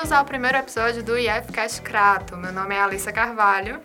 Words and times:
Bem-vindos 0.00 0.18
ao 0.18 0.24
primeiro 0.24 0.56
episódio 0.56 1.02
do 1.02 1.18
IFCast 1.18 1.82
Crato. 1.82 2.34
Meu 2.34 2.50
nome 2.50 2.74
é 2.74 2.80
Alissa 2.80 3.12
Carvalho. 3.12 3.82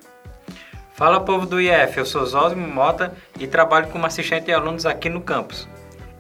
Fala 0.93 1.19
povo 1.19 1.45
do 1.45 1.59
IF, 1.59 1.97
eu 1.97 2.05
sou 2.05 2.25
Zósimo 2.25 2.65
Mota 2.65 3.13
e 3.37 3.45
trabalho 3.45 3.89
como 3.89 4.05
assistente 4.05 4.45
de 4.45 4.53
alunos 4.53 4.85
aqui 4.85 5.09
no 5.09 5.19
campus. 5.19 5.67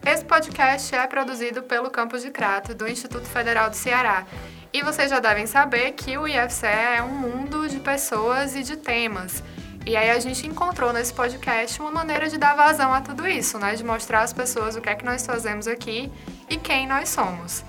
Esse 0.05 0.25
podcast 0.25 0.93
é 0.93 1.07
produzido 1.07 1.63
pelo 1.63 1.89
campus 1.89 2.23
de 2.23 2.29
Crato 2.29 2.75
do 2.75 2.85
Instituto 2.85 3.25
Federal 3.25 3.69
do 3.69 3.75
Ceará. 3.77 4.25
E 4.73 4.83
vocês 4.83 5.09
já 5.09 5.21
devem 5.21 5.47
saber 5.47 5.93
que 5.93 6.17
o 6.17 6.27
IFCE 6.27 6.65
é 6.65 7.01
um 7.01 7.13
mundo 7.13 7.65
de 7.69 7.79
pessoas 7.79 8.53
e 8.53 8.63
de 8.63 8.75
temas. 8.75 9.41
E 9.85 9.95
aí 9.95 10.09
a 10.09 10.19
gente 10.19 10.45
encontrou 10.45 10.91
nesse 10.91 11.13
podcast 11.13 11.81
uma 11.81 11.91
maneira 11.91 12.27
de 12.27 12.37
dar 12.37 12.53
vazão 12.53 12.93
a 12.93 12.99
tudo 12.99 13.25
isso, 13.25 13.57
né? 13.57 13.75
De 13.75 13.83
mostrar 13.83 14.23
às 14.23 14.33
pessoas 14.33 14.75
o 14.75 14.81
que 14.81 14.89
é 14.89 14.95
que 14.95 15.05
nós 15.05 15.25
fazemos 15.25 15.69
aqui 15.69 16.11
e 16.49 16.57
quem 16.57 16.85
nós 16.85 17.07
somos. 17.07 17.63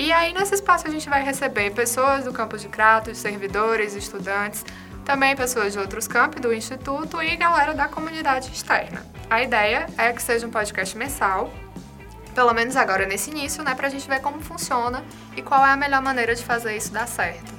E 0.00 0.14
aí 0.14 0.32
nesse 0.32 0.54
espaço 0.54 0.88
a 0.88 0.90
gente 0.90 1.10
vai 1.10 1.22
receber 1.22 1.72
pessoas 1.72 2.24
do 2.24 2.32
campus 2.32 2.62
de 2.62 2.68
Crato, 2.68 3.14
servidores, 3.14 3.94
estudantes, 3.94 4.64
também 5.04 5.36
pessoas 5.36 5.74
de 5.74 5.78
outros 5.78 6.08
campos 6.08 6.40
do 6.40 6.54
Instituto 6.54 7.22
e 7.22 7.36
galera 7.36 7.74
da 7.74 7.86
comunidade 7.86 8.50
externa. 8.50 9.04
A 9.28 9.42
ideia 9.42 9.86
é 9.98 10.10
que 10.10 10.22
seja 10.22 10.46
um 10.46 10.50
podcast 10.50 10.96
mensal, 10.96 11.52
pelo 12.34 12.54
menos 12.54 12.76
agora 12.76 13.04
nesse 13.04 13.30
início, 13.30 13.62
né, 13.62 13.74
pra 13.74 13.90
gente 13.90 14.08
ver 14.08 14.22
como 14.22 14.40
funciona 14.40 15.04
e 15.36 15.42
qual 15.42 15.66
é 15.66 15.72
a 15.72 15.76
melhor 15.76 16.00
maneira 16.00 16.34
de 16.34 16.42
fazer 16.42 16.74
isso 16.74 16.90
dar 16.90 17.06
certo. 17.06 17.52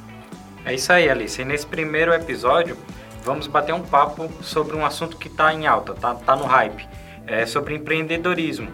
É 0.66 0.74
isso 0.74 0.92
aí, 0.92 1.08
Alice. 1.08 1.40
E 1.40 1.46
nesse 1.46 1.68
primeiro 1.68 2.12
episódio, 2.12 2.76
vamos 3.24 3.46
bater 3.46 3.76
um 3.76 3.84
papo 3.84 4.28
sobre 4.42 4.76
um 4.76 4.84
assunto 4.84 5.16
que 5.16 5.28
está 5.28 5.54
em 5.54 5.68
alta, 5.68 5.94
tá, 5.94 6.16
tá 6.16 6.36
no 6.36 6.46
hype, 6.46 6.90
é 7.28 7.46
sobre 7.46 7.76
empreendedorismo. 7.76 8.72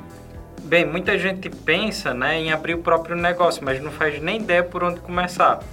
Bem, 0.67 0.85
muita 0.85 1.17
gente 1.17 1.49
pensa 1.49 2.13
né, 2.13 2.37
em 2.37 2.51
abrir 2.51 2.73
o 2.73 2.79
próprio 2.79 3.15
negócio, 3.15 3.63
mas 3.63 3.81
não 3.81 3.89
faz 3.89 4.21
nem 4.21 4.41
ideia 4.41 4.61
por 4.61 4.83
onde 4.83 4.99
começar. 4.99 5.63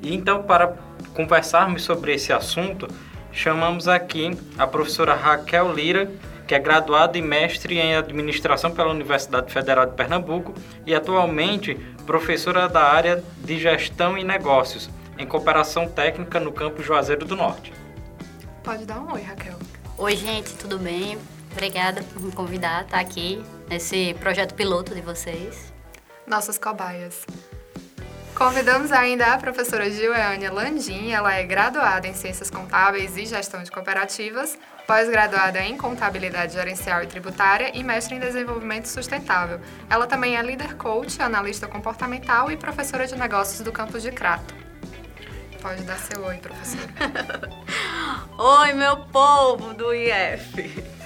E 0.00 0.14
então, 0.14 0.44
para 0.44 0.76
conversarmos 1.12 1.82
sobre 1.82 2.14
esse 2.14 2.32
assunto, 2.32 2.86
chamamos 3.32 3.88
aqui 3.88 4.30
a 4.56 4.64
professora 4.64 5.16
Raquel 5.16 5.72
Lira, 5.74 6.08
que 6.46 6.54
é 6.54 6.58
graduada 6.60 7.18
e 7.18 7.20
mestre 7.20 7.78
em 7.78 7.96
administração 7.96 8.70
pela 8.70 8.92
Universidade 8.92 9.52
Federal 9.52 9.86
de 9.86 9.96
Pernambuco 9.96 10.54
e 10.86 10.94
atualmente 10.94 11.74
professora 12.06 12.68
da 12.68 12.84
área 12.84 13.24
de 13.38 13.58
gestão 13.58 14.16
e 14.16 14.22
negócios, 14.22 14.88
em 15.18 15.26
cooperação 15.26 15.88
técnica 15.88 16.38
no 16.38 16.52
campus 16.52 16.86
Juazeiro 16.86 17.26
do 17.26 17.34
Norte. 17.34 17.72
Pode 18.62 18.84
dar 18.84 19.00
um 19.00 19.14
oi, 19.14 19.20
Raquel. 19.20 19.58
Oi, 19.96 20.14
gente, 20.14 20.54
tudo 20.54 20.78
bem? 20.78 21.18
Obrigada 21.50 22.04
por 22.04 22.22
me 22.22 22.30
convidar 22.30 22.78
a 22.78 22.82
estar 22.82 23.00
aqui 23.00 23.42
nesse 23.68 24.14
projeto 24.20 24.54
piloto 24.54 24.94
de 24.94 25.00
vocês. 25.00 25.72
Nossas 26.26 26.58
cobaias. 26.58 27.24
Convidamos 28.34 28.92
ainda 28.92 29.34
a 29.34 29.38
professora 29.38 29.90
Gileânia 29.90 30.52
Landim, 30.52 31.10
ela 31.10 31.34
é 31.34 31.42
graduada 31.42 32.06
em 32.06 32.14
Ciências 32.14 32.48
Contábeis 32.48 33.16
e 33.16 33.26
Gestão 33.26 33.64
de 33.64 33.70
Cooperativas, 33.70 34.56
pós-graduada 34.86 35.60
em 35.60 35.76
Contabilidade 35.76 36.52
Gerencial 36.52 37.02
e 37.02 37.08
Tributária 37.08 37.72
e 37.74 37.82
mestre 37.82 38.14
em 38.14 38.20
Desenvolvimento 38.20 38.86
Sustentável. 38.86 39.60
Ela 39.90 40.06
também 40.06 40.36
é 40.36 40.42
líder 40.42 40.76
coach, 40.76 41.20
analista 41.20 41.66
comportamental 41.66 42.48
e 42.48 42.56
professora 42.56 43.08
de 43.08 43.16
negócios 43.16 43.60
do 43.60 43.72
campus 43.72 44.04
de 44.04 44.12
Crato. 44.12 44.54
Pode 45.60 45.82
dar 45.82 45.98
seu 45.98 46.24
oi, 46.24 46.36
professora. 46.36 47.50
oi, 48.38 48.72
meu 48.72 48.98
povo 49.06 49.74
do 49.74 49.92
IF. 49.92 50.97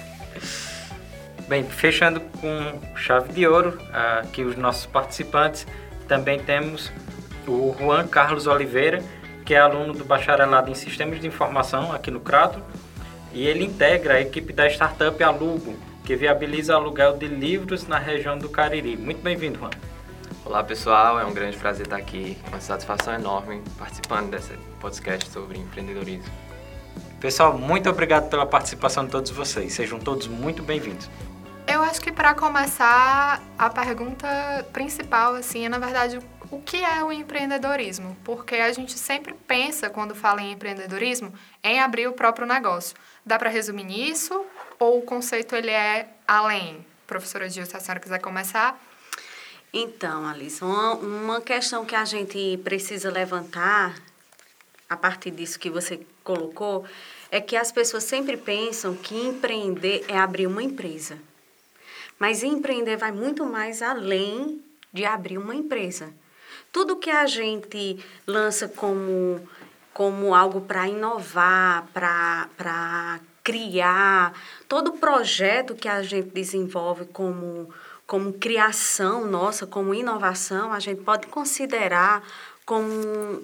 Bem, 1.47 1.63
fechando 1.63 2.19
com 2.19 2.79
chave 2.95 3.33
de 3.33 3.45
ouro, 3.45 3.77
aqui 4.21 4.43
os 4.43 4.55
nossos 4.55 4.85
participantes, 4.85 5.67
também 6.07 6.39
temos 6.39 6.91
o 7.45 7.75
Juan 7.77 8.07
Carlos 8.07 8.47
Oliveira, 8.47 9.03
que 9.45 9.53
é 9.53 9.59
aluno 9.59 9.93
do 9.93 10.05
bacharelado 10.05 10.71
em 10.71 10.73
Sistemas 10.73 11.19
de 11.19 11.27
Informação 11.27 11.91
aqui 11.91 12.09
no 12.09 12.21
Crato, 12.21 12.61
e 13.33 13.45
ele 13.45 13.65
integra 13.65 14.15
a 14.15 14.21
equipe 14.21 14.53
da 14.53 14.67
startup 14.67 15.21
Alugo, 15.21 15.75
que 16.05 16.15
viabiliza 16.15 16.75
aluguel 16.75 17.17
de 17.17 17.27
livros 17.27 17.87
na 17.87 17.99
região 17.99 18.37
do 18.37 18.47
Cariri. 18.47 18.95
Muito 18.95 19.21
bem-vindo, 19.21 19.59
Juan. 19.59 19.71
Olá 20.45 20.63
pessoal, 20.63 21.19
é 21.19 21.25
um 21.25 21.33
grande 21.33 21.57
prazer 21.57 21.85
estar 21.85 21.97
aqui, 21.97 22.37
uma 22.47 22.61
satisfação 22.61 23.13
enorme 23.13 23.61
participando 23.77 24.31
desse 24.31 24.53
podcast 24.79 25.29
sobre 25.29 25.59
empreendedorismo. 25.59 26.31
Pessoal, 27.19 27.57
muito 27.57 27.89
obrigado 27.89 28.29
pela 28.29 28.45
participação 28.45 29.05
de 29.05 29.11
todos 29.11 29.31
vocês, 29.31 29.73
sejam 29.73 29.99
todos 29.99 30.27
muito 30.27 30.63
bem-vindos. 30.63 31.09
Eu 31.67 31.81
acho 31.81 32.01
que 32.01 32.11
para 32.11 32.33
começar, 32.33 33.41
a 33.57 33.69
pergunta 33.69 34.27
principal 34.73 35.35
assim 35.35 35.65
é 35.65 35.69
na 35.69 35.79
verdade 35.79 36.19
o 36.51 36.61
que 36.61 36.77
é 36.77 37.03
o 37.03 37.11
empreendedorismo? 37.11 38.15
Porque 38.23 38.55
a 38.55 38.71
gente 38.71 38.93
sempre 38.93 39.33
pensa 39.47 39.89
quando 39.89 40.13
fala 40.13 40.41
em 40.41 40.51
empreendedorismo 40.51 41.33
em 41.63 41.79
abrir 41.79 42.07
o 42.07 42.13
próprio 42.13 42.45
negócio. 42.45 42.95
Dá 43.25 43.39
para 43.39 43.49
resumir 43.49 43.85
nisso 43.85 44.45
ou 44.77 44.99
o 44.99 45.01
conceito 45.01 45.55
ele 45.55 45.71
é 45.71 46.09
além? 46.27 46.85
Professora 47.07 47.49
Gil, 47.49 47.65
se 47.65 47.75
a 47.75 47.79
senhora 47.79 47.99
quiser 47.99 48.19
começar. 48.19 48.79
Então, 49.73 50.27
Alice, 50.27 50.63
uma, 50.63 50.93
uma 50.93 51.41
questão 51.41 51.83
que 51.83 51.95
a 51.95 52.05
gente 52.05 52.59
precisa 52.63 53.09
levantar, 53.09 53.95
a 54.87 54.95
partir 54.95 55.31
disso 55.31 55.57
que 55.57 55.71
você 55.71 56.05
colocou, 56.23 56.85
é 57.31 57.41
que 57.41 57.55
as 57.55 57.71
pessoas 57.71 58.03
sempre 58.03 58.37
pensam 58.37 58.95
que 58.95 59.15
empreender 59.15 60.05
é 60.07 60.19
abrir 60.19 60.45
uma 60.45 60.61
empresa. 60.61 61.17
Mas 62.19 62.43
empreender 62.43 62.97
vai 62.97 63.11
muito 63.11 63.45
mais 63.45 63.81
além 63.81 64.63
de 64.91 65.05
abrir 65.05 65.37
uma 65.37 65.55
empresa. 65.55 66.13
Tudo 66.71 66.97
que 66.97 67.09
a 67.09 67.25
gente 67.25 68.03
lança 68.25 68.67
como, 68.67 69.47
como 69.93 70.33
algo 70.33 70.61
para 70.61 70.87
inovar, 70.87 71.87
para 71.93 73.19
criar, 73.43 74.33
todo 74.67 74.93
projeto 74.93 75.75
que 75.75 75.87
a 75.87 76.01
gente 76.01 76.29
desenvolve 76.29 77.05
como 77.05 77.69
como 78.05 78.33
criação 78.33 79.25
nossa, 79.25 79.65
como 79.65 79.93
inovação, 79.93 80.73
a 80.73 80.79
gente 80.79 81.01
pode 81.01 81.27
considerar 81.27 82.21
como 82.65 82.87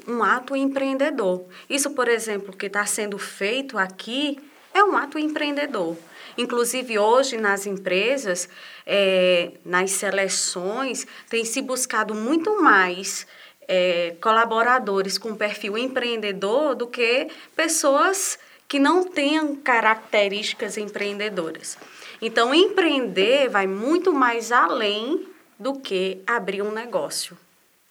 um 0.08 0.24
ato 0.24 0.56
empreendedor. 0.56 1.46
Isso, 1.70 1.92
por 1.92 2.08
exemplo, 2.08 2.56
que 2.56 2.68
está 2.68 2.86
sendo 2.86 3.18
feito 3.18 3.78
aqui 3.78 4.40
é 4.74 4.84
um 4.84 4.96
ato 4.96 5.18
empreendedor. 5.18 5.98
Inclusive, 6.40 6.98
hoje, 6.98 7.36
nas 7.36 7.66
empresas, 7.66 8.48
é, 8.86 9.52
nas 9.66 9.92
seleções, 9.92 11.06
tem 11.30 11.44
se 11.44 11.62
buscado 11.62 12.16
muito 12.16 12.62
mais 12.62 13.28
é, 13.68 14.16
colaboradores 14.22 15.18
com 15.18 15.36
perfil 15.36 15.78
empreendedor 15.78 16.76
do 16.76 16.88
que 16.88 17.28
pessoas 17.58 18.40
que 18.70 18.80
não 18.80 19.04
tenham 19.04 19.54
características 19.58 20.78
empreendedoras. 20.78 21.78
Então, 22.22 22.56
empreender 22.56 23.50
vai 23.50 23.68
muito 23.68 24.14
mais 24.14 24.50
além 24.50 25.28
do 25.60 25.78
que 25.78 26.22
abrir 26.26 26.62
um 26.62 26.72
negócio. 26.72 27.38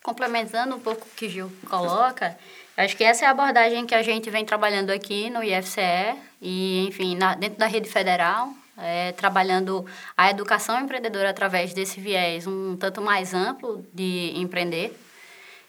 Complementando 0.02 0.74
um 0.74 0.80
pouco 0.80 1.06
o 1.06 1.14
que 1.14 1.28
Gil 1.28 1.52
coloca, 1.68 2.38
acho 2.78 2.96
que 2.96 3.04
essa 3.04 3.26
é 3.26 3.28
a 3.28 3.32
abordagem 3.32 3.84
que 3.84 3.94
a 3.94 4.02
gente 4.02 4.30
vem 4.30 4.42
trabalhando 4.42 4.88
aqui 4.88 5.28
no 5.28 5.44
IFCE 5.44 6.27
e, 6.40 6.86
enfim, 6.86 7.16
na, 7.16 7.34
dentro 7.34 7.58
da 7.58 7.66
rede 7.66 7.88
federal, 7.88 8.52
é, 8.76 9.12
trabalhando 9.12 9.84
a 10.16 10.30
educação 10.30 10.80
empreendedora 10.80 11.30
através 11.30 11.74
desse 11.74 12.00
viés 12.00 12.46
um 12.46 12.76
tanto 12.76 13.00
mais 13.02 13.34
amplo 13.34 13.84
de 13.92 14.32
empreender 14.36 14.96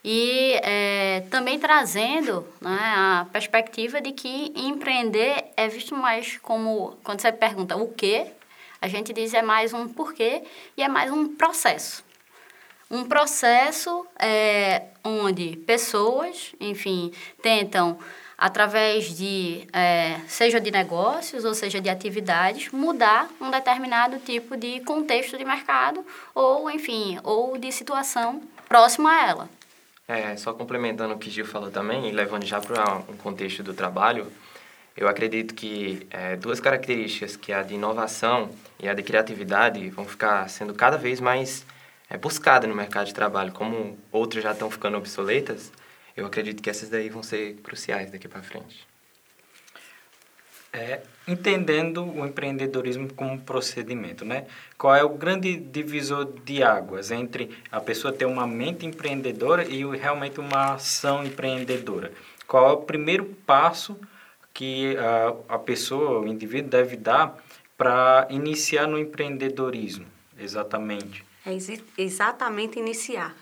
e 0.03 0.53
é, 0.63 1.23
também 1.29 1.59
trazendo 1.59 2.47
né, 2.61 2.77
a 2.79 3.27
perspectiva 3.31 3.99
de 3.99 4.11
que 4.11 4.53
empreender 4.55 5.45
é 5.57 5.67
visto 5.67 5.95
mais 5.95 6.37
como, 6.37 6.97
quando 7.03 7.21
você 7.21 7.31
pergunta 7.31 7.75
o 7.75 7.91
que, 7.93 8.25
a 8.81 8.87
gente 8.87 9.11
diz 9.11 9.33
é 9.33 9.41
mais 9.41 9.73
um 9.73 9.89
porquê 9.89 10.43
e 10.77 10.83
é 10.83 10.87
mais 10.87 11.11
um 11.11 11.35
processo. 11.35 12.03
Um 12.89 13.03
processo 13.03 14.05
é, 14.17 14.83
onde 15.03 15.57
pessoas, 15.57 16.55
enfim, 16.59 17.11
tentam, 17.41 17.99
através 18.39 19.17
de, 19.17 19.67
é, 19.73 20.17
seja 20.27 20.61
de 20.61 20.71
negócios 20.71 21.43
ou 21.43 21.53
seja 21.53 21.81
de 21.81 21.89
atividades, 21.89 22.71
mudar 22.71 23.29
um 23.41 23.51
determinado 23.51 24.17
tipo 24.19 24.55
de 24.55 24.79
contexto 24.79 25.37
de 25.37 25.43
mercado 25.43 26.05
ou, 26.33 26.71
enfim, 26.71 27.19
ou 27.21 27.57
de 27.57 27.69
situação 27.71 28.41
próxima 28.67 29.11
a 29.11 29.27
ela. 29.27 29.49
É, 30.07 30.35
só 30.37 30.53
complementando 30.53 31.13
o 31.13 31.19
que 31.19 31.29
Gil 31.29 31.45
falou 31.45 31.69
também, 31.69 32.07
e 32.07 32.11
levando 32.11 32.45
já 32.45 32.59
para 32.61 33.03
um 33.09 33.17
contexto 33.17 33.61
do 33.61 33.73
trabalho, 33.73 34.31
eu 34.95 35.07
acredito 35.07 35.53
que 35.53 36.07
é, 36.09 36.35
duas 36.35 36.59
características, 36.59 37.35
que 37.35 37.51
é 37.51 37.55
a 37.55 37.61
de 37.61 37.75
inovação 37.75 38.49
e 38.79 38.87
a 38.87 38.93
de 38.93 39.03
criatividade, 39.03 39.89
vão 39.89 40.05
ficar 40.05 40.49
sendo 40.49 40.73
cada 40.73 40.97
vez 40.97 41.19
mais 41.19 41.65
é, 42.09 42.17
buscadas 42.17 42.69
no 42.69 42.75
mercado 42.75 43.07
de 43.07 43.13
trabalho. 43.13 43.51
Como 43.51 43.99
outras 44.11 44.43
já 44.43 44.51
estão 44.51 44.71
ficando 44.71 44.97
obsoletas, 44.97 45.71
eu 46.19 46.25
acredito 46.25 46.61
que 46.61 46.69
essas 46.69 46.89
daí 46.89 47.09
vão 47.09 47.23
ser 47.23 47.55
cruciais 47.63 48.11
daqui 48.11 48.27
para 48.27 48.41
frente. 48.41 48.87
É, 50.71 51.01
entendendo 51.27 52.03
o 52.03 52.25
empreendedorismo 52.25 53.11
como 53.13 53.31
um 53.31 53.39
procedimento, 53.39 54.23
né? 54.23 54.45
Qual 54.77 54.95
é 54.95 55.03
o 55.03 55.09
grande 55.09 55.55
divisor 55.57 56.25
de 56.45 56.61
águas 56.61 57.09
entre 57.09 57.57
a 57.71 57.81
pessoa 57.81 58.13
ter 58.13 58.25
uma 58.25 58.45
mente 58.45 58.85
empreendedora 58.85 59.65
e 59.65 59.83
realmente 59.97 60.39
uma 60.39 60.75
ação 60.75 61.23
empreendedora? 61.23 62.11
Qual 62.45 62.69
é 62.69 62.73
o 62.73 62.77
primeiro 62.77 63.25
passo 63.47 63.97
que 64.53 64.95
a, 64.97 65.55
a 65.55 65.57
pessoa, 65.57 66.19
o 66.19 66.27
indivíduo 66.27 66.69
deve 66.69 66.95
dar 66.95 67.35
para 67.75 68.27
iniciar 68.29 68.87
no 68.87 68.99
empreendedorismo, 68.99 70.05
exatamente? 70.37 71.25
É 71.45 71.57
exatamente 71.97 72.77
iniciar 72.77 73.35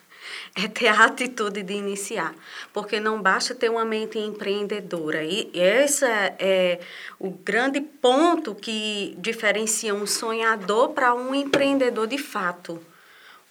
é 0.56 0.68
ter 0.68 0.88
a 0.88 1.06
atitude 1.06 1.64
de 1.64 1.74
iniciar, 1.74 2.34
porque 2.74 3.00
não 3.00 3.22
basta 3.22 3.54
ter 3.54 3.70
uma 3.70 3.86
mente 3.86 4.18
empreendedora. 4.18 5.24
E 5.24 5.52
esse 5.54 6.06
é 6.06 6.80
o 7.20 7.30
grande 7.30 7.82
ponto 7.82 8.56
que 8.56 9.16
diferencia 9.20 9.94
um 9.94 10.08
sonhador 10.08 10.90
para 10.90 11.14
um 11.14 11.34
empreendedor 11.36 12.08
de 12.08 12.18
fato. 12.18 12.82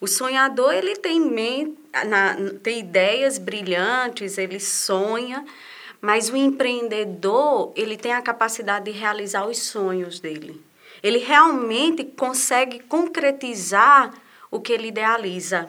O 0.00 0.06
sonhador 0.06 0.74
ele 0.74 0.96
tem, 0.96 1.20
mente, 1.20 1.78
na, 2.06 2.36
tem 2.62 2.80
ideias 2.80 3.38
brilhantes, 3.38 4.36
ele 4.36 4.60
sonha, 4.60 5.44
mas 6.00 6.28
o 6.28 6.36
empreendedor 6.36 7.72
ele 7.74 7.96
tem 7.96 8.12
a 8.12 8.20
capacidade 8.20 8.84
de 8.84 8.98
realizar 8.98 9.46
os 9.46 9.58
sonhos 9.58 10.20
dele. 10.20 10.62
Ele 11.02 11.18
realmente 11.18 12.04
consegue 12.04 12.80
concretizar 12.80 14.12
o 14.50 14.60
que 14.60 14.72
ele 14.72 14.88
idealiza. 14.88 15.68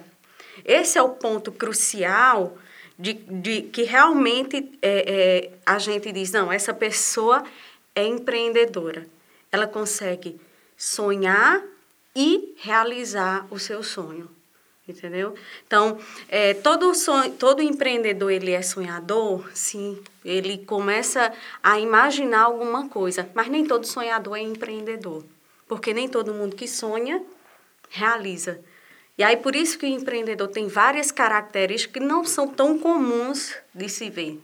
Esse 0.68 0.98
é 0.98 1.02
o 1.02 1.10
ponto 1.10 1.52
crucial 1.52 2.58
de, 3.00 3.14
de 3.14 3.62
que 3.62 3.84
realmente 3.84 4.78
é, 4.82 4.90
é, 5.08 5.52
a 5.66 5.80
gente 5.80 6.12
diz, 6.12 6.32
não, 6.34 6.52
essa 6.52 6.74
pessoa 6.74 7.44
é 7.96 8.06
empreendedora. 8.06 9.08
Ela 9.50 9.66
consegue 9.66 10.40
sonhar 10.76 11.64
e 12.14 12.54
realizar 12.58 13.48
o 13.50 13.58
seu 13.58 13.82
sonho. 13.82 14.30
Entendeu? 14.88 15.36
Então, 15.66 16.00
é, 16.30 16.54
todo, 16.54 16.94
sonho, 16.96 17.34
todo 17.34 17.62
empreendedor 17.62 18.32
ele 18.32 18.52
é 18.52 18.62
sonhador, 18.62 19.50
sim. 19.54 20.02
Ele 20.24 20.60
começa 20.60 21.34
a 21.62 21.78
imaginar 21.78 22.44
alguma 22.44 22.88
coisa, 22.88 23.30
mas 23.34 23.50
nem 23.50 23.66
todo 23.66 23.86
sonhador 23.86 24.38
é 24.38 24.42
empreendedor. 24.42 25.26
Porque 25.68 25.94
nem 25.94 26.08
todo 26.08 26.34
mundo 26.34 26.56
que 26.56 26.68
sonha 26.68 27.22
realiza. 27.90 28.62
E 29.18 29.24
aí, 29.24 29.36
por 29.36 29.56
isso 29.56 29.80
que 29.80 29.86
o 29.86 29.90
empreendedor 29.90 30.48
tem 30.48 30.68
várias 30.68 31.12
características 31.12 31.94
que 31.94 32.00
não 32.00 32.24
são 32.24 32.48
tão 32.48 32.78
comuns 32.78 33.56
de 33.74 33.90
se 33.90 34.10
ver. 34.12 34.40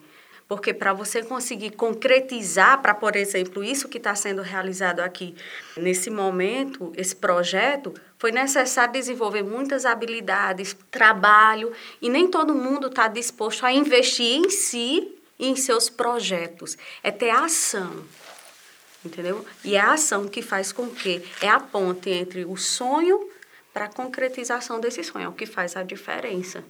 Porque 0.48 0.74
para 0.74 0.94
você 0.94 1.24
conseguir 1.24 1.72
concretizar, 1.72 2.81
para, 2.81 2.94
por 2.94 3.16
exemplo, 3.16 3.64
isso 3.64 3.88
que 3.88 3.98
está 3.98 4.14
sendo 4.16 4.42
realizado 4.42 5.00
aqui 5.00 5.36
nesse 5.78 6.10
momento, 6.10 6.92
esse 6.96 7.16
projeto, 7.16 7.94
foi 8.18 8.31
necessário 8.31 8.94
desenvolver 8.94 9.44
muitas 9.44 9.86
habilidades, 9.86 10.75
trabalho, 10.90 11.72
e 12.02 12.10
nem 12.10 12.28
todo 12.28 12.56
mundo 12.56 12.88
está 12.88 13.08
disposto 13.08 13.66
a 13.66 13.72
investir 13.72 14.38
em 14.38 14.50
si 14.50 15.16
e 15.40 15.48
em 15.48 15.56
seus 15.56 15.90
projetos. 15.90 16.78
É 17.02 17.12
ter 17.12 17.30
ação. 17.30 18.04
Entendeu? 19.06 19.46
E 19.64 19.75
é 19.75 19.80
a 19.80 19.94
ação 19.94 20.28
que 20.28 20.42
faz 20.42 20.72
com 20.72 20.90
que 20.90 21.22
é 21.42 21.50
a 21.50 21.60
ponte 21.60 22.10
entre 22.10 22.46
o 22.46 22.56
sonho 22.58 23.30
para 23.74 23.86
a 23.86 23.90
concretização 23.90 24.80
desse 24.80 25.04
sonho, 25.04 25.25
é 25.25 25.28
o 25.28 25.34
que 25.34 25.46
faz 25.46 25.75
a 25.75 25.84
diferença. 25.84 26.64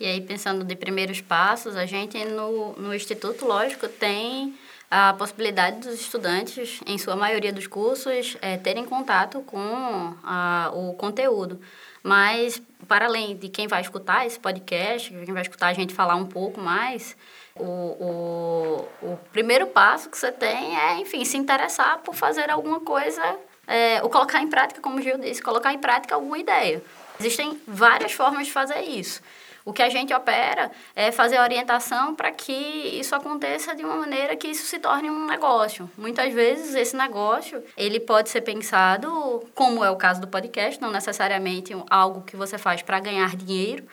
E 0.00 0.06
aí, 0.06 0.20
pensando 0.20 0.64
de 0.64 0.74
primeiros 0.74 1.20
passos, 1.20 1.76
a 1.76 1.86
gente 1.86 2.22
no, 2.24 2.72
no 2.72 2.94
Instituto, 2.94 3.46
lógico, 3.46 3.86
tem 3.86 4.54
a 4.90 5.12
possibilidade 5.12 5.80
dos 5.80 6.00
estudantes, 6.00 6.80
em 6.84 6.98
sua 6.98 7.14
maioria 7.14 7.52
dos 7.52 7.66
cursos, 7.66 8.36
é, 8.42 8.56
terem 8.56 8.84
contato 8.84 9.40
com 9.42 10.14
a, 10.24 10.72
o 10.74 10.94
conteúdo. 10.94 11.60
Mas, 12.02 12.60
para 12.88 13.04
além 13.04 13.36
de 13.36 13.48
quem 13.48 13.68
vai 13.68 13.82
escutar 13.82 14.26
esse 14.26 14.40
podcast, 14.40 15.10
quem 15.10 15.32
vai 15.34 15.42
escutar 15.42 15.68
a 15.68 15.72
gente 15.74 15.94
falar 15.94 16.16
um 16.16 16.26
pouco 16.26 16.60
mais, 16.60 17.14
o, 17.54 17.64
o, 17.64 18.88
o 19.02 19.16
primeiro 19.32 19.66
passo 19.66 20.08
que 20.08 20.16
você 20.16 20.32
tem 20.32 20.76
é, 20.76 20.98
enfim, 20.98 21.24
se 21.24 21.36
interessar 21.36 21.98
por 21.98 22.14
fazer 22.14 22.50
alguma 22.50 22.80
coisa 22.80 23.38
é, 23.70 24.02
ou 24.02 24.10
colocar 24.10 24.42
em 24.42 24.48
prática, 24.48 24.80
como 24.80 24.98
o 24.98 25.00
Gil 25.00 25.16
disse, 25.16 25.40
colocar 25.40 25.72
em 25.72 25.78
prática 25.78 26.16
alguma 26.16 26.36
ideia. 26.36 26.82
Existem 27.20 27.56
várias 27.66 28.12
formas 28.12 28.48
de 28.48 28.52
fazer 28.52 28.80
isso. 28.80 29.22
O 29.64 29.72
que 29.72 29.82
a 29.82 29.88
gente 29.88 30.12
opera 30.12 30.72
é 30.96 31.12
fazer 31.12 31.38
orientação 31.38 32.14
para 32.14 32.32
que 32.32 32.52
isso 32.52 33.14
aconteça 33.14 33.74
de 33.74 33.84
uma 33.84 33.94
maneira 33.94 34.34
que 34.34 34.48
isso 34.48 34.66
se 34.66 34.80
torne 34.80 35.08
um 35.08 35.26
negócio. 35.26 35.88
Muitas 35.96 36.32
vezes 36.32 36.74
esse 36.74 36.96
negócio, 36.96 37.62
ele 37.76 38.00
pode 38.00 38.30
ser 38.30 38.40
pensado, 38.40 39.46
como 39.54 39.84
é 39.84 39.90
o 39.90 39.96
caso 39.96 40.20
do 40.20 40.26
podcast, 40.26 40.80
não 40.80 40.90
necessariamente 40.90 41.72
algo 41.88 42.22
que 42.22 42.36
você 42.36 42.58
faz 42.58 42.82
para 42.82 42.98
ganhar 42.98 43.36
dinheiro, 43.36 43.84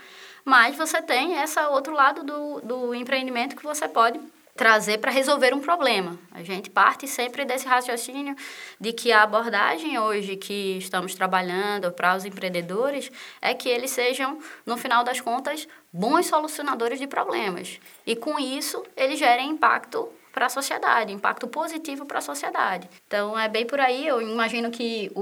mas 0.43 0.75
você 0.75 1.01
tem 1.01 1.39
esse 1.39 1.59
outro 1.67 1.93
lado 1.93 2.23
do, 2.23 2.61
do 2.61 2.95
empreendimento 2.95 3.55
que 3.55 3.63
você 3.63 3.87
pode 3.87 4.19
trazer 4.57 4.97
para 4.97 5.11
resolver 5.11 5.53
um 5.53 5.61
problema. 5.61 6.19
A 6.31 6.43
gente 6.43 6.69
parte 6.69 7.07
sempre 7.07 7.45
desse 7.45 7.67
raciocínio 7.67 8.35
de 8.81 8.91
que 8.91 9.11
a 9.11 9.21
abordagem 9.21 9.97
hoje 9.99 10.35
que 10.35 10.77
estamos 10.77 11.13
trabalhando 11.13 11.91
para 11.91 12.15
os 12.15 12.25
empreendedores 12.25 13.11
é 13.41 13.53
que 13.53 13.69
eles 13.69 13.91
sejam, 13.91 14.39
no 14.65 14.75
final 14.75 15.03
das 15.03 15.21
contas, 15.21 15.67
bons 15.93 16.25
solucionadores 16.25 16.99
de 16.99 17.07
problemas. 17.07 17.79
E 18.05 18.15
com 18.15 18.39
isso, 18.39 18.83
eles 18.97 19.19
gerem 19.19 19.51
impacto 19.51 20.09
para 20.33 20.45
a 20.45 20.49
sociedade, 20.49 21.11
impacto 21.11 21.47
positivo 21.47 22.05
para 22.05 22.19
a 22.19 22.21
sociedade. 22.21 22.87
Então 23.07 23.37
é 23.37 23.49
bem 23.49 23.65
por 23.65 23.79
aí. 23.79 24.07
Eu 24.07 24.21
imagino 24.21 24.69
que 24.69 25.11
o, 25.15 25.21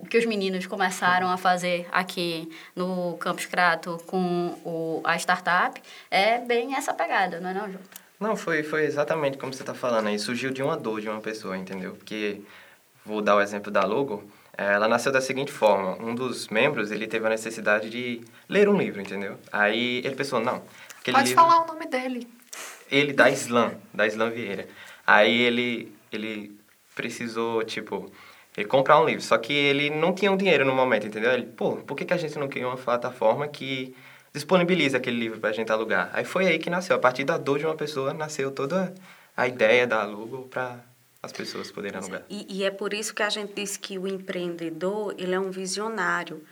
o 0.00 0.06
que 0.10 0.18
os 0.18 0.26
meninos 0.26 0.66
começaram 0.66 1.30
a 1.30 1.38
fazer 1.38 1.88
aqui 1.90 2.50
no 2.76 3.16
Campus 3.18 3.46
Crato 3.46 3.98
com 4.06 4.54
o, 4.62 5.00
a 5.04 5.16
startup 5.16 5.80
é 6.10 6.38
bem 6.38 6.74
essa 6.74 6.92
pegada, 6.92 7.40
não 7.40 7.48
é 7.48 7.54
não, 7.54 7.72
Jota? 7.72 8.01
Não, 8.22 8.36
foi, 8.36 8.62
foi 8.62 8.84
exatamente 8.84 9.36
como 9.36 9.52
você 9.52 9.64
está 9.64 9.74
falando 9.74 10.06
aí. 10.06 10.16
Surgiu 10.16 10.52
de 10.52 10.62
uma 10.62 10.76
dor 10.76 11.00
de 11.00 11.08
uma 11.08 11.20
pessoa, 11.20 11.58
entendeu? 11.58 11.96
Porque, 11.96 12.40
vou 13.04 13.20
dar 13.20 13.34
o 13.34 13.40
exemplo 13.40 13.68
da 13.68 13.84
Logo, 13.84 14.22
eh, 14.56 14.74
ela 14.74 14.86
nasceu 14.86 15.10
da 15.10 15.20
seguinte 15.20 15.50
forma. 15.50 15.96
Um 16.00 16.14
dos 16.14 16.46
membros, 16.46 16.92
ele 16.92 17.08
teve 17.08 17.26
a 17.26 17.30
necessidade 17.30 17.90
de 17.90 18.20
ler 18.48 18.68
um 18.68 18.78
livro, 18.78 19.00
entendeu? 19.00 19.36
Aí 19.50 19.98
ele 20.04 20.14
pensou, 20.14 20.38
não... 20.38 20.62
Pode 21.04 21.30
livro... 21.30 21.34
falar 21.34 21.64
o 21.64 21.66
nome 21.66 21.84
dele. 21.86 22.28
Ele, 22.88 23.12
da 23.12 23.28
Islam, 23.28 23.72
da 23.92 24.06
Islam 24.06 24.30
Vieira. 24.30 24.68
Aí 25.04 25.40
ele, 25.40 25.92
ele 26.12 26.56
precisou, 26.94 27.64
tipo, 27.64 28.08
ele 28.56 28.68
comprar 28.68 29.00
um 29.00 29.04
livro. 29.04 29.20
Só 29.22 29.36
que 29.36 29.52
ele 29.52 29.90
não 29.90 30.14
tinha 30.14 30.30
um 30.30 30.36
dinheiro 30.36 30.64
no 30.64 30.72
momento, 30.72 31.08
entendeu? 31.08 31.32
Ele, 31.32 31.46
pô, 31.46 31.78
por 31.78 31.96
que, 31.96 32.04
que 32.04 32.14
a 32.14 32.16
gente 32.16 32.38
não 32.38 32.48
cria 32.48 32.68
uma 32.68 32.76
plataforma 32.76 33.48
que 33.48 33.92
disponibiliza 34.32 34.96
aquele 34.96 35.18
livro 35.18 35.38
para 35.38 35.50
a 35.50 35.52
gente 35.52 35.70
alugar. 35.70 36.10
Aí 36.12 36.24
foi 36.24 36.46
aí 36.46 36.58
que 36.58 36.70
nasceu. 36.70 36.96
A 36.96 36.98
partir 36.98 37.24
da 37.24 37.36
dor 37.36 37.58
de 37.58 37.66
uma 37.66 37.74
pessoa, 37.74 38.14
nasceu 38.14 38.50
toda 38.50 38.94
a 39.36 39.46
ideia 39.46 39.86
da 39.86 40.02
alugo 40.02 40.48
para 40.48 40.80
as 41.22 41.32
pessoas 41.32 41.70
poderem 41.70 41.98
alugar. 41.98 42.22
E, 42.28 42.46
e, 42.48 42.64
é 42.64 42.70
por 42.70 42.92
isso 42.92 43.14
que 43.14 43.22
a 43.22 43.30
gente 43.30 43.52
diz 43.54 43.76
que 43.76 43.98
o 43.98 44.08
empreendedor 44.08 45.14
ele 45.18 45.34
é 45.34 45.40
um 45.40 45.50
visionário. 45.50 46.42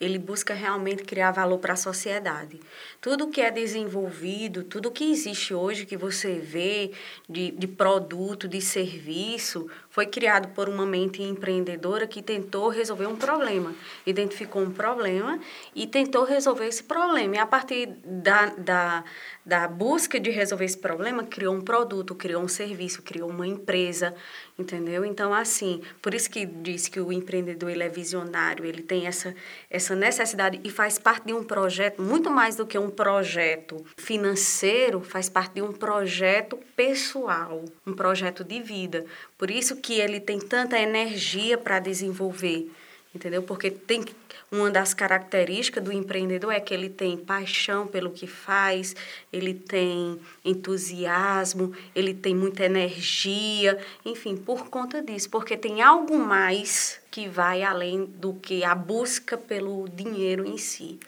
Ele 0.00 0.18
busca 0.18 0.54
realmente 0.54 1.02
criar 1.02 1.32
valor 1.32 1.58
para 1.58 1.72
a 1.72 1.76
sociedade. 1.76 2.60
Tudo 3.00 3.28
que 3.28 3.40
é 3.40 3.50
desenvolvido, 3.50 4.62
tudo 4.62 4.90
que 4.90 5.10
existe 5.10 5.52
hoje 5.52 5.86
que 5.86 5.96
você 5.96 6.34
vê 6.38 6.92
de, 7.28 7.50
de 7.50 7.66
produto, 7.66 8.46
de 8.46 8.60
serviço, 8.60 9.68
foi 9.90 10.06
criado 10.06 10.54
por 10.54 10.68
uma 10.68 10.86
mente 10.86 11.22
empreendedora 11.22 12.06
que 12.06 12.22
tentou 12.22 12.68
resolver 12.68 13.06
um 13.06 13.16
problema. 13.16 13.74
Identificou 14.06 14.62
um 14.62 14.70
problema 14.70 15.40
e 15.74 15.86
tentou 15.86 16.24
resolver 16.24 16.66
esse 16.66 16.84
problema. 16.84 17.34
E 17.34 17.38
a 17.38 17.46
partir 17.46 17.86
da, 18.04 18.46
da, 18.46 19.04
da 19.44 19.66
busca 19.66 20.20
de 20.20 20.30
resolver 20.30 20.64
esse 20.64 20.78
problema, 20.78 21.24
criou 21.24 21.54
um 21.54 21.60
produto, 21.60 22.14
criou 22.14 22.42
um 22.42 22.48
serviço, 22.48 23.02
criou 23.02 23.28
uma 23.28 23.46
empresa, 23.46 24.14
entendeu? 24.58 25.04
Então, 25.04 25.32
assim, 25.32 25.80
por 26.02 26.12
isso 26.12 26.28
que 26.28 26.44
diz 26.44 26.88
que 26.88 27.00
o 27.00 27.12
empreendedor 27.12 27.70
ele 27.70 27.84
é 27.84 27.88
visionário, 27.88 28.64
ele 28.64 28.82
tem 28.82 29.06
essa, 29.06 29.34
essa 29.70 29.94
necessidade 29.94 30.60
e 30.64 30.70
faz 30.70 30.98
parte 30.98 31.26
de 31.26 31.32
um 31.32 31.44
projeto, 31.44 32.02
muito 32.02 32.28
mais 32.28 32.56
do 32.56 32.66
que 32.66 32.76
um 32.76 32.90
projeto 32.90 33.84
financeiro, 33.96 35.00
faz 35.00 35.28
parte 35.28 35.54
de 35.54 35.62
um 35.62 35.72
projeto 35.72 36.58
pessoal, 36.74 37.64
um 37.86 37.92
projeto 37.92 38.42
de 38.42 38.60
vida. 38.60 39.06
Por 39.38 39.50
isso 39.50 39.76
que 39.76 40.00
ele 40.00 40.18
tem 40.18 40.40
tanta 40.40 40.76
energia 40.78 41.56
para 41.56 41.78
desenvolver, 41.78 42.68
entendeu? 43.14 43.44
Porque 43.44 43.70
tem 43.70 44.04
uma 44.50 44.70
das 44.70 44.94
características 44.94 45.82
do 45.82 45.92
empreendedor 45.92 46.52
é 46.52 46.60
que 46.60 46.72
ele 46.72 46.88
tem 46.88 47.16
paixão 47.16 47.86
pelo 47.86 48.10
que 48.10 48.26
faz, 48.26 48.94
ele 49.32 49.54
tem 49.54 50.18
entusiasmo, 50.44 51.74
ele 51.94 52.14
tem 52.14 52.34
muita 52.34 52.64
energia, 52.64 53.78
enfim, 54.04 54.36
por 54.36 54.68
conta 54.68 55.02
disso, 55.02 55.28
porque 55.30 55.56
tem 55.56 55.82
algo 55.82 56.18
mais 56.18 57.00
que 57.10 57.28
vai 57.28 57.62
além 57.62 58.04
do 58.04 58.34
que 58.34 58.64
a 58.64 58.74
busca 58.74 59.36
pelo 59.36 59.88
dinheiro 59.88 60.46
em 60.46 60.58
si. 60.58 60.98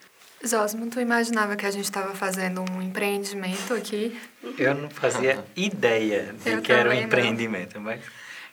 Zosmo, 0.46 0.88
tu 0.88 0.98
imaginava 1.00 1.54
que 1.54 1.66
a 1.66 1.70
gente 1.70 1.84
estava 1.84 2.14
fazendo 2.14 2.62
um 2.62 2.80
empreendimento 2.80 3.74
aqui? 3.74 4.18
Eu 4.58 4.74
não 4.74 4.88
fazia 4.88 5.44
ideia 5.54 6.34
de 6.42 6.50
Eu 6.50 6.62
que 6.62 6.72
era 6.72 6.88
um 6.88 6.92
empreendimento, 6.94 7.78
mas 7.78 8.00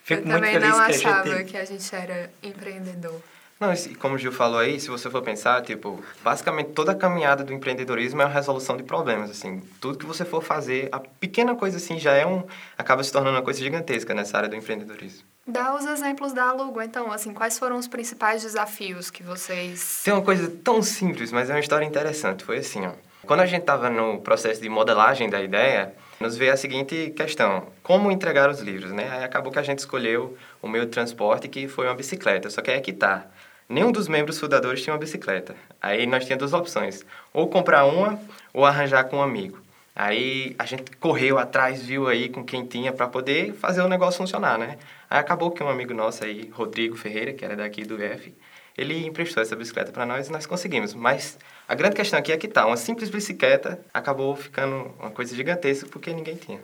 Fico 0.07 0.21
Eu 0.21 0.27
muito 0.27 0.35
também 0.35 0.53
feliz 0.53 0.69
não 0.69 0.77
que 0.77 0.81
a 0.81 0.95
achava 0.95 1.37
gente... 1.37 1.51
que 1.51 1.57
a 1.57 1.65
gente 1.65 1.93
era 1.95 2.31
empreendedor. 2.41 3.21
Não, 3.59 3.73
e 3.73 3.95
como 3.95 4.15
o 4.15 4.17
Gil 4.17 4.31
falou 4.31 4.59
aí, 4.59 4.79
se 4.79 4.87
você 4.87 5.09
for 5.09 5.21
pensar, 5.23 5.61
tipo, 5.63 6.03
basicamente 6.23 6.71
toda 6.73 6.91
a 6.91 6.95
caminhada 6.95 7.43
do 7.43 7.51
empreendedorismo 7.51 8.21
é 8.21 8.25
uma 8.25 8.33
resolução 8.33 8.77
de 8.77 8.83
problemas, 8.83 9.31
assim. 9.31 9.61
Tudo 9.81 9.97
que 9.97 10.05
você 10.05 10.23
for 10.23 10.43
fazer, 10.43 10.89
a 10.91 10.99
pequena 10.99 11.55
coisa 11.55 11.77
assim 11.77 11.97
já 11.97 12.13
é 12.13 12.25
um... 12.25 12.43
acaba 12.77 13.03
se 13.03 13.11
tornando 13.11 13.35
uma 13.35 13.43
coisa 13.43 13.59
gigantesca 13.59 14.13
nessa 14.13 14.37
área 14.37 14.49
do 14.49 14.55
empreendedorismo. 14.55 15.23
Dá 15.47 15.73
os 15.73 15.85
exemplos 15.85 16.33
da 16.33 16.49
Alugo, 16.49 16.81
então, 16.81 17.11
assim, 17.11 17.33
quais 17.33 17.57
foram 17.57 17.77
os 17.77 17.87
principais 17.87 18.43
desafios 18.43 19.09
que 19.09 19.23
vocês... 19.23 20.01
Tem 20.03 20.13
uma 20.13 20.21
coisa 20.21 20.51
tão 20.63 20.83
simples, 20.83 21.31
mas 21.31 21.49
é 21.49 21.53
uma 21.53 21.59
história 21.59 21.85
interessante. 21.85 22.43
Foi 22.43 22.57
assim, 22.57 22.85
ó. 22.85 22.91
Quando 23.25 23.41
a 23.41 23.45
gente 23.45 23.61
estava 23.61 23.89
no 23.89 24.21
processo 24.21 24.61
de 24.61 24.69
modelagem 24.69 25.29
da 25.29 25.41
ideia, 25.41 25.93
nos 26.19 26.37
veio 26.37 26.53
a 26.53 26.57
seguinte 26.57 27.11
questão: 27.15 27.67
como 27.83 28.09
entregar 28.09 28.49
os 28.49 28.61
livros, 28.61 28.91
né? 28.91 29.09
Aí 29.11 29.23
acabou 29.23 29.51
que 29.51 29.59
a 29.59 29.63
gente 29.63 29.79
escolheu 29.79 30.37
o 30.61 30.67
meio 30.67 30.85
de 30.85 30.91
transporte 30.91 31.47
que 31.49 31.67
foi 31.67 31.87
uma 31.87 31.93
bicicleta. 31.93 32.49
Só 32.49 32.61
que 32.61 32.71
aí 32.71 32.77
é 32.77 32.81
que 32.81 32.93
tá. 32.93 33.25
Nenhum 33.69 33.91
dos 33.91 34.07
membros 34.07 34.39
fundadores 34.39 34.81
tinha 34.81 34.93
uma 34.93 34.99
bicicleta. 34.99 35.55
Aí 35.81 36.05
nós 36.05 36.23
tínhamos 36.23 36.51
duas 36.51 36.53
opções: 36.53 37.05
ou 37.33 37.47
comprar 37.47 37.85
uma 37.85 38.19
ou 38.53 38.65
arranjar 38.65 39.03
com 39.05 39.17
um 39.17 39.21
amigo. 39.21 39.59
Aí 39.95 40.55
a 40.59 40.65
gente 40.65 40.95
correu 40.97 41.39
atrás, 41.39 41.81
viu 41.81 42.07
aí 42.07 42.29
com 42.29 42.45
quem 42.45 42.65
tinha 42.65 42.93
para 42.93 43.07
poder 43.07 43.53
fazer 43.53 43.81
o 43.81 43.89
negócio 43.89 44.19
funcionar, 44.19 44.57
né? 44.57 44.77
Aí 45.09 45.19
acabou 45.19 45.49
que 45.51 45.63
um 45.63 45.67
amigo 45.67 45.93
nosso 45.93 46.23
aí, 46.23 46.49
Rodrigo 46.53 46.95
Ferreira, 46.95 47.33
que 47.33 47.43
era 47.43 47.55
daqui 47.55 47.83
do 47.83 48.01
IF, 48.01 48.33
ele 48.77 49.07
emprestou 49.07 49.41
essa 49.41 49.55
bicicleta 49.55 49.91
para 49.91 50.05
nós 50.05 50.27
e 50.27 50.31
nós 50.31 50.45
conseguimos. 50.45 50.93
Mas 50.93 51.37
a 51.67 51.73
grande 51.73 51.95
questão 51.95 52.19
aqui 52.19 52.31
é 52.31 52.37
que 52.37 52.47
tá, 52.47 52.67
uma 52.67 52.77
simples 52.77 53.09
bicicleta 53.09 53.79
acabou 53.91 54.35
ficando 54.35 54.93
uma 54.99 55.09
coisa 55.09 55.35
gigantesca 55.35 55.89
porque 55.89 56.13
ninguém 56.13 56.35
tinha. 56.35 56.61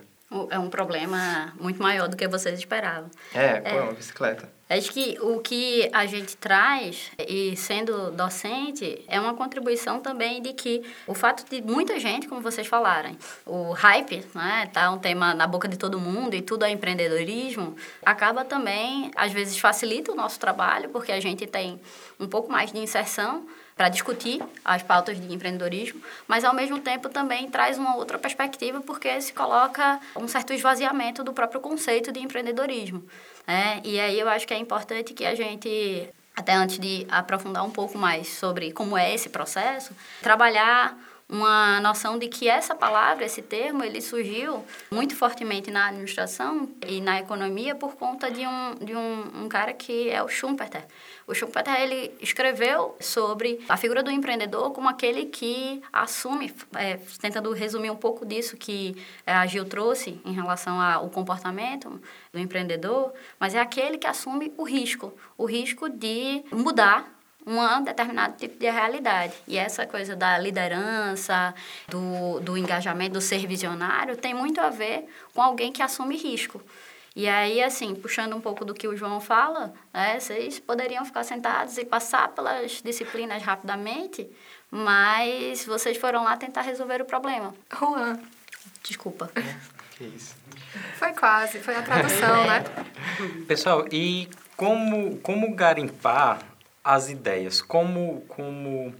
É 0.50 0.58
um 0.58 0.68
problema 0.68 1.52
muito 1.60 1.82
maior 1.82 2.08
do 2.08 2.16
que 2.16 2.26
vocês 2.26 2.58
esperavam. 2.58 3.10
É, 3.32 3.60
pô, 3.60 3.68
é 3.68 3.82
uma 3.82 3.92
bicicleta. 3.92 4.48
Acho 4.68 4.90
que 4.90 5.18
o 5.20 5.40
que 5.40 5.90
a 5.92 6.06
gente 6.06 6.36
traz, 6.38 7.10
e 7.18 7.54
sendo 7.54 8.10
docente, 8.10 9.04
é 9.06 9.20
uma 9.20 9.34
contribuição 9.34 10.00
também 10.00 10.40
de 10.40 10.54
que 10.54 10.82
o 11.06 11.12
fato 11.12 11.44
de 11.48 11.60
muita 11.60 12.00
gente, 12.00 12.26
como 12.26 12.40
vocês 12.40 12.66
falaram, 12.66 13.14
o 13.44 13.72
hype, 13.72 14.24
né, 14.34 14.70
tá 14.72 14.90
um 14.90 14.98
tema 14.98 15.34
na 15.34 15.46
boca 15.46 15.68
de 15.68 15.76
todo 15.76 16.00
mundo 16.00 16.34
e 16.34 16.40
tudo 16.40 16.64
é 16.64 16.70
empreendedorismo, 16.70 17.76
acaba 18.04 18.42
também, 18.42 19.10
às 19.14 19.32
vezes, 19.32 19.58
facilita 19.58 20.10
o 20.12 20.14
nosso 20.14 20.40
trabalho, 20.40 20.88
porque 20.88 21.12
a 21.12 21.20
gente 21.20 21.46
tem 21.46 21.78
um 22.18 22.26
pouco 22.26 22.50
mais 22.50 22.72
de 22.72 22.78
inserção 22.78 23.46
para 23.76 23.88
discutir 23.88 24.40
as 24.64 24.82
pautas 24.82 25.20
de 25.20 25.32
empreendedorismo, 25.32 26.00
mas 26.28 26.44
ao 26.44 26.54
mesmo 26.54 26.78
tempo 26.78 27.08
também 27.08 27.50
traz 27.50 27.76
uma 27.76 27.96
outra 27.96 28.18
perspectiva 28.18 28.80
porque 28.80 29.20
se 29.20 29.32
coloca 29.32 30.00
um 30.16 30.28
certo 30.28 30.52
esvaziamento 30.52 31.24
do 31.24 31.32
próprio 31.32 31.60
conceito 31.60 32.12
de 32.12 32.20
empreendedorismo. 32.20 33.04
Né? 33.46 33.80
E 33.84 33.98
aí 33.98 34.18
eu 34.18 34.28
acho 34.28 34.46
que 34.46 34.54
é 34.54 34.58
importante 34.58 35.12
que 35.12 35.24
a 35.24 35.34
gente, 35.34 36.08
até 36.36 36.54
antes 36.54 36.78
de 36.78 37.06
aprofundar 37.10 37.64
um 37.64 37.70
pouco 37.70 37.98
mais 37.98 38.28
sobre 38.28 38.72
como 38.72 38.96
é 38.96 39.12
esse 39.12 39.28
processo, 39.28 39.92
trabalhar 40.22 40.96
uma 41.34 41.80
noção 41.80 42.16
de 42.16 42.28
que 42.28 42.48
essa 42.48 42.74
palavra, 42.74 43.24
esse 43.24 43.42
termo, 43.42 43.82
ele 43.82 44.00
surgiu 44.00 44.64
muito 44.90 45.16
fortemente 45.16 45.70
na 45.70 45.88
administração 45.88 46.68
e 46.86 47.00
na 47.00 47.18
economia 47.18 47.74
por 47.74 47.96
conta 47.96 48.30
de 48.30 48.46
um, 48.46 48.74
de 48.76 48.94
um, 48.94 49.44
um 49.44 49.48
cara 49.48 49.72
que 49.72 50.08
é 50.08 50.22
o 50.22 50.28
Schumpeter. 50.28 50.86
O 51.26 51.34
Schumpeter 51.34 51.80
ele 51.80 52.14
escreveu 52.20 52.96
sobre 53.00 53.60
a 53.68 53.76
figura 53.76 54.02
do 54.02 54.10
empreendedor 54.10 54.70
como 54.70 54.88
aquele 54.88 55.26
que 55.26 55.82
assume, 55.92 56.54
é, 56.76 56.98
tentando 57.20 57.52
resumir 57.52 57.90
um 57.90 57.96
pouco 57.96 58.24
disso 58.24 58.56
que 58.56 58.96
é, 59.26 59.32
a 59.32 59.44
Gil 59.46 59.64
trouxe 59.64 60.20
em 60.24 60.32
relação 60.32 60.80
ao 60.80 61.08
comportamento 61.10 62.00
do 62.32 62.38
empreendedor, 62.38 63.12
mas 63.40 63.54
é 63.54 63.60
aquele 63.60 63.98
que 63.98 64.06
assume 64.06 64.52
o 64.56 64.62
risco, 64.62 65.12
o 65.36 65.46
risco 65.46 65.88
de 65.88 66.44
mudar 66.52 67.13
um 67.46 67.82
determinado 67.82 68.36
tipo 68.36 68.58
de 68.58 68.70
realidade. 68.70 69.34
E 69.46 69.56
essa 69.56 69.86
coisa 69.86 70.16
da 70.16 70.38
liderança, 70.38 71.54
do, 71.88 72.40
do 72.40 72.56
engajamento, 72.56 73.14
do 73.14 73.20
ser 73.20 73.46
visionário, 73.46 74.16
tem 74.16 74.34
muito 74.34 74.60
a 74.60 74.70
ver 74.70 75.06
com 75.34 75.42
alguém 75.42 75.72
que 75.72 75.82
assume 75.82 76.16
risco. 76.16 76.60
E 77.16 77.28
aí, 77.28 77.62
assim, 77.62 77.94
puxando 77.94 78.34
um 78.34 78.40
pouco 78.40 78.64
do 78.64 78.74
que 78.74 78.88
o 78.88 78.96
João 78.96 79.20
fala, 79.20 79.72
né, 79.92 80.18
vocês 80.18 80.58
poderiam 80.58 81.04
ficar 81.04 81.22
sentados 81.22 81.78
e 81.78 81.84
passar 81.84 82.28
pelas 82.28 82.82
disciplinas 82.82 83.40
rapidamente, 83.42 84.28
mas 84.68 85.64
vocês 85.64 85.96
foram 85.96 86.24
lá 86.24 86.36
tentar 86.36 86.62
resolver 86.62 87.00
o 87.00 87.04
problema. 87.04 87.54
Juan. 87.78 88.18
Desculpa. 88.82 89.30
Que 89.96 90.04
isso. 90.04 90.36
Foi 90.96 91.12
quase, 91.12 91.60
foi 91.60 91.76
a 91.76 91.82
tradução, 91.82 92.46
né? 92.46 92.64
Pessoal, 93.46 93.86
e 93.92 94.28
como, 94.56 95.16
como 95.18 95.54
garimpar 95.54 96.40
as 96.84 97.08
ideias? 97.08 97.62
Como, 97.62 98.20
como 98.28 98.94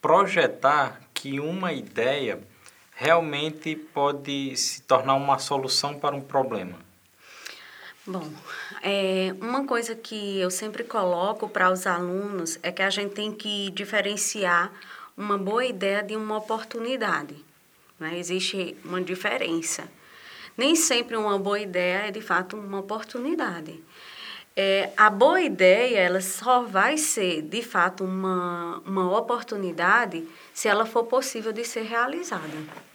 projetar 0.00 1.00
que 1.14 1.40
uma 1.40 1.72
ideia 1.72 2.38
realmente 2.94 3.74
pode 3.74 4.54
se 4.56 4.82
tornar 4.82 5.14
uma 5.14 5.38
solução 5.38 5.98
para 5.98 6.14
um 6.14 6.20
problema? 6.20 6.78
Bom, 8.04 8.28
é, 8.82 9.32
uma 9.40 9.64
coisa 9.64 9.94
que 9.94 10.38
eu 10.38 10.50
sempre 10.50 10.82
coloco 10.82 11.48
para 11.48 11.70
os 11.70 11.86
alunos 11.86 12.58
é 12.62 12.72
que 12.72 12.82
a 12.82 12.90
gente 12.90 13.14
tem 13.14 13.32
que 13.32 13.70
diferenciar 13.70 14.72
uma 15.16 15.38
boa 15.38 15.64
ideia 15.64 16.02
de 16.02 16.16
uma 16.16 16.36
oportunidade. 16.38 17.36
Né? 18.00 18.18
Existe 18.18 18.76
uma 18.84 19.00
diferença. 19.00 19.88
Nem 20.56 20.74
sempre 20.74 21.16
uma 21.16 21.38
boa 21.38 21.60
ideia 21.60 22.08
é 22.08 22.10
de 22.10 22.20
fato 22.20 22.56
uma 22.56 22.80
oportunidade. 22.80 23.80
É, 24.54 24.90
a 24.96 25.08
boa 25.08 25.40
ideia 25.40 25.98
ela 25.98 26.20
só 26.20 26.62
vai 26.62 26.98
ser 26.98 27.40
de 27.42 27.62
fato 27.62 28.04
uma, 28.04 28.82
uma 28.84 29.18
oportunidade 29.18 30.28
se 30.52 30.68
ela 30.68 30.84
for 30.84 31.04
possível 31.04 31.52
de 31.52 31.64
ser 31.64 31.82
realizada 31.82 32.46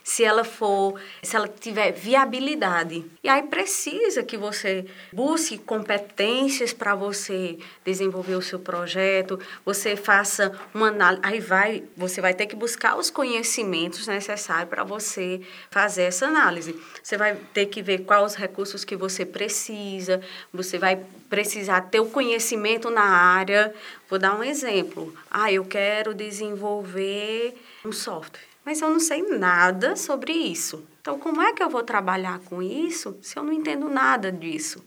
se 0.07 0.23
ela 0.23 0.45
for, 0.45 0.97
se 1.21 1.35
ela 1.35 1.49
tiver 1.49 1.91
viabilidade. 1.91 3.03
E 3.21 3.27
aí 3.27 3.43
precisa 3.43 4.23
que 4.23 4.37
você 4.37 4.85
busque 5.11 5.57
competências 5.57 6.71
para 6.71 6.95
você 6.95 7.59
desenvolver 7.83 8.35
o 8.35 8.41
seu 8.41 8.57
projeto, 8.57 9.37
você 9.65 9.97
faça 9.97 10.57
uma 10.73 10.87
análise, 10.87 11.21
aí 11.25 11.41
vai, 11.41 11.83
você 11.97 12.21
vai 12.21 12.33
ter 12.33 12.45
que 12.45 12.55
buscar 12.55 12.97
os 12.97 13.09
conhecimentos 13.09 14.07
necessários 14.07 14.69
para 14.69 14.85
você 14.85 15.41
fazer 15.69 16.03
essa 16.03 16.25
análise. 16.25 16.73
Você 17.03 17.17
vai 17.17 17.35
ter 17.53 17.65
que 17.65 17.81
ver 17.81 18.05
quais 18.05 18.31
os 18.31 18.35
recursos 18.37 18.85
que 18.85 18.95
você 18.95 19.25
precisa, 19.25 20.21
você 20.53 20.77
vai 20.77 21.03
precisar 21.29 21.81
ter 21.81 21.99
o 21.99 22.05
conhecimento 22.05 22.89
na 22.89 23.03
área. 23.03 23.75
Vou 24.09 24.17
dar 24.17 24.39
um 24.39 24.43
exemplo. 24.43 25.13
Ah, 25.29 25.51
eu 25.51 25.65
quero 25.65 26.13
desenvolver 26.13 27.55
um 27.83 27.91
software 27.91 28.47
mas 28.67 28.81
eu 28.81 28.89
não 28.89 28.99
sei 28.99 29.21
nada 29.21 29.95
sobre 29.95 30.33
isso. 30.33 30.85
Então, 30.99 31.17
como 31.17 31.41
é 31.41 31.53
que 31.53 31.63
eu 31.63 31.69
vou 31.69 31.83
trabalhar 31.83 32.39
com 32.39 32.61
isso 32.61 33.17
se 33.21 33.39
eu 33.39 33.43
não 33.43 33.53
entendo 33.53 33.87
nada 33.87 34.29
disso? 34.29 34.83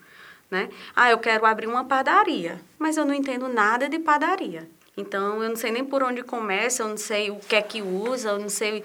Né? 0.51 0.69
Ah, 0.95 1.11
eu 1.11 1.17
quero 1.17 1.47
abrir 1.47 1.67
uma 1.67 1.83
padaria, 1.87 2.61
mas 2.79 2.99
eu 2.99 3.07
não 3.07 3.15
entendo 3.15 3.49
nada 3.49 3.89
de 3.89 3.99
padaria. 3.99 4.69
Então, 4.99 5.43
eu 5.43 5.49
não 5.49 5.57
sei 5.57 5.71
nem 5.71 5.83
por 5.83 6.03
onde 6.03 6.23
começa, 6.23 6.83
eu 6.83 6.89
não 6.89 6.99
sei 6.99 7.31
o 7.31 7.37
que 7.37 7.57
é 7.57 7.63
que 7.63 7.81
usa, 7.81 8.33
eu 8.33 8.39
não 8.39 8.51
sei 8.51 8.85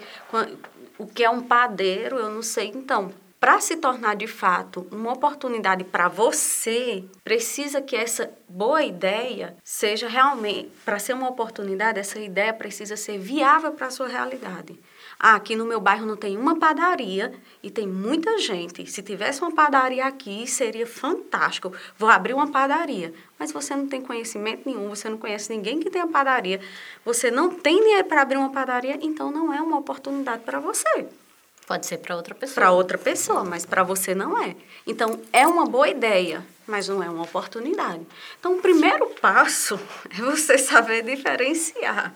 o 0.96 1.06
que 1.06 1.22
é 1.22 1.28
um 1.28 1.42
padeiro, 1.42 2.16
eu 2.16 2.30
não 2.30 2.40
sei. 2.40 2.72
Então, 2.74 3.12
para 3.46 3.60
se 3.60 3.76
tornar 3.76 4.16
de 4.16 4.26
fato 4.26 4.88
uma 4.90 5.12
oportunidade 5.12 5.84
para 5.84 6.08
você, 6.08 7.04
precisa 7.22 7.80
que 7.80 7.94
essa 7.94 8.28
boa 8.48 8.82
ideia 8.82 9.56
seja 9.62 10.08
realmente, 10.08 10.72
para 10.84 10.98
ser 10.98 11.12
uma 11.12 11.28
oportunidade, 11.28 12.00
essa 12.00 12.18
ideia 12.18 12.52
precisa 12.52 12.96
ser 12.96 13.18
viável 13.18 13.70
para 13.70 13.86
a 13.86 13.90
sua 13.90 14.08
realidade. 14.08 14.76
Ah, 15.16 15.36
aqui 15.36 15.54
no 15.54 15.64
meu 15.64 15.78
bairro 15.78 16.04
não 16.04 16.16
tem 16.16 16.36
uma 16.36 16.58
padaria 16.58 17.32
e 17.62 17.70
tem 17.70 17.86
muita 17.86 18.36
gente. 18.38 18.84
Se 18.90 19.00
tivesse 19.00 19.40
uma 19.40 19.54
padaria 19.54 20.04
aqui, 20.06 20.44
seria 20.48 20.84
fantástico. 20.84 21.72
Vou 21.96 22.08
abrir 22.08 22.34
uma 22.34 22.50
padaria. 22.50 23.14
Mas 23.38 23.52
você 23.52 23.76
não 23.76 23.86
tem 23.86 24.02
conhecimento 24.02 24.62
nenhum, 24.66 24.88
você 24.88 25.08
não 25.08 25.18
conhece 25.18 25.54
ninguém 25.54 25.78
que 25.78 25.88
tenha 25.88 26.08
padaria, 26.08 26.60
você 27.04 27.30
não 27.30 27.48
tem 27.48 27.80
dinheiro 27.80 28.08
para 28.08 28.22
abrir 28.22 28.38
uma 28.38 28.50
padaria, 28.50 28.98
então 29.00 29.30
não 29.30 29.54
é 29.54 29.62
uma 29.62 29.78
oportunidade 29.78 30.42
para 30.42 30.58
você. 30.58 31.06
Pode 31.66 31.84
ser 31.86 31.98
para 31.98 32.14
outra 32.14 32.34
pessoa. 32.34 32.54
Para 32.54 32.70
outra 32.70 32.98
pessoa, 32.98 33.44
mas 33.44 33.66
para 33.66 33.82
você 33.82 34.14
não 34.14 34.40
é. 34.40 34.54
Então, 34.86 35.20
é 35.32 35.46
uma 35.46 35.66
boa 35.66 35.88
ideia, 35.88 36.44
mas 36.66 36.88
não 36.88 37.02
é 37.02 37.10
uma 37.10 37.24
oportunidade. 37.24 38.06
Então, 38.38 38.56
o 38.56 38.62
primeiro 38.62 39.08
passo 39.20 39.78
é 40.16 40.22
você 40.22 40.56
saber 40.58 41.02
diferenciar 41.02 42.14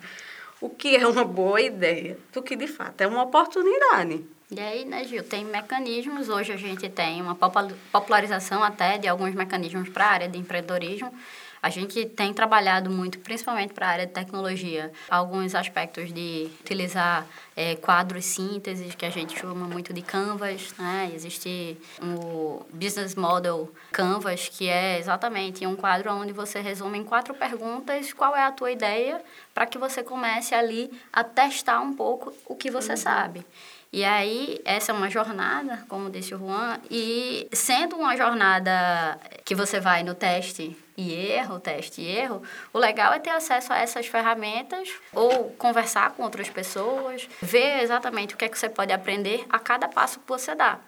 o 0.60 0.68
que 0.68 0.94
é 0.94 1.06
uma 1.06 1.24
boa 1.24 1.60
ideia 1.60 2.18
do 2.32 2.42
que 2.42 2.54
de 2.54 2.66
fato 2.66 3.00
é 3.00 3.06
uma 3.06 3.22
oportunidade. 3.22 4.24
E 4.50 4.60
aí, 4.60 4.84
né, 4.84 5.04
Gil, 5.04 5.22
tem 5.22 5.44
mecanismos. 5.44 6.28
Hoje 6.28 6.52
a 6.52 6.56
gente 6.56 6.88
tem 6.88 7.22
uma 7.22 7.36
popularização 7.36 8.62
até 8.62 8.98
de 8.98 9.08
alguns 9.08 9.34
mecanismos 9.34 9.88
para 9.88 10.04
a 10.04 10.10
área 10.10 10.28
de 10.28 10.38
empreendedorismo. 10.38 11.14
A 11.62 11.68
gente 11.68 12.06
tem 12.06 12.32
trabalhado 12.32 12.90
muito, 12.90 13.18
principalmente 13.18 13.74
para 13.74 13.86
a 13.86 13.90
área 13.90 14.06
de 14.06 14.12
tecnologia, 14.12 14.90
alguns 15.08 15.54
aspectos 15.54 16.12
de 16.12 16.50
utilizar 16.60 17.26
é, 17.54 17.76
quadros 17.76 18.24
síntese, 18.24 18.84
que 18.96 19.04
a 19.04 19.10
gente 19.10 19.38
chama 19.38 19.66
muito 19.66 19.92
de 19.92 20.00
Canvas, 20.00 20.72
né? 20.78 21.10
Existe 21.14 21.76
o 22.02 22.64
Business 22.72 23.14
Model 23.14 23.70
Canvas, 23.92 24.48
que 24.48 24.68
é 24.68 24.98
exatamente 24.98 25.66
um 25.66 25.76
quadro 25.76 26.10
onde 26.12 26.32
você 26.32 26.60
resume 26.60 26.98
em 26.98 27.04
quatro 27.04 27.34
perguntas 27.34 28.12
qual 28.12 28.34
é 28.34 28.42
a 28.42 28.52
tua 28.52 28.70
ideia, 28.70 29.22
para 29.52 29.66
que 29.66 29.76
você 29.76 30.02
comece 30.02 30.54
ali 30.54 30.90
a 31.12 31.22
testar 31.22 31.80
um 31.80 31.92
pouco 31.92 32.32
o 32.46 32.54
que 32.54 32.70
você 32.70 32.92
uhum. 32.92 32.96
sabe. 32.96 33.46
E 33.92 34.04
aí, 34.04 34.60
essa 34.64 34.92
é 34.92 34.94
uma 34.94 35.10
jornada, 35.10 35.84
como 35.88 36.10
disse 36.10 36.32
o 36.32 36.38
Juan, 36.38 36.78
e 36.88 37.48
sendo 37.52 37.96
uma 37.96 38.16
jornada 38.16 39.18
que 39.44 39.52
você 39.52 39.80
vai 39.80 40.04
no 40.04 40.14
teste 40.14 40.76
e 40.96 41.12
erro, 41.12 41.58
teste 41.58 42.00
e 42.00 42.06
erro, 42.06 42.40
o 42.72 42.78
legal 42.78 43.12
é 43.12 43.18
ter 43.18 43.30
acesso 43.30 43.72
a 43.72 43.78
essas 43.78 44.06
ferramentas 44.06 44.88
ou 45.12 45.50
conversar 45.58 46.12
com 46.12 46.22
outras 46.22 46.48
pessoas, 46.48 47.28
ver 47.42 47.82
exatamente 47.82 48.34
o 48.34 48.38
que 48.38 48.44
é 48.44 48.48
que 48.48 48.56
você 48.56 48.68
pode 48.68 48.92
aprender 48.92 49.44
a 49.50 49.58
cada 49.58 49.88
passo 49.88 50.20
que 50.20 50.28
você 50.28 50.54
dá. 50.54 50.78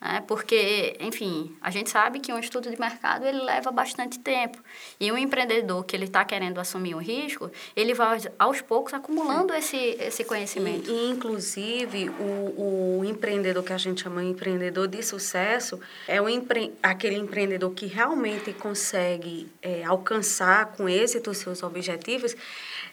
Né? 0.00 0.22
Porque, 0.26 0.96
enfim, 0.98 1.54
a 1.60 1.70
gente 1.70 1.90
sabe 1.90 2.20
que 2.20 2.32
um 2.32 2.38
estudo 2.38 2.70
de 2.70 2.80
mercado 2.80 3.26
ele 3.26 3.42
leva 3.42 3.70
bastante 3.70 4.18
tempo. 4.18 4.58
E 4.98 5.12
um 5.12 5.18
empreendedor 5.18 5.84
que 5.84 5.94
ele 5.94 6.06
está 6.06 6.24
querendo 6.24 6.58
assumir 6.58 6.94
um 6.94 6.98
risco, 6.98 7.50
ele 7.76 7.92
vai 7.92 8.18
aos 8.38 8.60
poucos 8.62 8.94
acumulando 8.94 9.52
esse, 9.52 9.76
esse 9.76 10.24
conhecimento. 10.24 10.90
E, 10.90 11.10
inclusive, 11.10 12.08
o, 12.18 13.00
o 13.00 13.04
empreendedor 13.04 13.62
que 13.62 13.72
a 13.72 13.78
gente 13.78 14.02
chama 14.02 14.22
de 14.22 14.28
empreendedor 14.28 14.88
de 14.88 15.02
sucesso 15.02 15.78
é 16.08 16.20
o 16.20 16.28
empre, 16.28 16.72
aquele 16.82 17.16
empreendedor 17.16 17.72
que 17.72 17.86
realmente 17.86 18.52
consegue 18.54 19.48
é, 19.60 19.84
alcançar 19.84 20.72
com 20.72 20.88
êxito 20.88 21.30
os 21.30 21.38
seus 21.38 21.62
objetivos 21.62 22.34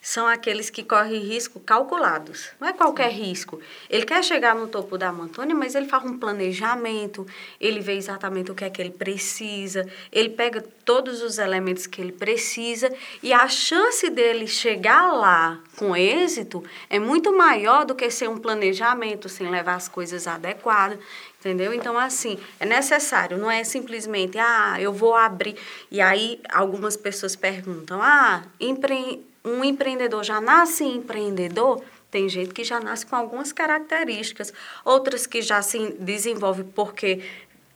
são 0.01 0.27
aqueles 0.27 0.69
que 0.69 0.83
correm 0.83 1.19
risco 1.19 1.59
calculados. 1.59 2.49
Não 2.59 2.67
é 2.67 2.73
qualquer 2.73 3.11
Sim. 3.11 3.23
risco. 3.23 3.59
Ele 3.89 4.05
quer 4.05 4.23
chegar 4.23 4.55
no 4.55 4.67
topo 4.67 4.97
da 4.97 5.11
montanha, 5.11 5.55
mas 5.55 5.75
ele 5.75 5.87
faz 5.87 6.03
um 6.05 6.17
planejamento, 6.17 7.25
ele 7.59 7.79
vê 7.79 7.93
exatamente 7.93 8.51
o 8.51 8.55
que 8.55 8.65
é 8.65 8.69
que 8.69 8.81
ele 8.81 8.91
precisa, 8.91 9.87
ele 10.11 10.29
pega 10.29 10.61
todos 10.83 11.21
os 11.21 11.37
elementos 11.37 11.85
que 11.85 12.01
ele 12.01 12.11
precisa 12.11 12.93
e 13.21 13.33
a 13.33 13.47
chance 13.47 14.09
dele 14.09 14.47
chegar 14.47 15.11
lá 15.11 15.59
com 15.75 15.95
êxito 15.95 16.63
é 16.89 16.99
muito 16.99 17.35
maior 17.35 17.85
do 17.85 17.93
que 17.93 18.09
ser 18.09 18.29
um 18.29 18.37
planejamento 18.37 19.27
sem 19.29 19.49
levar 19.49 19.75
as 19.75 19.87
coisas 19.87 20.27
adequadas. 20.27 20.99
Entendeu? 21.39 21.71
Então, 21.71 21.97
assim, 21.97 22.37
é 22.59 22.65
necessário, 22.65 23.37
não 23.37 23.49
é 23.49 23.63
simplesmente, 23.63 24.39
ah, 24.39 24.75
eu 24.81 24.91
vou 24.91 25.15
abrir. 25.15 25.55
E 25.89 26.01
aí, 26.01 26.41
algumas 26.51 26.97
pessoas 26.97 27.35
perguntam, 27.35 28.01
ah, 28.01 28.43
empre 28.59 29.23
um 29.47 29.63
empreendedor 29.63 30.23
já 30.23 30.41
nasce 30.41 30.83
empreendedor, 30.83 31.81
tem 32.09 32.27
gente 32.29 32.53
que 32.53 32.63
já 32.63 32.79
nasce 32.79 33.05
com 33.05 33.15
algumas 33.15 33.51
características, 33.51 34.53
outras 34.83 35.25
que 35.25 35.41
já 35.41 35.61
se 35.61 35.93
desenvolve 35.99 36.63
porque 36.63 37.21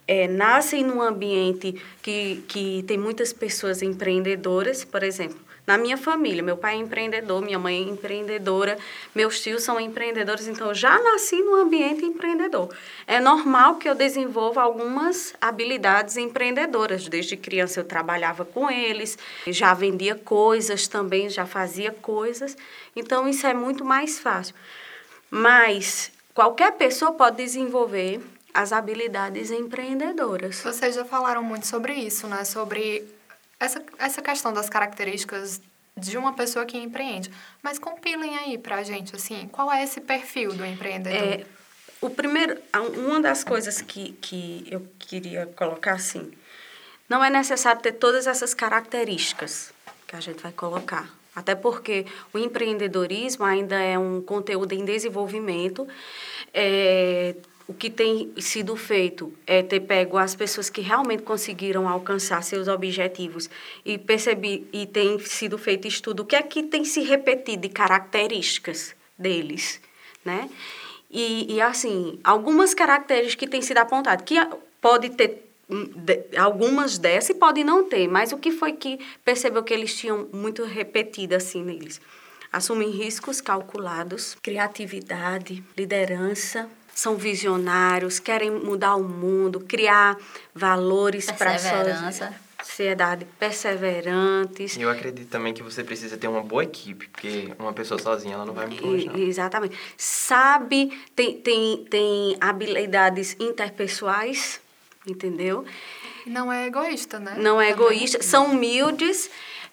é, 0.08 0.28
nascem 0.28 0.84
num 0.84 1.02
ambiente 1.02 1.82
que, 2.02 2.44
que 2.48 2.84
tem 2.88 2.98
muitas 2.98 3.32
pessoas 3.34 3.82
empreendedoras, 3.82 4.84
por 4.84 5.04
exemplo. 5.04 5.51
Na 5.66 5.78
minha 5.78 5.96
família, 5.96 6.42
meu 6.42 6.58
pai 6.58 6.76
é 6.76 6.78
empreendedor, 6.78 7.42
minha 7.42 7.60
mãe 7.60 7.78
é 7.78 7.90
empreendedora, 7.90 8.78
meus 9.14 9.40
tios 9.40 9.64
são 9.64 9.80
empreendedores, 9.80 10.48
então 10.48 10.70
eu 10.70 10.74
já 10.74 11.00
nasci 11.00 11.36
num 11.42 11.56
ambiente 11.56 12.04
empreendedor. 12.04 12.76
É 13.06 13.20
normal 13.20 13.76
que 13.76 13.88
eu 13.88 13.94
desenvolva 13.94 14.62
algumas 14.62 15.36
habilidades 15.40 16.18
empreendedoras. 16.18 17.08
Desde 17.08 17.38
criança 17.38 17.80
eu 17.80 17.84
trabalhava 17.84 18.44
com 18.44 18.70
eles, 18.72 19.18
já 19.48 19.74
vendia 19.74 20.16
coisas 20.16 20.88
também, 20.88 21.30
já 21.30 21.46
fazia 21.46 21.92
coisas, 21.92 22.58
então 22.96 23.28
isso 23.28 23.46
é 23.46 23.54
muito 23.54 23.86
mais 23.86 24.20
fácil. 24.20 24.56
Mas 25.30 26.12
qualquer 26.34 26.72
pessoa 26.74 27.14
pode 27.14 27.38
desenvolver 27.38 28.20
as 28.54 28.74
habilidades 28.74 29.52
empreendedoras. 29.52 30.62
Vocês 30.62 30.96
já 30.96 31.06
falaram 31.06 31.44
muito 31.44 31.68
sobre 31.68 31.94
isso, 31.94 32.28
né? 32.28 32.44
Sobre 32.44 33.08
essa, 33.62 33.82
essa 34.00 34.22
questão 34.22 34.52
das 34.52 34.70
características 34.70 35.62
de 35.96 36.18
uma 36.18 36.34
pessoa 36.34 36.66
que 36.66 36.78
empreende. 36.78 37.32
Mas 37.62 37.78
compilem 37.78 38.36
aí 38.38 38.58
pra 38.58 38.82
gente, 38.84 39.16
assim, 39.16 39.48
qual 39.52 39.72
é 39.72 39.84
esse 39.84 40.02
perfil 40.02 40.54
do 40.54 40.66
empreendedor? 40.66 41.22
É, 41.22 41.46
o 42.02 42.10
primeiro, 42.10 42.58
uma 42.98 43.22
das 43.22 43.44
coisas 43.44 43.82
que, 43.82 44.14
que 44.14 44.66
eu 44.70 44.86
queria 44.98 45.46
colocar 45.56 45.94
assim, 45.94 46.32
não 47.08 47.24
é 47.24 47.30
necessário 47.30 47.82
ter 47.82 47.94
todas 47.94 48.26
essas 48.26 48.54
características 48.54 49.72
que 50.08 50.16
a 50.16 50.20
gente 50.20 50.42
vai 50.42 50.52
colocar. 50.52 51.10
Até 51.36 51.56
porque 51.56 52.06
o 52.34 52.38
empreendedorismo 52.38 53.46
ainda 53.46 53.76
é 53.76 53.98
um 53.98 54.22
conteúdo 54.22 54.74
em 54.74 54.84
desenvolvimento. 54.84 55.88
É, 56.54 57.36
o 57.72 57.74
que 57.74 57.90
tem 57.90 58.34
sido 58.38 58.76
feito 58.76 59.34
é 59.48 59.64
ter 59.64 59.80
pego 59.80 60.18
as 60.18 60.36
pessoas 60.36 60.70
que 60.70 60.82
realmente 60.82 61.24
conseguiram 61.24 61.88
alcançar 61.88 62.44
seus 62.44 62.68
objetivos 62.68 63.50
e 63.86 63.98
perceber 63.98 64.68
e 64.74 64.86
tem 64.86 65.18
sido 65.20 65.58
feito 65.58 65.88
estudo 65.88 66.24
o 66.24 66.26
que 66.26 66.36
é 66.36 66.44
que 66.44 66.64
tem 66.64 66.84
se 66.84 67.00
repetido 67.00 67.62
de 67.62 67.70
características 67.70 68.94
deles, 69.18 69.80
né? 70.26 70.50
E, 71.10 71.56
e 71.56 71.62
assim, 71.62 72.20
algumas 72.26 72.74
características 72.74 73.36
que 73.36 73.48
têm 73.48 73.62
sido 73.62 73.78
apontadas, 73.78 74.26
que 74.26 74.36
pode 74.82 75.12
ter 75.12 75.50
hum, 75.70 75.90
de, 75.96 76.38
algumas 76.38 76.98
dessas 76.98 77.30
e 77.30 77.36
pode 77.36 77.64
não 77.64 77.86
ter, 77.86 78.06
mas 78.10 78.34
o 78.34 78.38
que 78.38 78.52
foi 78.52 78.74
que 78.74 79.00
percebeu 79.24 79.64
que 79.64 79.74
eles 79.74 79.96
tinham 79.96 80.28
muito 80.34 80.66
repetido 80.66 81.36
assim 81.36 81.64
neles? 81.64 82.02
Assumem 82.52 82.90
riscos 82.90 83.40
calculados, 83.40 84.36
criatividade, 84.42 85.64
liderança, 85.78 86.70
são 86.94 87.16
visionários, 87.16 88.20
querem 88.20 88.52
mudar 88.52 88.96
o 88.96 89.04
mundo, 89.04 89.60
criar 89.60 90.18
valores 90.54 91.32
para 91.32 91.56
a 91.56 91.60
sociedade, 92.64 93.26
perseverantes. 93.40 94.76
E 94.76 94.82
eu 94.82 94.90
acredito 94.90 95.30
também 95.30 95.54
que 95.54 95.64
você 95.64 95.84
precisa 95.84 96.18
ter 96.18 96.28
uma 96.28 96.42
boa 96.42 96.64
equipe, 96.64 97.08
porque 97.10 97.54
uma 97.60 97.74
pessoa 97.74 98.00
sozinha 98.00 98.36
ela 98.36 98.46
não 98.46 98.54
vai 98.54 98.68
muito 98.68 98.86
longe. 98.86 99.08
Não. 99.08 99.18
Exatamente. 99.18 99.78
Sabe, 99.98 100.98
tem, 101.16 101.38
tem, 101.42 101.86
tem 101.90 102.38
habilidades 102.40 103.36
interpessoais, 103.40 104.60
entendeu? 105.06 105.66
Não 106.26 106.52
é 106.52 106.68
egoísta, 106.68 107.20
né? 107.20 107.36
Não 107.38 107.60
é 107.60 107.72
egoísta, 107.72 108.22
são 108.22 108.52
humildes 108.52 109.30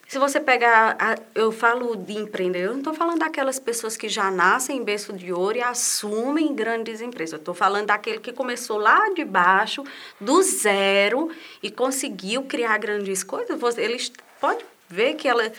se 0.09 0.17
você 0.17 0.39
pegar, 0.39 0.97
a, 0.99 1.15
eu 1.35 1.51
falo 1.51 1.95
de 1.95 2.17
empreendedor, 2.17 2.69
eu 2.69 2.71
não 2.71 2.79
estou 2.79 2.95
falando 2.95 3.19
daquelas 3.19 3.59
pessoas 3.59 3.95
que 3.95 4.09
já 4.09 4.31
nascem 4.31 4.77
em 4.77 4.83
berço 4.83 5.13
de 5.13 5.31
ouro 5.31 5.59
e 5.59 5.61
assumem 5.61 6.55
grandes 6.55 6.99
empresas. 6.99 7.33
Eu 7.33 7.37
estou 7.37 7.53
falando 7.53 7.85
daquele 7.85 8.17
que 8.17 8.33
começou 8.33 8.79
lá 8.79 9.13
de 9.13 9.23
baixo, 9.23 9.83
do 10.19 10.41
zero, 10.41 11.29
e 11.61 11.69
conseguiu 11.69 12.41
criar 12.41 12.79
grandes 12.79 13.23
coisas. 13.23 13.59
Você, 13.59 13.81
eles 13.83 14.11
pode 14.41 14.65
ver 14.89 15.13
que 15.13 15.27
ela 15.27 15.51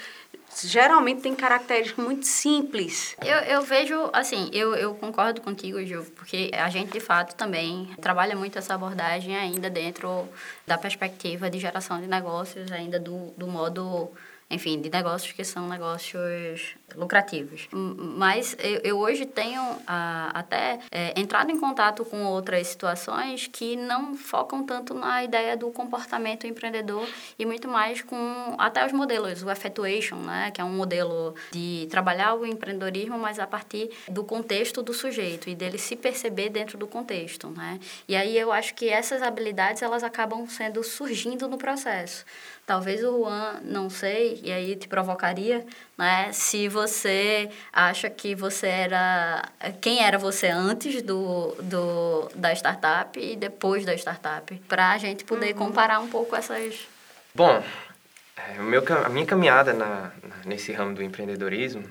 geralmente 0.65 1.21
tem 1.21 1.33
características 1.33 2.05
muito 2.05 2.27
simples. 2.27 3.15
Eu, 3.25 3.37
eu 3.37 3.63
vejo, 3.63 4.11
assim, 4.13 4.51
eu, 4.53 4.75
eu 4.75 4.97
concordo 4.97 5.41
contigo, 5.41 5.81
Gil, 5.85 6.05
porque 6.17 6.51
a 6.53 6.69
gente, 6.69 6.91
de 6.91 6.99
fato, 6.99 7.37
também 7.37 7.89
trabalha 8.03 8.35
muito 8.35 8.59
essa 8.59 8.75
abordagem 8.75 9.37
ainda 9.37 9.71
dentro 9.71 10.29
da 10.67 10.77
perspectiva 10.77 11.49
de 11.49 11.61
geração 11.61 12.01
de 12.01 12.09
negócios, 12.09 12.73
ainda 12.73 12.99
do, 12.99 13.33
do 13.37 13.47
modo 13.47 14.11
enfim, 14.51 14.81
de 14.81 14.91
negócios 14.91 15.33
que 15.33 15.45
são 15.45 15.69
negócios 15.69 16.75
lucrativos. 16.97 17.69
Mas 17.73 18.57
eu, 18.59 18.81
eu 18.83 18.99
hoje 18.99 19.25
tenho 19.25 19.63
ah, 19.87 20.31
até 20.35 20.81
é, 20.91 21.19
entrado 21.19 21.51
em 21.51 21.59
contato 21.59 22.05
com 22.05 22.25
outras 22.25 22.67
situações 22.67 23.47
que 23.47 23.77
não 23.77 24.17
focam 24.17 24.65
tanto 24.65 24.93
na 24.95 25.23
ideia 25.23 25.57
do 25.57 25.71
comportamento 25.71 26.47
empreendedor 26.47 27.07
e 27.39 27.47
muito 27.47 27.69
mais 27.69 28.03
com 28.03 28.57
até 28.59 28.85
os 28.85 28.93
modelos, 28.93 29.43
o 29.43 29.51
Effectuation, 29.51 30.17
né, 30.17 30.51
que 30.51 30.61
é 30.61 30.65
um 30.65 30.73
modelo 30.73 31.35
de 31.53 31.87
trabalhar 31.91 32.35
o 32.35 32.45
empreendedorismo, 32.45 33.19
mas 33.19 33.39
a 33.39 33.47
partir 33.47 33.91
do 34.09 34.25
contexto 34.25 34.83
do 34.83 34.93
sujeito 34.93 35.49
e 35.49 35.55
dele 35.55 35.79
se 35.79 35.95
perceber 35.97 36.49
dentro 36.49 36.77
do 36.77 36.87
contexto, 36.87 37.49
né? 37.51 37.79
E 38.09 38.17
aí 38.17 38.37
eu 38.37 38.53
acho 38.53 38.75
que 38.75 38.89
essas 38.89 39.23
habilidades 39.23 39.83
elas 39.83 40.03
acabam 40.03 40.47
sendo 40.49 40.83
surgindo 40.83 41.49
no 41.49 41.59
processo. 41.59 42.25
Talvez 42.71 43.03
o 43.03 43.25
Juan, 43.25 43.59
não 43.65 43.91
sei, 43.91 44.41
e 44.45 44.53
aí 44.53 44.77
te 44.77 44.87
provocaria, 44.87 45.67
né? 45.99 46.31
Se 46.33 46.69
você 46.69 47.51
acha 47.73 48.09
que 48.09 48.33
você 48.33 48.69
era... 48.69 49.43
Quem 49.81 50.05
era 50.05 50.17
você 50.17 50.47
antes 50.47 51.03
do, 51.03 51.57
do, 51.61 52.31
da 52.33 52.53
startup 52.53 53.19
e 53.19 53.35
depois 53.35 53.85
da 53.85 53.93
startup? 53.95 54.55
Para 54.69 54.93
a 54.93 54.99
gente 54.99 55.25
poder 55.25 55.51
uhum. 55.51 55.67
comparar 55.67 55.99
um 55.99 56.07
pouco 56.07 56.37
essas... 56.37 56.87
Bom, 57.35 57.61
é, 58.37 58.61
o 58.61 58.63
meu, 58.63 58.85
a 59.05 59.09
minha 59.09 59.27
caminhada 59.27 59.73
na, 59.73 60.13
nesse 60.45 60.71
ramo 60.71 60.95
do 60.95 61.03
empreendedorismo, 61.03 61.83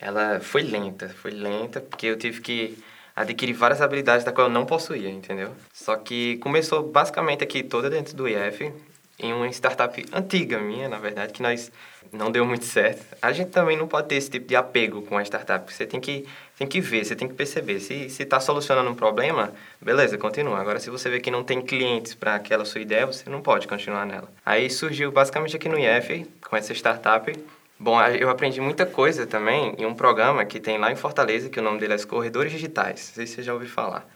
ela 0.00 0.40
foi 0.40 0.62
lenta. 0.62 1.10
Foi 1.10 1.30
lenta 1.30 1.80
porque 1.80 2.06
eu 2.08 2.18
tive 2.18 2.40
que 2.40 2.76
adquirir 3.14 3.52
várias 3.52 3.80
habilidades 3.80 4.24
da 4.24 4.32
qual 4.32 4.48
eu 4.48 4.52
não 4.52 4.66
possuía, 4.66 5.10
entendeu? 5.10 5.54
Só 5.72 5.94
que 5.94 6.38
começou 6.38 6.82
basicamente 6.82 7.44
aqui 7.44 7.62
toda 7.62 7.88
dentro 7.88 8.16
do 8.16 8.26
IF 8.26 8.72
em 9.22 9.32
uma 9.32 9.48
startup 9.48 10.04
antiga 10.12 10.58
minha, 10.58 10.88
na 10.88 10.98
verdade, 10.98 11.32
que 11.32 11.40
nós 11.40 11.70
não 12.12 12.30
deu 12.30 12.44
muito 12.44 12.64
certo. 12.64 13.16
A 13.22 13.32
gente 13.32 13.50
também 13.50 13.76
não 13.76 13.88
pode 13.88 14.08
ter 14.08 14.16
esse 14.16 14.28
tipo 14.28 14.46
de 14.46 14.54
apego 14.54 15.02
com 15.02 15.16
a 15.16 15.22
startup. 15.22 15.72
Você 15.72 15.86
tem 15.86 16.00
que, 16.00 16.26
tem 16.58 16.66
que 16.66 16.80
ver, 16.80 17.04
você 17.04 17.16
tem 17.16 17.26
que 17.26 17.34
perceber. 17.34 17.80
Se 17.80 18.22
está 18.22 18.38
solucionando 18.40 18.90
um 18.90 18.94
problema, 18.94 19.52
beleza, 19.80 20.18
continua. 20.18 20.58
Agora, 20.58 20.78
se 20.78 20.90
você 20.90 21.08
vê 21.08 21.20
que 21.20 21.30
não 21.30 21.42
tem 21.42 21.62
clientes 21.62 22.14
para 22.14 22.34
aquela 22.34 22.64
sua 22.64 22.80
ideia, 22.80 23.06
você 23.06 23.30
não 23.30 23.40
pode 23.40 23.66
continuar 23.66 24.04
nela. 24.04 24.28
Aí 24.44 24.68
surgiu 24.68 25.10
basicamente 25.10 25.56
aqui 25.56 25.68
no 25.68 25.78
IF, 25.78 26.26
com 26.48 26.56
essa 26.56 26.74
startup. 26.74 27.32
Bom, 27.78 28.00
eu 28.02 28.28
aprendi 28.28 28.60
muita 28.60 28.84
coisa 28.86 29.26
também 29.26 29.74
em 29.78 29.86
um 29.86 29.94
programa 29.94 30.44
que 30.44 30.60
tem 30.60 30.78
lá 30.78 30.92
em 30.92 30.96
Fortaleza, 30.96 31.48
que 31.48 31.58
o 31.58 31.62
nome 31.62 31.80
dele 31.80 31.94
é 31.94 31.98
Corredores 32.04 32.52
Digitais. 32.52 33.08
Não 33.08 33.14
sei 33.14 33.26
se 33.26 33.34
você 33.36 33.42
já 33.42 33.54
ouviu 33.54 33.68
falar. 33.68 34.06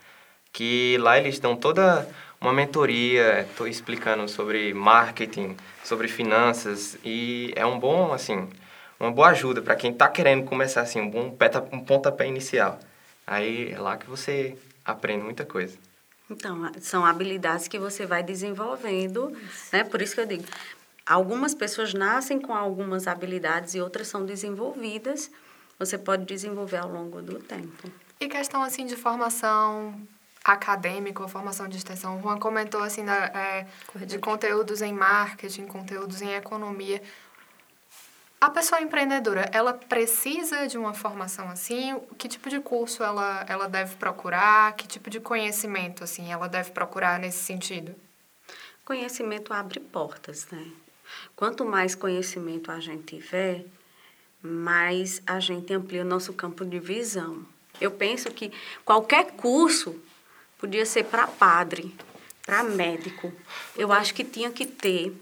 Que 0.53 0.97
lá 1.01 1.19
eles 1.19 1.39
dão 1.39 1.57
toda 1.57 2.09
uma 2.47 2.53
mentoria, 2.53 3.41
estou 3.41 3.67
explicando 3.67 4.29
sobre 4.29 4.73
marketing, 4.73 5.57
sobre 5.83 6.07
finanças 6.07 6.97
e 7.05 7.53
é 7.57 7.67
um 7.67 7.77
bom, 7.77 8.13
assim, 8.13 8.49
uma 9.01 9.11
boa 9.11 9.31
ajuda 9.31 9.61
para 9.61 9.75
quem 9.75 9.91
está 9.91 10.09
querendo 10.09 10.45
começar 10.45 10.83
assim, 10.83 11.01
um 11.01 11.11
bom 11.11 11.37
um 11.73 11.81
pontapé 11.81 12.29
inicial. 12.29 12.79
Aí 13.27 13.73
é 13.73 13.81
lá 13.81 13.97
que 13.97 14.09
você 14.09 14.57
aprende 14.85 15.25
muita 15.25 15.45
coisa. 15.45 15.77
Então, 16.31 16.71
são 16.81 17.05
habilidades 17.05 17.67
que 17.67 17.81
você 17.81 18.07
vai 18.07 18.23
desenvolvendo, 18.23 19.37
né? 19.73 19.83
Por 19.83 20.01
isso 20.01 20.15
que 20.15 20.21
eu 20.21 20.27
digo, 20.27 20.45
algumas 21.05 21.53
pessoas 21.53 21.95
nascem 21.95 22.41
com 22.41 22.55
algumas 22.55 23.09
habilidades 23.09 23.75
e 23.75 23.81
outras 23.81 24.07
são 24.07 24.25
desenvolvidas. 24.25 25.33
Você 25.81 25.99
pode 25.99 26.25
desenvolver 26.25 26.77
ao 26.77 26.89
longo 26.89 27.21
do 27.21 27.41
tempo. 27.41 27.91
E 28.21 28.29
questão 28.29 28.63
assim 28.63 28.87
de 28.87 28.95
formação 28.95 30.01
acadêmico, 30.53 31.25
a 31.25 31.29
formação 31.29 31.69
de 31.69 31.77
extensão. 31.77 32.19
O 32.19 32.23
Juan 32.23 32.39
comentou 32.39 32.81
assim 32.81 33.05
da, 33.05 33.27
é, 33.27 33.67
de 34.07 34.19
conteúdos 34.19 34.81
em 34.81 34.93
marketing, 34.93 35.67
conteúdos 35.67 36.23
em 36.23 36.35
economia. 36.35 37.03
A 38.41 38.51
pessoa 38.51 38.81
empreendedora, 38.81 39.51
ela 39.53 39.73
precisa 39.75 40.69
de 40.69 40.79
uma 40.79 40.95
formação 40.95 41.49
assim? 41.49 41.99
Que 42.17 42.29
tipo 42.29 42.49
de 42.49 42.61
curso 42.61 43.03
ela, 43.03 43.45
ela 43.49 43.69
deve 43.69 43.97
procurar? 43.97 44.75
Que 44.75 44.87
tipo 44.87 45.11
de 45.11 45.19
conhecimento 45.19 46.05
assim 46.05 46.31
ela 46.31 46.49
deve 46.49 46.71
procurar 46.71 47.19
nesse 47.19 47.39
sentido? 47.39 47.95
Conhecimento 48.85 49.53
abre 49.53 49.81
portas, 49.81 50.47
né? 50.53 50.65
Quanto 51.35 51.65
mais 51.65 51.95
conhecimento 51.95 52.71
a 52.71 52.79
gente 52.79 53.17
tiver, 53.17 53.65
mais 54.41 55.21
a 55.27 55.41
gente 55.41 55.73
amplia 55.73 56.03
o 56.03 56.05
nosso 56.05 56.33
campo 56.33 56.65
de 56.65 56.79
visão. 56.79 57.45
Eu 57.81 57.91
penso 57.91 58.31
que 58.31 58.53
qualquer 58.85 59.33
curso 59.33 60.01
Podia 60.59 60.87
ser 60.87 61.05
para 61.05 61.27
padre, 61.27 61.95
para 62.45 62.63
médico. 62.63 63.33
Eu 63.77 63.93
acho 63.93 64.15
que 64.15 64.25
tinha 64.25 64.51
que 64.51 64.67
ter 64.67 65.13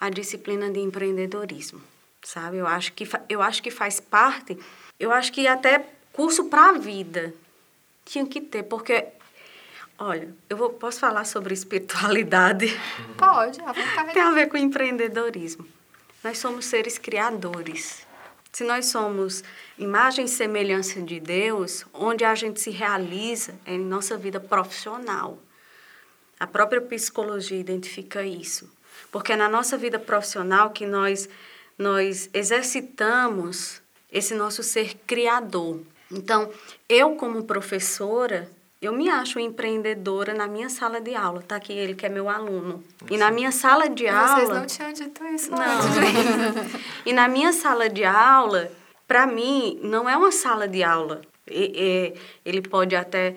a 0.00 0.08
disciplina 0.08 0.70
de 0.70 0.80
empreendedorismo, 0.80 1.80
sabe? 2.22 2.58
Eu 2.58 2.66
acho 2.66 2.92
que, 2.92 3.08
eu 3.28 3.42
acho 3.42 3.62
que 3.62 3.70
faz 3.70 3.98
parte, 3.98 4.58
eu 4.98 5.12
acho 5.12 5.32
que 5.32 5.46
até 5.46 5.84
curso 6.12 6.44
para 6.44 6.70
a 6.70 6.72
vida 6.72 7.34
tinha 8.04 8.26
que 8.26 8.40
ter, 8.40 8.62
porque 8.62 9.06
Olha, 10.00 10.32
eu 10.48 10.56
vou, 10.56 10.70
posso 10.70 11.00
falar 11.00 11.24
sobre 11.24 11.52
espiritualidade? 11.52 12.68
Pode, 13.18 13.60
à 13.60 13.72
vontade. 13.72 14.12
Tem 14.12 14.22
a 14.22 14.30
ver 14.30 14.48
com 14.48 14.56
empreendedorismo. 14.56 15.66
Nós 16.22 16.38
somos 16.38 16.66
seres 16.66 16.98
criadores. 16.98 18.06
Se 18.52 18.64
nós 18.64 18.86
somos 18.86 19.44
imagem 19.78 20.24
e 20.24 20.28
semelhança 20.28 21.00
de 21.00 21.20
Deus, 21.20 21.84
onde 21.92 22.24
a 22.24 22.34
gente 22.34 22.60
se 22.60 22.70
realiza 22.70 23.54
é 23.64 23.74
em 23.74 23.78
nossa 23.78 24.16
vida 24.16 24.40
profissional. 24.40 25.38
A 26.40 26.46
própria 26.46 26.80
psicologia 26.80 27.58
identifica 27.58 28.22
isso. 28.22 28.70
Porque 29.10 29.32
é 29.32 29.36
na 29.36 29.48
nossa 29.48 29.76
vida 29.76 29.98
profissional 29.98 30.70
que 30.70 30.86
nós, 30.86 31.28
nós 31.76 32.28
exercitamos 32.32 33.80
esse 34.10 34.34
nosso 34.34 34.62
ser 34.62 34.94
criador. 35.06 35.80
Então, 36.10 36.52
eu 36.88 37.16
como 37.16 37.44
professora, 37.44 38.50
eu 38.80 38.92
me 38.92 39.08
acho 39.08 39.40
empreendedora 39.40 40.32
na 40.32 40.46
minha 40.46 40.68
sala 40.68 41.00
de 41.00 41.14
aula. 41.14 41.42
Tá 41.42 41.56
aqui 41.56 41.72
ele 41.72 41.94
que 41.94 42.06
é 42.06 42.08
meu 42.08 42.28
aluno. 42.28 42.82
E 43.10 43.16
na 43.16 43.30
minha 43.30 43.50
sala 43.50 43.88
de 43.88 44.06
aula. 44.06 44.36
Vocês 44.36 44.48
não 44.48 44.66
tinham 44.66 44.92
dito 44.92 45.24
isso 45.26 45.50
não. 45.50 45.58
Antes. 45.58 46.80
e 47.04 47.12
na 47.12 47.26
minha 47.26 47.52
sala 47.52 47.88
de 47.88 48.04
aula, 48.04 48.70
para 49.06 49.26
mim, 49.26 49.80
não 49.82 50.08
é 50.08 50.16
uma 50.16 50.30
sala 50.30 50.68
de 50.68 50.84
aula. 50.84 51.22
E, 51.50 51.72
e, 51.74 52.20
ele 52.44 52.62
pode 52.62 52.94
até 52.94 53.34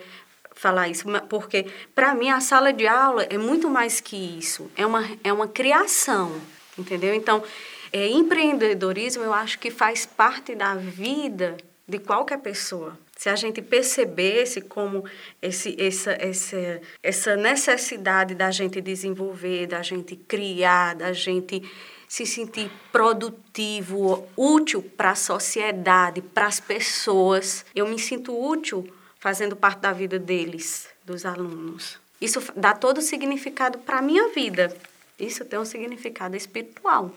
falar 0.53 0.89
isso, 0.89 1.05
porque 1.27 1.65
para 1.95 2.13
mim 2.13 2.29
a 2.29 2.39
sala 2.39 2.71
de 2.71 2.85
aula 2.85 3.23
é 3.23 3.37
muito 3.37 3.67
mais 3.67 3.99
que 3.99 4.15
isso. 4.15 4.69
É 4.75 4.85
uma, 4.85 5.09
é 5.23 5.33
uma 5.33 5.47
criação, 5.47 6.39
entendeu? 6.77 7.15
Então, 7.15 7.43
é, 7.91 8.07
empreendedorismo 8.09 9.23
eu 9.23 9.33
acho 9.33 9.57
que 9.57 9.71
faz 9.71 10.05
parte 10.05 10.53
da 10.53 10.75
vida 10.75 11.57
de 11.87 11.97
qualquer 11.97 12.37
pessoa 12.37 12.95
se 13.21 13.29
a 13.29 13.35
gente 13.35 13.61
percebesse 13.61 14.61
como 14.61 15.05
esse, 15.39 15.79
essa, 15.79 16.13
essa, 16.13 16.81
essa 17.03 17.35
necessidade 17.35 18.33
da 18.33 18.49
gente 18.49 18.81
desenvolver, 18.81 19.67
da 19.67 19.83
gente 19.83 20.15
criar, 20.15 20.95
da 20.95 21.13
gente 21.13 21.61
se 22.07 22.25
sentir 22.25 22.71
produtivo, 22.91 24.27
útil 24.35 24.81
para 24.81 25.11
a 25.11 25.15
sociedade, 25.15 26.19
para 26.19 26.47
as 26.47 26.59
pessoas, 26.59 27.63
eu 27.75 27.87
me 27.87 27.99
sinto 27.99 28.35
útil 28.35 28.91
fazendo 29.19 29.55
parte 29.55 29.81
da 29.81 29.93
vida 29.93 30.17
deles, 30.17 30.89
dos 31.05 31.23
alunos. 31.23 31.99
Isso 32.19 32.41
dá 32.55 32.73
todo 32.73 32.97
o 32.97 33.03
significado 33.03 33.77
para 33.77 33.99
a 33.99 34.01
minha 34.01 34.29
vida. 34.29 34.75
Isso 35.19 35.45
tem 35.45 35.59
um 35.59 35.65
significado 35.65 36.35
espiritual. 36.35 37.11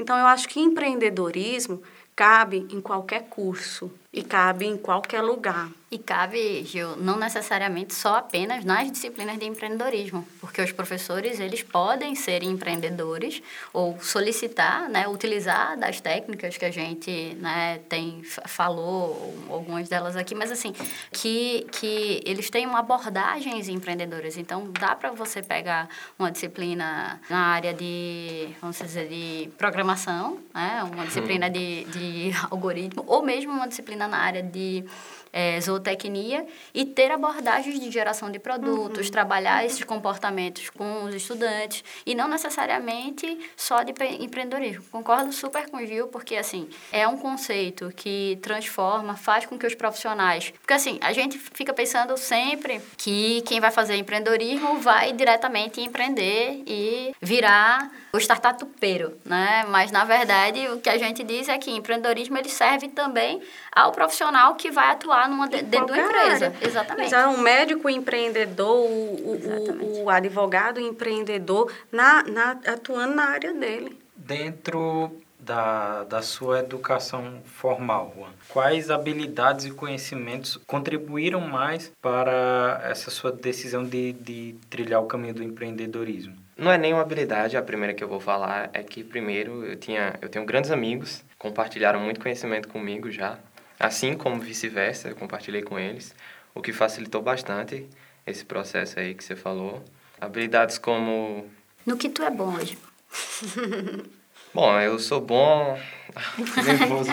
Então, 0.00 0.18
eu 0.18 0.26
acho 0.26 0.48
que 0.48 0.58
empreendedorismo 0.58 1.80
cabe 2.16 2.66
em 2.72 2.80
qualquer 2.80 3.28
curso 3.28 3.88
e 4.12 4.22
cabe 4.22 4.66
em 4.66 4.76
qualquer 4.76 5.20
lugar. 5.20 5.70
E 5.90 5.96
cabe, 5.96 6.64
Gil, 6.64 6.96
não 6.98 7.18
necessariamente 7.18 7.94
só 7.94 8.16
apenas 8.16 8.62
nas 8.62 8.92
disciplinas 8.92 9.38
de 9.38 9.46
empreendedorismo, 9.46 10.26
porque 10.38 10.60
os 10.60 10.70
professores, 10.70 11.40
eles 11.40 11.62
podem 11.62 12.14
ser 12.14 12.42
empreendedores 12.42 13.42
ou 13.72 13.98
solicitar, 13.98 14.86
né, 14.90 15.08
utilizar 15.08 15.78
das 15.78 15.98
técnicas 15.98 16.58
que 16.58 16.64
a 16.66 16.70
gente, 16.70 17.34
né, 17.40 17.80
tem 17.88 18.22
falou, 18.22 19.34
algumas 19.48 19.88
delas 19.88 20.14
aqui, 20.14 20.34
mas 20.34 20.52
assim, 20.52 20.74
que, 21.10 21.66
que 21.72 22.20
eles 22.26 22.50
têm 22.50 22.66
uma 22.66 22.80
abordagens 22.80 23.66
empreendedoras. 23.68 24.36
Então, 24.36 24.70
dá 24.78 24.94
para 24.94 25.10
você 25.10 25.42
pegar 25.42 25.88
uma 26.18 26.30
disciplina 26.30 27.18
na 27.30 27.46
área 27.46 27.72
de, 27.72 28.50
vamos 28.60 28.78
dizer, 28.78 29.08
de 29.08 29.48
programação, 29.56 30.38
né, 30.54 30.82
uma 30.92 31.06
disciplina 31.06 31.48
de, 31.48 31.84
de 31.84 32.30
algoritmo, 32.50 33.04
ou 33.06 33.22
mesmo 33.22 33.52
uma 33.52 33.66
disciplina 33.66 33.97
den 33.98 34.14
er 34.14 34.30
de 34.52 34.88
é, 35.32 35.60
zootecnia 35.60 36.46
e 36.74 36.84
ter 36.84 37.10
abordagens 37.10 37.78
de 37.78 37.90
geração 37.90 38.30
de 38.30 38.38
produtos, 38.38 39.06
uhum. 39.06 39.12
trabalhar 39.12 39.64
esses 39.64 39.82
comportamentos 39.84 40.70
com 40.70 41.04
os 41.04 41.14
estudantes 41.14 41.84
e 42.04 42.14
não 42.14 42.28
necessariamente 42.28 43.38
só 43.56 43.82
de 43.82 43.92
empreendedorismo. 44.20 44.84
Concordo 44.90 45.32
super 45.32 45.68
com 45.68 45.78
o 45.78 45.86
Gil, 45.86 46.08
porque 46.08 46.36
assim, 46.36 46.68
é 46.92 47.06
um 47.06 47.16
conceito 47.16 47.92
que 47.94 48.38
transforma, 48.42 49.16
faz 49.16 49.46
com 49.46 49.58
que 49.58 49.66
os 49.66 49.74
profissionais. 49.74 50.50
Porque 50.60 50.74
assim, 50.74 50.98
a 51.00 51.12
gente 51.12 51.38
fica 51.38 51.72
pensando 51.72 52.16
sempre 52.16 52.80
que 52.96 53.42
quem 53.42 53.60
vai 53.60 53.70
fazer 53.70 53.96
empreendedorismo 53.96 54.80
vai 54.80 55.12
diretamente 55.12 55.80
empreender 55.80 56.62
e 56.66 57.14
virar 57.20 57.90
o 58.12 58.18
startupeiro, 58.18 59.18
né? 59.24 59.64
Mas 59.68 59.90
na 59.90 60.04
verdade 60.04 60.68
o 60.68 60.80
que 60.80 60.88
a 60.88 60.98
gente 60.98 61.22
diz 61.22 61.48
é 61.48 61.58
que 61.58 61.70
empreendedorismo 61.70 62.36
ele 62.38 62.48
serve 62.48 62.88
também 62.88 63.42
ao 63.72 63.92
profissional 63.92 64.54
que 64.54 64.70
vai 64.70 64.90
atuar 64.90 65.17
numa, 65.26 65.48
dentro 65.48 65.86
de 65.86 65.92
uma 65.92 65.98
empresa. 65.98 66.46
Área. 66.46 66.56
Exatamente. 66.60 67.12
Mas 67.12 67.38
um 67.38 67.40
médico 67.40 67.88
empreendedor, 67.88 68.86
o, 68.86 69.96
o, 69.96 70.02
o, 70.04 70.10
advogado 70.10 70.78
empreendedor, 70.78 71.72
na, 71.90 72.22
na, 72.22 72.50
atuando 72.66 73.14
na 73.14 73.24
área 73.24 73.54
dele. 73.54 73.98
Dentro 74.14 75.10
da, 75.48 76.04
da 76.04 76.20
sua 76.20 76.60
educação 76.60 77.40
formal, 77.44 78.12
Juan, 78.16 78.30
quais 78.48 78.90
habilidades 78.90 79.64
e 79.64 79.70
conhecimentos 79.70 80.58
contribuíram 80.66 81.40
mais 81.40 81.90
para 82.02 82.80
essa 82.84 83.10
sua 83.10 83.32
decisão 83.32 83.82
de, 83.84 84.12
de 84.12 84.56
trilhar 84.68 85.00
o 85.00 85.06
caminho 85.06 85.34
do 85.34 85.42
empreendedorismo? 85.42 86.34
Não 86.56 86.72
é 86.72 86.76
nenhuma 86.76 87.02
habilidade, 87.02 87.56
a 87.56 87.62
primeira 87.62 87.94
que 87.94 88.02
eu 88.02 88.08
vou 88.08 88.18
falar 88.18 88.68
é 88.72 88.82
que 88.82 89.04
primeiro 89.04 89.64
eu 89.64 89.76
tinha 89.76 90.18
eu 90.20 90.28
tenho 90.28 90.44
grandes 90.44 90.72
amigos, 90.72 91.24
compartilharam 91.38 92.00
muito 92.00 92.20
conhecimento 92.20 92.68
comigo 92.68 93.10
já, 93.10 93.38
assim 93.78 94.14
como 94.14 94.40
vice-versa, 94.40 95.08
eu 95.08 95.16
compartilhei 95.16 95.62
com 95.62 95.78
eles, 95.78 96.14
o 96.54 96.60
que 96.62 96.72
facilitou 96.72 97.22
bastante 97.22 97.86
esse 98.26 98.44
processo 98.44 98.98
aí 98.98 99.14
que 99.14 99.24
você 99.24 99.36
falou. 99.36 99.82
Habilidades 100.20 100.78
como 100.78 101.46
No 101.86 101.96
que 101.96 102.08
tu 102.08 102.22
é 102.22 102.30
bom 102.30 102.54
hoje? 102.56 102.76
Bom, 104.54 104.80
eu 104.80 104.98
sou 104.98 105.20
bom. 105.20 105.78
Nervoso. 106.64 107.10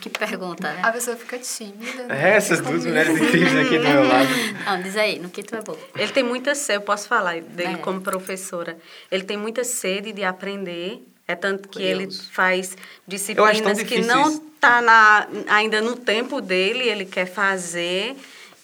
que 0.00 0.08
pergunta, 0.08 0.72
né? 0.72 0.80
A 0.82 0.90
pessoa 0.90 1.14
fica 1.14 1.38
tímida. 1.38 2.04
Né? 2.04 2.32
É, 2.32 2.36
essas 2.36 2.60
duas 2.62 2.86
mulheres 2.86 3.20
incríveis 3.20 3.66
aqui 3.66 3.78
do 3.78 3.84
meu 3.86 4.02
lado. 4.08 4.28
Não, 4.64 4.82
diz 4.82 4.96
aí, 4.96 5.18
no 5.18 5.28
que 5.28 5.42
tu 5.42 5.54
é 5.54 5.60
bom. 5.60 5.76
Ele 5.94 6.10
tem 6.10 6.24
muita 6.24 6.54
sede, 6.54 6.78
eu 6.78 6.80
posso 6.80 7.06
falar 7.06 7.40
dele 7.42 7.74
É. 7.74 7.76
como 7.76 8.00
professora. 8.00 8.78
Ele 9.10 9.24
tem 9.24 9.36
muita 9.36 9.62
sede 9.62 10.10
de 10.14 10.24
aprender. 10.24 11.06
É 11.28 11.34
tanto 11.34 11.68
que 11.68 11.80
Curioso. 11.80 12.02
ele 12.02 12.12
faz 12.30 12.76
disciplinas 13.06 13.82
que 13.82 14.00
não 14.00 14.28
está 14.28 14.80
na, 14.80 15.26
ainda 15.48 15.80
no 15.80 15.96
tempo 15.96 16.40
dele, 16.40 16.88
ele 16.88 17.04
quer 17.04 17.26
fazer, 17.26 18.14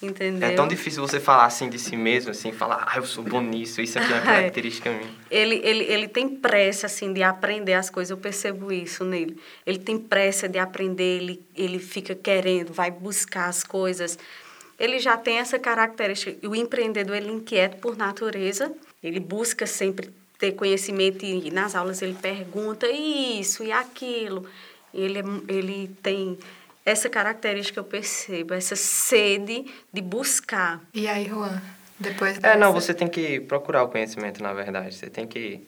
entendeu? 0.00 0.48
É 0.48 0.54
tão 0.54 0.68
difícil 0.68 1.02
você 1.04 1.18
falar 1.18 1.46
assim 1.46 1.68
de 1.68 1.76
si 1.78 1.96
mesmo, 1.96 2.30
assim, 2.30 2.52
falar, 2.52 2.86
ah, 2.88 2.96
eu 2.98 3.04
sou 3.04 3.24
bom 3.24 3.40
nisso, 3.40 3.80
isso 3.80 3.98
aqui 3.98 4.12
é 4.12 4.14
uma 4.14 4.22
É. 4.30 4.36
característica 4.36 4.90
minha. 4.90 5.10
Ele, 5.28 5.56
ele, 5.64 5.84
ele 5.84 6.06
tem 6.08 6.28
pressa, 6.28 6.86
assim, 6.86 7.12
de 7.12 7.22
aprender 7.22 7.74
as 7.74 7.90
coisas, 7.90 8.10
eu 8.10 8.16
percebo 8.16 8.72
isso 8.72 9.04
nele. 9.04 9.36
Ele 9.66 9.78
tem 9.78 9.98
pressa 9.98 10.48
de 10.48 10.58
aprender, 10.58 11.18
ele, 11.20 11.42
ele 11.56 11.80
fica 11.80 12.14
querendo, 12.14 12.72
vai 12.72 12.92
buscar 12.92 13.46
as 13.48 13.64
coisas. 13.64 14.16
Ele 14.78 15.00
já 15.00 15.16
tem 15.16 15.38
essa 15.38 15.58
característica. 15.58 16.46
O 16.48 16.54
empreendedor, 16.54 17.16
ele 17.16 17.28
é 17.28 17.32
inquieto 17.32 17.78
por 17.78 17.96
natureza, 17.96 18.72
ele 19.02 19.18
busca 19.20 19.66
sempre 19.66 20.10
ter 20.42 20.52
conhecimento 20.52 21.24
e 21.24 21.52
nas 21.52 21.76
aulas 21.76 22.02
ele 22.02 22.14
pergunta 22.14 22.90
isso 22.90 23.62
e 23.62 23.70
aquilo. 23.70 24.44
Ele, 24.92 25.20
é 25.20 25.22
ele 25.46 25.96
tem 26.02 26.36
essa 26.84 27.08
característica, 27.08 27.78
eu 27.78 27.84
percebo, 27.84 28.52
essa 28.52 28.74
sede 28.74 29.64
de 29.92 30.02
buscar. 30.02 30.80
E 30.92 31.06
aí, 31.06 31.28
Juan? 31.28 31.62
Depois 31.96 32.42
É, 32.42 32.56
não, 32.56 32.72
você 32.72 32.92
tem 32.92 33.06
que 33.06 33.38
procurar 33.38 33.84
o 33.84 33.88
conhecimento, 33.88 34.42
na 34.42 34.52
verdade. 34.52 34.96
Você 34.96 35.08
tem 35.08 35.28
que. 35.28 35.64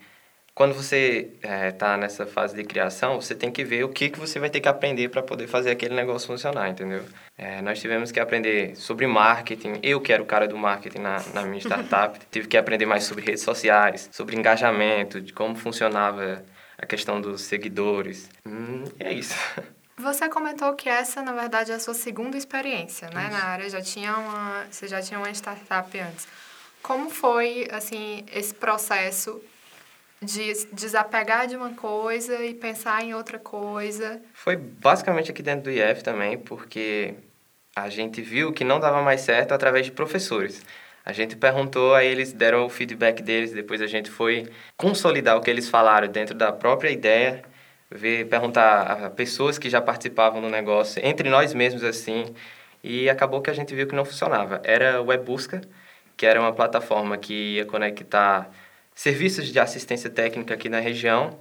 Quando 0.55 0.73
você 0.73 1.33
está 1.43 1.97
nessa 1.97 2.25
fase 2.25 2.55
de 2.55 2.63
criação, 2.63 3.21
você 3.21 3.35
tem 3.35 3.51
que 3.51 3.65
ver 3.65 3.85
o 3.85 3.89
que, 3.89 4.09
que 4.09 4.21
você 4.21 4.39
vai 4.39 4.49
ter 4.49 4.61
que 4.61 4.69
aprender 4.69 5.09
para 5.09 5.21
poder 5.21 5.49
fazer 5.49 5.73
aquele 5.73 5.97
negócio 5.97 6.29
funcionar, 6.29 6.69
entendeu? 6.69 7.03
É, 7.37 7.61
nós 7.61 7.81
tivemos 7.81 8.13
que 8.13 8.21
aprender 8.21 8.77
sobre 8.77 9.05
marketing. 9.09 9.81
Eu, 9.83 10.01
que 10.01 10.13
era 10.13 10.23
o 10.23 10.27
cara 10.27 10.47
do 10.47 10.57
marketing 10.57 10.99
na, 10.99 11.21
na 11.35 11.43
minha 11.43 11.59
startup, 11.61 12.21
tive 12.31 12.47
que 12.47 12.57
aprender 12.57 12.87
mais 12.87 13.03
sobre 13.03 13.25
redes 13.25 13.43
sociais, 13.43 14.09
sobre 14.13 14.37
engajamento, 14.37 15.21
de 15.21 15.33
como 15.33 15.57
funcionava 15.57 16.45
a 16.79 16.87
questão 16.87 17.21
dos 17.21 17.41
seguidores. 17.43 18.31
Hum, 18.47 18.85
é 19.01 19.13
isso. 19.13 19.35
Você 19.99 20.29
comentou 20.29 20.75
que 20.75 20.89
essa, 20.89 21.21
na 21.21 21.33
verdade, 21.33 21.73
é 21.73 21.75
a 21.75 21.81
sua 21.81 21.95
segunda 21.95 22.37
experiência, 22.37 23.09
né? 23.11 23.29
Na 23.31 23.45
área, 23.45 23.69
já 23.71 23.81
tinha 23.81 24.17
uma, 24.17 24.67
você 24.69 24.89
já 24.89 25.01
tinha 25.01 25.19
uma 25.21 25.31
startup 25.31 25.99
antes. 26.01 26.27
Como 26.83 27.11
foi, 27.11 27.69
assim, 27.71 28.27
esse 28.33 28.53
processo 28.53 29.41
de 30.25 30.67
desapegar 30.73 31.47
de 31.47 31.57
uma 31.57 31.71
coisa 31.75 32.43
e 32.45 32.55
pensar 32.55 33.03
em 33.05 33.15
outra 33.15 33.39
coisa? 33.39 34.21
Foi 34.33 34.57
basicamente 34.57 35.31
aqui 35.31 35.43
dentro 35.43 35.65
do 35.65 35.71
IF 35.71 36.03
também, 36.03 36.39
porque 36.39 37.15
a 37.77 37.89
gente 37.89 38.23
viu 38.23 38.53
que 38.53 38.65
não 38.65 38.81
dava 38.81 39.03
mais 39.03 39.21
certo 39.21 39.53
através 39.53 39.87
de 39.87 39.93
professores. 39.93 40.63
A 41.05 41.13
gente 41.13 41.37
perguntou, 41.37 41.95
aí 41.95 42.07
eles 42.07 42.33
deram 42.33 42.65
o 42.65 42.71
feedback 42.71 43.23
deles, 43.23 43.53
depois 43.53 43.83
a 43.83 43.87
gente 43.87 44.11
foi 44.11 44.49
consolidar 44.77 45.37
o 45.37 45.41
que 45.41 45.51
eles 45.51 45.69
falaram 45.69 46.09
dentro 46.09 46.35
da 46.35 46.51
própria 46.51 46.91
ideia, 46.91 47.43
ver, 47.91 48.27
perguntar 48.27 49.05
a 49.05 49.11
pessoas 49.11 49.59
que 49.59 49.69
já 49.69 49.83
participavam 49.83 50.41
do 50.41 50.49
negócio, 50.49 51.05
entre 51.05 51.29
nós 51.29 51.53
mesmos 51.53 51.85
assim, 51.85 52.35
e 52.83 53.11
acabou 53.11 53.43
que 53.43 53.51
a 53.51 53.53
gente 53.53 53.75
viu 53.75 53.87
que 53.87 53.95
não 53.95 54.05
funcionava. 54.05 54.63
Era 54.65 55.03
o 55.03 55.07
Webusca, 55.07 55.61
que 56.17 56.25
era 56.25 56.41
uma 56.41 56.53
plataforma 56.53 57.19
que 57.19 57.57
ia 57.57 57.67
conectar 57.67 58.51
serviços 58.95 59.49
de 59.49 59.59
assistência 59.59 60.09
técnica 60.09 60.55
aqui 60.55 60.69
na 60.69 60.81
região 60.81 61.37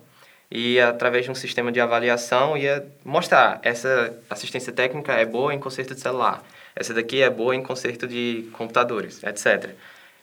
e 0.49 0.79
através 0.79 1.25
de 1.25 1.31
um 1.31 1.35
sistema 1.35 1.71
de 1.71 1.79
avaliação 1.79 2.57
ia 2.57 2.85
mostrar 3.03 3.59
essa 3.63 4.15
assistência 4.29 4.71
técnica 4.71 5.13
é 5.13 5.25
boa 5.25 5.53
em 5.53 5.59
conserto 5.59 5.93
de 5.95 6.01
celular, 6.01 6.43
essa 6.75 6.93
daqui 6.93 7.21
é 7.21 7.29
boa 7.29 7.55
em 7.55 7.61
conserto 7.63 8.07
de 8.07 8.49
computadores, 8.53 9.23
etc. 9.23 9.71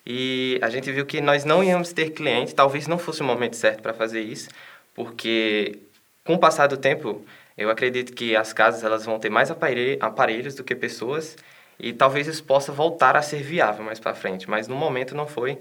E 0.05 0.59
a 0.63 0.71
gente 0.71 0.91
viu 0.91 1.05
que 1.07 1.21
nós 1.21 1.45
não 1.45 1.63
íamos 1.63 1.93
ter 1.93 2.11
cliente, 2.11 2.55
talvez 2.55 2.87
não 2.87 2.99
fosse 2.99 3.21
o 3.21 3.25
momento 3.25 3.57
certo 3.57 3.83
para 3.83 3.93
fazer 3.93 4.21
isso, 4.21 4.49
porque 4.95 5.79
com 6.25 6.35
o 6.35 6.39
passar 6.39 6.67
do 6.67 6.77
tempo, 6.77 7.25
eu 7.57 7.71
acredito 7.71 8.13
que 8.13 8.35
as 8.35 8.53
casas 8.53 8.83
elas 8.83 9.05
vão 9.05 9.19
ter 9.19 9.31
mais 9.31 9.51
apare- 9.51 9.99
aparelhos 10.01 10.55
do 10.55 10.65
que 10.65 10.75
pessoas 10.75 11.37
e 11.79 11.93
talvez 11.93 12.27
isso 12.27 12.45
possa 12.45 12.73
voltar 12.73 13.17
a 13.17 13.23
ser 13.23 13.43
viável 13.43 13.85
mais 13.85 13.99
para 13.99 14.15
frente, 14.15 14.49
mas 14.49 14.69
no 14.69 14.77
momento 14.77 15.15
não 15.15 15.27
foi 15.27 15.59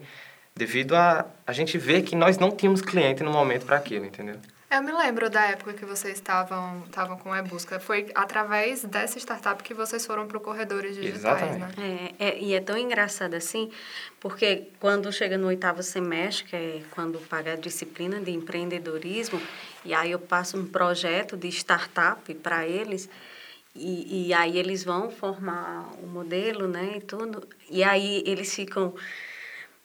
devido 0.55 0.95
a 0.95 1.25
a 1.45 1.53
gente 1.53 1.77
ver 1.77 2.03
que 2.03 2.15
nós 2.15 2.37
não 2.37 2.51
tínhamos 2.51 2.81
cliente 2.81 3.23
no 3.23 3.31
momento 3.31 3.65
para 3.65 3.77
aquilo, 3.77 4.05
entendeu? 4.05 4.35
Eu 4.71 4.83
me 4.83 4.91
lembro 4.91 5.31
da 5.31 5.45
época 5.45 5.73
que 5.73 5.83
vocês 5.83 6.13
estavam, 6.13 6.83
estavam 6.85 7.17
com 7.17 7.33
a 7.33 7.39
e-busca. 7.39 7.79
Foi 7.79 8.11
através 8.13 8.83
dessa 8.83 9.17
startup 9.17 9.63
que 9.63 9.73
vocês 9.73 10.05
foram 10.05 10.27
para 10.27 10.37
o 10.37 10.39
Corredores 10.39 10.95
Digitais, 10.95 11.41
Exatamente. 11.41 11.79
né? 11.79 12.09
É, 12.19 12.27
é, 12.27 12.39
e 12.39 12.53
é 12.53 12.61
tão 12.61 12.77
engraçado 12.77 13.33
assim, 13.33 13.71
porque 14.19 14.67
quando 14.79 15.11
chega 15.11 15.39
no 15.39 15.47
oitavo 15.47 15.81
semestre, 15.81 16.45
que 16.45 16.55
é 16.55 16.81
quando 16.91 17.17
paga 17.17 17.53
a 17.53 17.55
disciplina 17.55 18.19
de 18.19 18.29
empreendedorismo, 18.29 19.41
e 19.83 19.91
aí 19.91 20.11
eu 20.11 20.19
passo 20.19 20.55
um 20.55 20.67
projeto 20.67 21.35
de 21.35 21.47
startup 21.47 22.31
para 22.35 22.67
eles, 22.67 23.09
e, 23.75 24.27
e 24.27 24.33
aí 24.35 24.55
eles 24.55 24.83
vão 24.83 25.09
formar 25.09 25.89
o 26.03 26.05
modelo, 26.05 26.67
né, 26.67 26.97
e 26.97 27.01
tudo, 27.01 27.41
e 27.71 27.83
aí 27.83 28.23
eles 28.23 28.53
ficam 28.53 28.93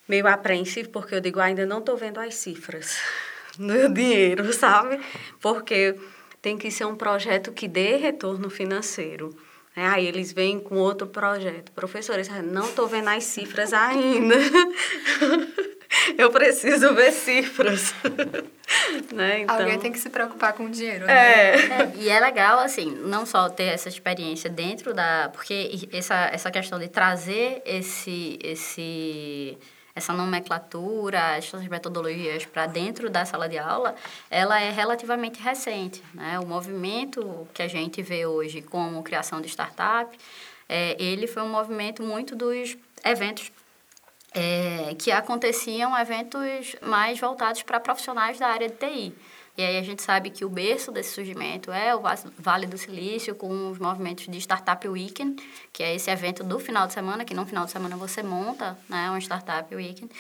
meio 0.09 0.27
apreensivos, 0.27 0.91
porque 0.91 1.15
eu 1.15 1.21
digo, 1.21 1.41
ainda 1.41 1.65
não 1.67 1.79
estou 1.79 1.97
vendo 1.97 2.19
as 2.21 2.35
cifras 2.35 2.99
do 3.59 3.89
dinheiro, 3.89 4.53
sabe? 4.53 5.01
Porque 5.41 5.95
tem 6.41 6.59
que 6.59 6.71
ser 6.71 6.85
um 6.85 6.97
projeto 6.97 7.53
que 7.53 7.67
dê 7.67 7.97
retorno 7.97 8.51
financeiro. 8.51 9.37
É, 9.77 9.87
aí 9.87 10.07
eles 10.07 10.33
vêm 10.33 10.61
com 10.61 10.77
outro 10.77 11.07
projeto. 11.07 11.73
Professores, 11.73 12.29
não 12.45 12.67
estou 12.67 12.87
vendo 12.87 13.09
as 13.09 13.25
cifras 13.25 13.73
ainda. 13.73 14.37
Eu 16.17 16.31
preciso 16.31 16.95
ver 16.95 17.13
cifras. 17.13 17.95
né? 19.13 19.41
então, 19.41 19.57
Alguém 19.57 19.79
tem 19.79 19.91
que 19.91 19.99
se 19.99 20.11
preocupar 20.11 20.53
com 20.53 20.67
o 20.67 20.71
dinheiro, 20.71 21.07
né? 21.07 21.13
É. 21.13 21.57
É, 21.57 21.93
e 21.97 22.09
é 22.09 22.21
legal, 22.21 22.59
assim, 22.59 22.91
não 22.91 23.25
só 23.27 23.49
ter 23.49 23.65
essa 23.65 23.89
experiência 23.89 24.51
dentro 24.51 24.93
da... 24.95 25.31
Porque 25.33 25.89
essa, 25.93 26.31
essa 26.33 26.51
questão 26.51 26.79
de 26.79 26.89
trazer 26.89 27.63
esse, 27.65 28.39
esse, 28.43 29.59
essa 29.95 30.13
nomenclatura, 30.13 31.37
essas 31.37 31.67
metodologias 31.69 32.45
para 32.45 32.67
dentro 32.67 33.09
da 33.09 33.25
sala 33.25 33.49
de 33.49 33.57
aula, 33.57 33.95
ela 34.29 34.61
é 34.61 34.71
relativamente 34.71 35.41
recente. 35.41 36.03
Né? 36.13 36.39
O 36.41 36.47
movimento 36.47 37.47
que 37.55 37.63
a 37.63 37.69
gente 37.69 38.03
vê 38.03 38.27
hoje 38.27 38.61
como 38.61 39.03
criação 39.05 39.41
de 39.41 39.49
startup, 39.49 40.19
é, 40.69 41.01
ele 41.01 41.27
foi 41.27 41.43
um 41.43 41.49
movimento 41.49 42.03
muito 42.03 42.35
dos 42.35 42.77
eventos 43.05 43.53
é, 44.35 44.97
que 44.99 45.13
aconteciam 45.13 45.97
eventos 45.97 46.75
mais 46.83 47.21
voltados 47.21 47.63
para 47.63 47.79
profissionais 47.79 48.39
da 48.39 48.49
área 48.49 48.69
de 48.69 48.75
TI. 48.75 49.15
E 49.57 49.63
aí 49.63 49.79
a 49.79 49.83
gente 49.83 50.03
sabe 50.03 50.31
que 50.31 50.45
o 50.45 50.49
berço 50.49 50.91
desse 50.91 51.15
surgimento 51.15 51.71
é 51.71 51.95
o 51.95 52.01
Va- 52.01 52.19
Vale 52.39 52.67
do 52.67 52.77
Silício, 52.77 53.35
com 53.37 53.71
os 53.71 53.79
movimentos 53.79 54.27
de 54.27 54.37
Startup 54.39 54.89
Weekend, 54.89 55.41
que 55.73 55.83
é 55.83 55.95
esse 55.95 56.11
evento 56.11 56.43
do 56.43 56.59
final 56.59 56.87
de 56.89 56.93
semana, 56.93 57.25
que 57.25 57.35
no 57.35 57.47
final 57.47 57.65
de 57.65 57.71
semana 57.71 57.97
você 57.97 58.21
monta 58.23 58.77
né, 58.89 59.09
um 59.11 59.19
Startup 59.19 59.73
Weekend. 59.73 60.11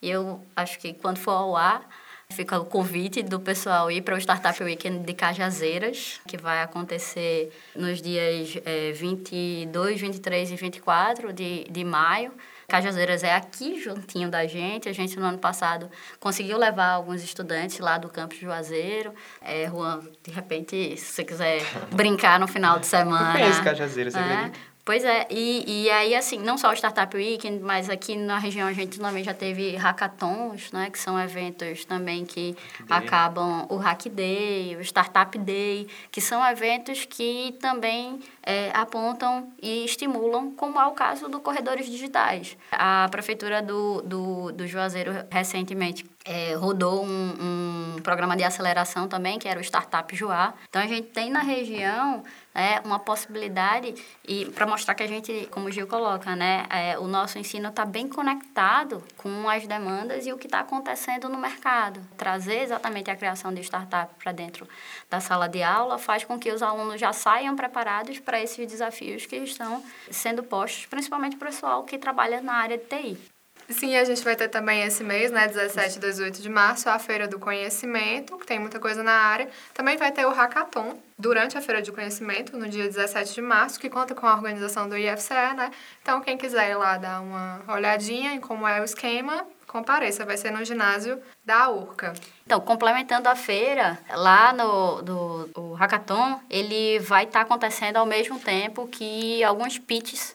E 0.00 0.08
eu 0.08 0.40
acho 0.54 0.78
que 0.78 0.92
quando 0.92 1.18
for 1.18 1.32
ao 1.32 1.56
ar, 1.56 1.88
fica 2.30 2.56
o 2.58 2.64
convite 2.64 3.20
do 3.22 3.40
pessoal 3.40 3.90
ir 3.90 4.02
para 4.02 4.14
o 4.14 4.18
Startup 4.18 4.62
Weekend 4.62 5.04
de 5.04 5.12
Cajazeiras, 5.12 6.20
que 6.28 6.36
vai 6.36 6.62
acontecer 6.62 7.52
nos 7.74 8.00
dias 8.00 8.56
é, 8.64 8.92
22, 8.92 10.00
23 10.00 10.52
e 10.52 10.56
24 10.56 11.32
de, 11.32 11.64
de 11.64 11.82
maio. 11.84 12.32
Cajazeiras 12.68 13.22
é 13.22 13.34
aqui 13.34 13.80
juntinho 13.80 14.30
da 14.30 14.46
gente. 14.46 14.88
A 14.88 14.92
gente, 14.92 15.18
no 15.18 15.26
ano 15.26 15.38
passado, 15.38 15.90
conseguiu 16.18 16.58
levar 16.58 16.90
alguns 16.90 17.22
estudantes 17.22 17.78
lá 17.78 17.98
do 17.98 18.08
campus 18.08 18.38
Juazeiro. 18.38 19.12
É, 19.40 19.68
Juan, 19.68 20.00
de 20.22 20.30
repente, 20.30 20.96
se 20.96 21.12
você 21.12 21.24
quiser 21.24 21.62
brincar 21.92 22.38
no 22.40 22.46
final 22.46 22.78
de 22.78 22.86
semana. 22.86 23.32
conheço 23.32 23.62
Cajazeiras, 23.62 24.14
é, 24.14 24.20
acredita? 24.20 24.73
Pois 24.84 25.02
é, 25.02 25.26
e, 25.30 25.84
e 25.84 25.90
aí, 25.90 26.14
assim, 26.14 26.38
não 26.38 26.58
só 26.58 26.68
o 26.68 26.74
Startup 26.74 27.16
Weekend, 27.16 27.62
mas 27.62 27.88
aqui 27.88 28.16
na 28.16 28.36
região 28.38 28.68
a 28.68 28.72
gente 28.74 29.00
também 29.00 29.24
já 29.24 29.32
teve 29.32 29.76
hackathons, 29.76 30.70
né? 30.72 30.90
Que 30.90 30.98
são 30.98 31.18
eventos 31.18 31.86
também 31.86 32.26
que 32.26 32.54
acabam... 32.90 33.66
O 33.70 33.76
Hack 33.76 34.10
Day, 34.10 34.76
o 34.76 34.82
Startup 34.82 35.38
Day, 35.38 35.88
que 36.10 36.20
são 36.20 36.46
eventos 36.46 37.06
que 37.06 37.56
também 37.60 38.20
é, 38.42 38.70
apontam 38.74 39.50
e 39.62 39.86
estimulam, 39.86 40.50
como 40.50 40.78
é 40.78 40.86
o 40.86 40.92
caso 40.92 41.28
do 41.28 41.40
Corredores 41.40 41.86
Digitais. 41.86 42.56
A 42.70 43.08
Prefeitura 43.10 43.62
do, 43.62 44.02
do, 44.02 44.52
do 44.52 44.66
Juazeiro, 44.66 45.12
recentemente, 45.30 46.04
é, 46.26 46.54
rodou 46.54 47.04
um, 47.04 47.96
um, 47.96 48.02
programa 48.02 48.36
de 48.36 48.44
aceleração 48.44 49.08
também, 49.08 49.38
que 49.38 49.48
era 49.48 49.58
o 49.58 49.62
Startup 49.62 50.14
Joá. 50.14 50.52
Então, 50.68 50.82
a 50.82 50.86
gente 50.86 51.08
tem 51.08 51.30
na 51.30 51.40
região 51.40 52.22
é, 52.54 52.80
uma 52.84 52.98
possibilidade, 52.98 53.94
e 54.26 54.46
para 54.46 54.66
mostrar 54.66 54.94
que 54.94 55.02
a 55.02 55.06
gente, 55.06 55.48
como 55.50 55.66
o 55.66 55.70
Gil 55.70 55.86
coloca, 55.86 56.36
né, 56.36 56.66
é, 56.70 56.98
o 56.98 57.06
nosso 57.06 57.38
ensino 57.38 57.68
está 57.68 57.84
bem 57.84 58.08
conectado 58.08 59.02
com 59.16 59.48
as 59.48 59.66
demandas 59.66 60.26
e 60.26 60.32
o 60.32 60.38
que 60.38 60.46
está 60.46 60.60
acontecendo 60.60 61.28
no 61.28 61.36
mercado. 61.36 62.00
Trazer 62.16 62.62
exatamente 62.62 63.10
a 63.10 63.16
criação 63.16 63.52
de 63.52 63.60
startup 63.62 64.14
para 64.22 64.32
dentro 64.32 64.68
da 65.10 65.20
sala 65.20 65.48
de 65.48 65.62
aula 65.62 65.98
faz 65.98 66.24
com 66.24 66.38
que 66.38 66.52
os 66.52 66.62
alunos 66.62 67.00
já 67.00 67.12
saiam 67.12 67.56
preparados 67.56 68.20
para 68.20 68.40
esses 68.40 68.66
desafios 68.66 69.26
que 69.26 69.36
estão 69.36 69.82
sendo 70.10 70.42
postos, 70.42 70.86
principalmente 70.86 71.36
para 71.36 71.48
o 71.48 71.50
pessoal 71.50 71.82
que 71.82 71.98
trabalha 71.98 72.40
na 72.40 72.54
área 72.54 72.78
de 72.78 72.84
TI. 72.84 73.33
Sim, 73.68 73.96
a 73.96 74.04
gente 74.04 74.22
vai 74.22 74.36
ter 74.36 74.48
também 74.48 74.82
esse 74.82 75.02
mês, 75.02 75.30
né, 75.30 75.48
17 75.48 75.96
e 75.96 76.00
18 76.00 76.42
de 76.42 76.48
março, 76.48 76.88
a 76.88 76.98
Feira 76.98 77.26
do 77.26 77.38
Conhecimento, 77.38 78.36
que 78.36 78.46
tem 78.46 78.58
muita 78.58 78.78
coisa 78.78 79.02
na 79.02 79.12
área. 79.12 79.48
Também 79.72 79.96
vai 79.96 80.12
ter 80.12 80.26
o 80.26 80.30
Hackathon 80.30 80.98
durante 81.18 81.56
a 81.56 81.60
Feira 81.60 81.80
do 81.80 81.92
Conhecimento, 81.92 82.56
no 82.58 82.68
dia 82.68 82.84
17 82.84 83.34
de 83.34 83.40
março, 83.40 83.80
que 83.80 83.88
conta 83.88 84.14
com 84.14 84.26
a 84.26 84.34
organização 84.34 84.88
do 84.88 84.96
IFCE, 84.96 85.54
né? 85.56 85.70
Então, 86.02 86.20
quem 86.20 86.36
quiser 86.36 86.70
ir 86.70 86.76
lá 86.76 86.98
dar 86.98 87.20
uma 87.20 87.62
olhadinha 87.68 88.32
em 88.32 88.40
como 88.40 88.68
é 88.68 88.80
o 88.80 88.84
esquema, 88.84 89.46
compareça, 89.66 90.24
vai 90.24 90.36
ser 90.36 90.52
no 90.52 90.64
ginásio 90.64 91.20
da 91.44 91.68
URCA. 91.68 92.12
Então, 92.46 92.60
complementando 92.60 93.28
a 93.28 93.34
feira, 93.34 93.98
lá 94.10 94.52
no 94.52 95.02
do, 95.02 95.50
o 95.56 95.74
Hackathon, 95.74 96.40
ele 96.48 97.00
vai 97.00 97.24
estar 97.24 97.40
tá 97.40 97.44
acontecendo 97.44 97.96
ao 97.96 98.06
mesmo 98.06 98.38
tempo 98.38 98.86
que 98.86 99.42
alguns 99.42 99.76
pitches 99.76 100.33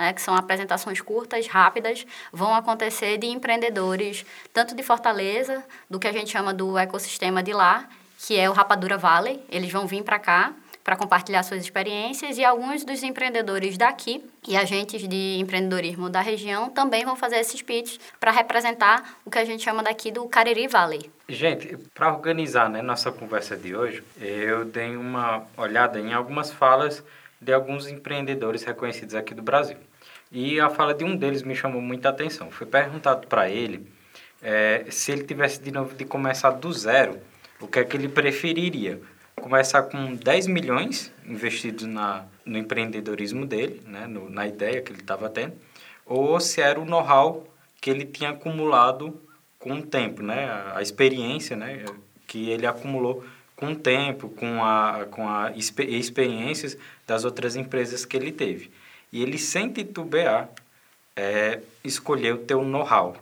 né, 0.00 0.14
que 0.14 0.22
são 0.22 0.34
apresentações 0.34 1.02
curtas, 1.02 1.46
rápidas, 1.46 2.06
vão 2.32 2.54
acontecer 2.54 3.18
de 3.18 3.26
empreendedores, 3.26 4.24
tanto 4.50 4.74
de 4.74 4.82
Fortaleza, 4.82 5.62
do 5.90 6.00
que 6.00 6.08
a 6.08 6.12
gente 6.12 6.30
chama 6.30 6.54
do 6.54 6.78
ecossistema 6.78 7.42
de 7.42 7.52
lá, 7.52 7.86
que 8.18 8.38
é 8.38 8.48
o 8.48 8.54
Rapadura 8.54 8.96
Valley. 8.96 9.44
Eles 9.50 9.70
vão 9.70 9.86
vir 9.86 10.02
para 10.02 10.18
cá 10.18 10.54
para 10.82 10.96
compartilhar 10.96 11.42
suas 11.42 11.62
experiências 11.62 12.38
e 12.38 12.44
alguns 12.44 12.82
dos 12.82 13.02
empreendedores 13.02 13.76
daqui 13.76 14.24
e 14.48 14.56
agentes 14.56 15.06
de 15.06 15.36
empreendedorismo 15.38 16.08
da 16.08 16.22
região 16.22 16.70
também 16.70 17.04
vão 17.04 17.14
fazer 17.14 17.36
esses 17.36 17.60
pitches 17.60 18.00
para 18.18 18.30
representar 18.30 19.18
o 19.22 19.30
que 19.30 19.38
a 19.38 19.44
gente 19.44 19.62
chama 19.62 19.82
daqui 19.82 20.10
do 20.10 20.26
Cariri 20.26 20.66
Valley. 20.66 21.10
Gente, 21.28 21.76
para 21.92 22.10
organizar 22.10 22.70
né, 22.70 22.80
nossa 22.80 23.12
conversa 23.12 23.54
de 23.54 23.76
hoje, 23.76 24.02
eu 24.18 24.64
dei 24.64 24.96
uma 24.96 25.44
olhada 25.58 26.00
em 26.00 26.14
algumas 26.14 26.50
falas 26.50 27.04
de 27.38 27.52
alguns 27.52 27.86
empreendedores 27.86 28.64
reconhecidos 28.64 29.14
aqui 29.14 29.34
do 29.34 29.42
Brasil. 29.42 29.76
E 30.32 30.60
a 30.60 30.70
fala 30.70 30.94
de 30.94 31.04
um 31.04 31.16
deles 31.16 31.42
me 31.42 31.54
chamou 31.54 31.80
muita 31.80 32.08
atenção. 32.08 32.50
Foi 32.50 32.66
perguntado 32.66 33.26
para 33.26 33.50
ele 33.50 33.86
é, 34.42 34.86
se 34.90 35.12
ele 35.12 35.24
tivesse 35.24 35.60
de 35.60 35.70
novo 35.70 35.94
de 35.94 36.04
começar 36.04 36.50
do 36.50 36.72
zero, 36.72 37.18
o 37.60 37.66
que 37.66 37.78
é 37.78 37.84
que 37.84 37.96
ele 37.96 38.08
preferiria? 38.08 39.00
Começar 39.36 39.82
com 39.84 40.14
10 40.14 40.46
milhões 40.46 41.12
investidos 41.26 41.84
na, 41.84 42.24
no 42.44 42.56
empreendedorismo 42.58 43.44
dele, 43.44 43.82
né, 43.86 44.06
no, 44.06 44.30
na 44.30 44.46
ideia 44.46 44.80
que 44.80 44.92
ele 44.92 45.00
estava 45.00 45.28
tendo, 45.28 45.54
ou 46.06 46.40
se 46.40 46.60
era 46.60 46.80
o 46.80 46.84
know-how 46.84 47.46
que 47.80 47.90
ele 47.90 48.04
tinha 48.04 48.30
acumulado 48.30 49.20
com 49.58 49.74
o 49.74 49.82
tempo, 49.82 50.22
né, 50.22 50.46
a, 50.46 50.78
a 50.78 50.82
experiência 50.82 51.56
né, 51.56 51.84
que 52.26 52.50
ele 52.50 52.66
acumulou 52.66 53.24
com 53.56 53.72
o 53.72 53.76
tempo, 53.76 54.30
com 54.30 54.64
a, 54.64 55.06
com 55.10 55.28
a 55.28 55.52
experiências 55.54 56.78
das 57.06 57.24
outras 57.24 57.56
empresas 57.56 58.06
que 58.06 58.16
ele 58.16 58.32
teve. 58.32 58.70
E 59.12 59.22
ele, 59.22 59.38
sem 59.38 59.72
titubear, 59.72 60.48
é, 61.16 61.60
escolheu 61.84 62.36
o 62.36 62.38
teu 62.38 62.64
know-how. 62.64 63.16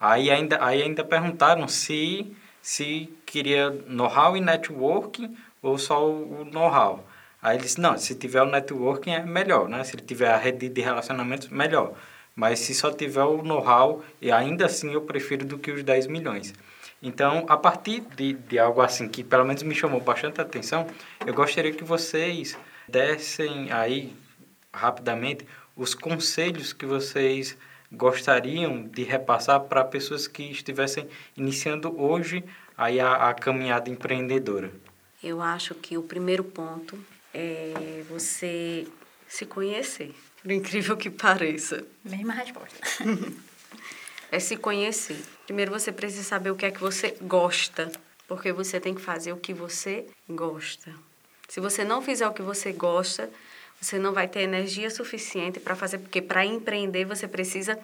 Aí 0.00 0.30
ainda, 0.30 0.64
aí 0.64 0.82
ainda 0.82 1.02
perguntaram 1.02 1.66
se, 1.66 2.36
se 2.62 3.12
queria 3.26 3.70
know-how 3.86 4.36
e 4.36 4.40
networking 4.40 5.36
ou 5.60 5.76
só 5.78 6.06
o, 6.06 6.42
o 6.42 6.44
know-how. 6.44 7.04
Aí 7.42 7.56
ele 7.56 7.64
disse, 7.64 7.80
não, 7.80 7.96
se 7.96 8.14
tiver 8.14 8.42
o 8.42 8.46
networking 8.46 9.12
é 9.12 9.22
melhor, 9.22 9.68
né? 9.68 9.82
Se 9.84 9.96
ele 9.96 10.02
tiver 10.02 10.30
a 10.30 10.36
rede 10.36 10.68
de 10.68 10.80
relacionamentos, 10.80 11.48
melhor. 11.48 11.94
Mas 12.34 12.60
se 12.60 12.74
só 12.74 12.92
tiver 12.92 13.24
o 13.24 13.42
know-how, 13.42 14.04
e 14.20 14.30
ainda 14.30 14.66
assim 14.66 14.92
eu 14.92 15.02
prefiro 15.02 15.44
do 15.44 15.58
que 15.58 15.70
os 15.70 15.82
10 15.82 16.06
milhões. 16.06 16.54
Então, 17.02 17.44
a 17.48 17.56
partir 17.56 18.00
de, 18.16 18.32
de 18.32 18.58
algo 18.58 18.80
assim 18.80 19.08
que 19.08 19.22
pelo 19.22 19.44
menos 19.44 19.62
me 19.62 19.74
chamou 19.74 20.00
bastante 20.00 20.40
atenção, 20.40 20.86
eu 21.24 21.32
gostaria 21.32 21.72
que 21.72 21.84
vocês 21.84 22.58
dessem 22.88 23.70
aí 23.72 24.14
rapidamente 24.78 25.46
os 25.76 25.94
conselhos 25.94 26.72
que 26.72 26.86
vocês 26.86 27.56
gostariam 27.90 28.82
de 28.86 29.02
repassar 29.02 29.60
para 29.60 29.84
pessoas 29.84 30.26
que 30.26 30.42
estivessem 30.44 31.08
iniciando 31.36 32.00
hoje 32.00 32.44
aí 32.76 33.00
a, 33.00 33.28
a 33.28 33.34
caminhada 33.34 33.90
empreendedora? 33.90 34.70
Eu 35.22 35.42
acho 35.42 35.74
que 35.74 35.98
o 35.98 36.02
primeiro 36.02 36.44
ponto 36.44 36.98
é 37.34 38.04
você 38.08 38.86
se 39.26 39.44
conhecer, 39.44 40.14
por 40.42 40.52
incrível 40.52 40.96
que 40.96 41.10
pareça. 41.10 41.84
Mesma 42.04 42.32
resposta. 42.32 42.78
é 44.30 44.38
se 44.38 44.56
conhecer. 44.56 45.20
Primeiro 45.44 45.72
você 45.72 45.90
precisa 45.90 46.22
saber 46.22 46.50
o 46.50 46.56
que 46.56 46.66
é 46.66 46.70
que 46.70 46.80
você 46.80 47.16
gosta, 47.22 47.90
porque 48.26 48.52
você 48.52 48.78
tem 48.78 48.94
que 48.94 49.00
fazer 49.00 49.32
o 49.32 49.36
que 49.36 49.52
você 49.52 50.06
gosta. 50.28 50.94
Se 51.48 51.60
você 51.60 51.82
não 51.82 52.02
fizer 52.02 52.28
o 52.28 52.32
que 52.32 52.42
você 52.42 52.72
gosta, 52.72 53.30
você 53.80 53.98
não 53.98 54.12
vai 54.12 54.26
ter 54.26 54.40
energia 54.40 54.90
suficiente 54.90 55.60
para 55.60 55.76
fazer, 55.76 55.98
porque 55.98 56.20
para 56.20 56.44
empreender 56.44 57.04
você 57.04 57.28
precisa 57.28 57.78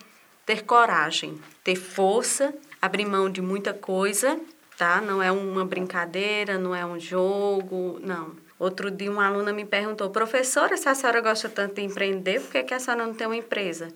ter 0.45 0.65
coragem, 0.65 1.41
ter 1.63 1.77
força, 1.77 2.55
abrir 2.81 3.07
mão 3.07 3.31
de 3.31 3.41
muita 3.41 3.73
coisa, 3.73 4.39
tá? 4.77 5.01
Não 5.01 5.23
é 5.23 5.31
uma 5.31 5.65
brincadeira, 5.65 6.59
não 6.59 6.75
é 6.75 6.85
um 6.85 6.99
jogo, 6.99 7.99
não. 8.03 8.33
Outro 8.59 8.91
dia 8.91 9.11
uma 9.11 9.27
aluna 9.27 9.53
me 9.53 9.65
perguntou, 9.65 10.11
professora, 10.11 10.77
se 10.77 10.89
a 10.89 10.95
senhora 10.95 11.21
gosta 11.21 11.49
tanto 11.49 11.77
de 11.77 11.83
empreender, 11.83 12.41
por 12.41 12.51
que, 12.51 12.63
que 12.63 12.75
a 12.75 12.79
senhora 12.79 13.07
não 13.07 13.15
tem 13.15 13.27
uma 13.27 13.37
empresa? 13.37 13.89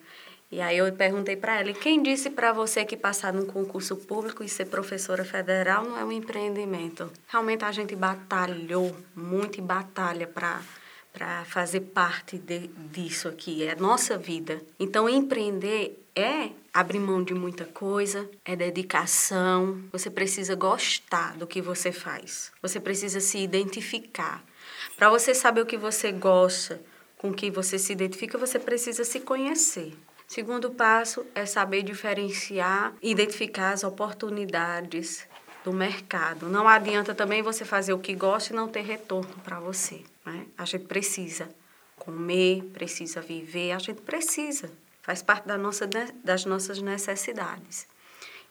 E 0.51 0.63
aí 0.63 0.79
eu 0.79 0.91
perguntei 0.95 1.37
para 1.37 1.61
ela, 1.61 1.73
quem 1.75 2.03
disse 2.03 2.31
para 2.31 2.53
você 2.53 2.83
que 2.83 2.97
passar 2.97 3.35
num 3.35 3.45
concurso 3.45 3.97
público 3.97 4.43
e 4.43 4.49
ser 4.49 4.65
professora 4.65 5.23
federal 5.23 5.85
não 5.85 5.99
é 5.99 6.05
um 6.05 6.11
empreendimento? 6.11 7.11
Realmente 7.29 7.65
a 7.65 7.73
gente 7.73 7.95
batalhou 7.95 8.97
muito 9.15 9.59
e 9.59 9.61
batalha 9.61 10.27
para 10.27 10.61
para 11.19 11.45
fazer 11.45 11.81
parte 11.81 12.39
de, 12.39 12.69
disso 12.93 13.27
aqui, 13.27 13.65
é 13.65 13.73
a 13.73 13.77
nossa 13.77 14.17
vida. 14.17 14.63
Então, 14.79 15.09
empreender 15.09 16.01
é 16.15 16.51
abrir 16.73 17.01
mão 17.01 17.25
de 17.25 17.35
muita 17.35 17.65
coisa, 17.65 18.31
é 18.45 18.55
dedicação. 18.55 19.83
Você 19.91 20.09
precisa 20.09 20.55
gostar 20.55 21.37
do 21.37 21.45
que 21.45 21.61
você 21.61 21.91
faz. 21.91 22.53
Você 22.63 22.79
precisa 22.79 23.19
se 23.19 23.39
identificar. 23.39 24.45
Para 24.97 25.11
você 25.11 25.35
saber 25.35 25.63
o 25.63 25.67
que 25.67 25.77
você 25.77 26.13
gosta, 26.13 26.81
com 27.17 27.31
o 27.31 27.35
que 27.35 27.51
você 27.51 27.81
se 27.81 27.93
identifica, 27.93 28.39
você 28.39 28.61
precisa 28.61 29.03
se 29.03 29.19
conhecer. 29.19 29.95
Segundo 30.29 30.71
passo 30.71 31.27
é 31.35 31.45
saber 31.47 31.83
diferenciar, 31.83 32.95
identificar 33.03 33.73
as 33.73 33.83
oportunidades 33.83 35.27
do 35.69 35.73
mercado. 35.75 36.49
Não 36.49 36.67
adianta 36.67 37.15
também 37.15 37.43
você 37.43 37.63
fazer 37.63 37.93
o 37.93 37.99
que 37.99 38.15
gosta 38.15 38.55
e 38.55 38.57
não 38.57 38.69
ter 38.69 38.81
retorno 38.81 39.35
para 39.45 39.61
você. 39.61 40.01
Né? 40.25 40.47
A 40.57 40.65
gente 40.65 40.87
precisa 40.87 41.47
comer, 41.95 42.63
precisa 42.73 43.21
viver, 43.21 43.73
a 43.73 43.79
gente 43.79 44.01
precisa. 44.01 44.71
Faz 45.03 45.21
parte 45.21 45.47
da 45.47 45.59
nossa, 45.59 45.87
das 46.25 46.47
nossas 46.47 46.81
necessidades. 46.81 47.87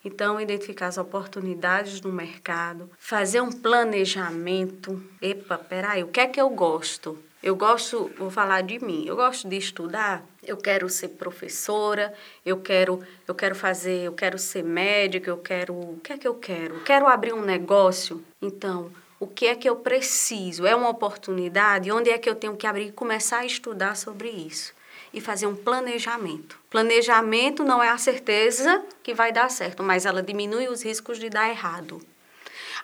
Então, 0.06 0.40
identificar 0.40 0.88
as 0.88 1.00
oportunidades 1.00 2.00
no 2.02 2.14
mercado, 2.14 2.88
fazer 3.00 3.42
um 3.42 3.52
planejamento. 3.52 5.04
Epa, 5.20 5.58
peraí, 5.58 6.04
o 6.04 6.10
que 6.10 6.20
é 6.20 6.28
que 6.28 6.40
eu 6.40 6.52
gosto? 6.52 7.18
Eu 7.42 7.56
gosto, 7.56 8.12
vou 8.18 8.32
falar 8.32 8.62
de 8.62 8.84
mim, 8.84 9.06
eu 9.06 9.16
gosto 9.16 9.48
de 9.48 9.58
estudar, 9.58 10.26
eu 10.44 10.58
quero 10.58 10.90
ser 10.90 11.10
professora, 11.10 12.14
eu 12.44 12.58
quero, 12.58 13.02
eu 13.28 13.36
quero 13.36 13.54
fazer, 13.54 14.06
eu 14.06 14.14
quero 14.14 14.40
ser 14.40 14.64
médica, 14.64 15.30
eu 15.30 15.38
quero, 15.38 15.74
o 15.74 16.00
que 16.04 16.14
é 16.14 16.18
que 16.18 16.28
eu 16.28 16.34
quero? 16.34 16.80
Quero 16.84 17.08
abrir 17.08 17.34
um 17.34 17.42
negócio. 17.42 18.24
Então, 18.42 18.92
o 19.20 19.28
que 19.28 19.48
é 19.48 19.56
que 19.56 19.70
eu 19.70 19.76
preciso? 19.76 20.66
É 20.66 20.76
uma 20.76 20.90
oportunidade? 20.90 21.92
Onde 21.92 22.10
é 22.10 22.18
que 22.18 22.30
eu 22.30 22.36
tenho 22.36 22.58
que 22.58 22.66
abrir 22.66 22.88
e 22.88 22.92
começar 22.92 23.40
a 23.40 23.46
estudar 23.46 23.96
sobre 23.96 24.30
isso? 24.30 24.74
E 25.14 25.22
fazer 25.22 25.46
um 25.46 25.56
planejamento. 25.56 26.60
Planejamento 26.70 27.64
não 27.64 27.82
é 27.82 27.90
a 27.90 27.98
certeza 27.98 28.84
que 29.04 29.14
vai 29.14 29.32
dar 29.32 29.50
certo, 29.50 29.84
mas 29.84 30.06
ela 30.06 30.24
diminui 30.24 30.68
os 30.68 30.84
riscos 30.84 31.20
de 31.20 31.30
dar 31.30 31.50
errado. 31.50 32.02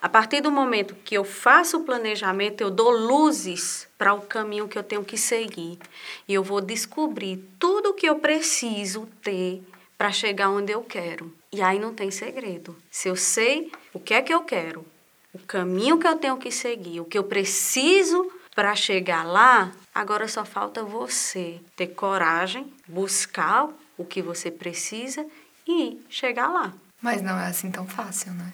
A 0.04 0.10
partir 0.10 0.42
do 0.42 0.52
momento 0.52 0.96
que 0.96 1.16
eu 1.16 1.24
faço 1.24 1.78
o 1.78 1.84
planejamento, 1.86 2.60
eu 2.60 2.70
dou 2.70 2.92
luzes 2.92 3.88
para 3.98 4.14
o 4.14 4.20
caminho 4.20 4.68
que 4.68 4.78
eu 4.78 4.84
tenho 4.84 5.02
que 5.02 5.18
seguir. 5.18 5.80
E 6.28 6.34
eu 6.34 6.44
vou 6.44 6.60
descobrir 6.60 7.38
tudo 7.58 7.92
o 7.92 7.94
que 7.94 8.06
eu 8.06 8.20
preciso 8.20 9.08
ter 9.22 9.64
para 9.98 10.12
chegar 10.12 10.50
onde 10.50 10.74
eu 10.74 10.84
quero. 10.84 11.34
E 11.54 11.62
aí 11.62 11.80
não 11.80 11.94
tem 11.94 12.12
segredo. 12.12 12.76
Se 12.92 13.08
eu 13.08 13.16
sei 13.16 13.72
o 13.94 14.00
que 14.00 14.14
é 14.14 14.22
que 14.22 14.34
eu 14.34 14.42
quero, 14.42 14.86
o 15.32 15.40
caminho 15.40 15.98
que 15.98 16.06
eu 16.06 16.18
tenho 16.18 16.36
que 16.36 16.52
seguir, 16.52 17.00
o 17.00 17.06
que 17.06 17.18
eu 17.18 17.24
preciso 17.24 18.30
para 18.54 18.76
chegar 18.76 19.24
lá, 19.24 19.72
agora 19.96 20.28
só 20.28 20.44
falta 20.44 20.84
você 20.84 21.62
ter 21.78 21.88
coragem, 21.88 22.70
buscar 22.86 23.70
o 23.98 24.04
que 24.04 24.22
você 24.22 24.52
precisa 24.52 25.26
e 25.66 25.98
chegar 26.10 26.50
lá. 26.50 26.74
Mas 27.02 27.22
não 27.22 27.40
é 27.40 27.48
assim 27.48 27.72
tão 27.72 27.88
fácil, 27.88 28.34
né? 28.34 28.52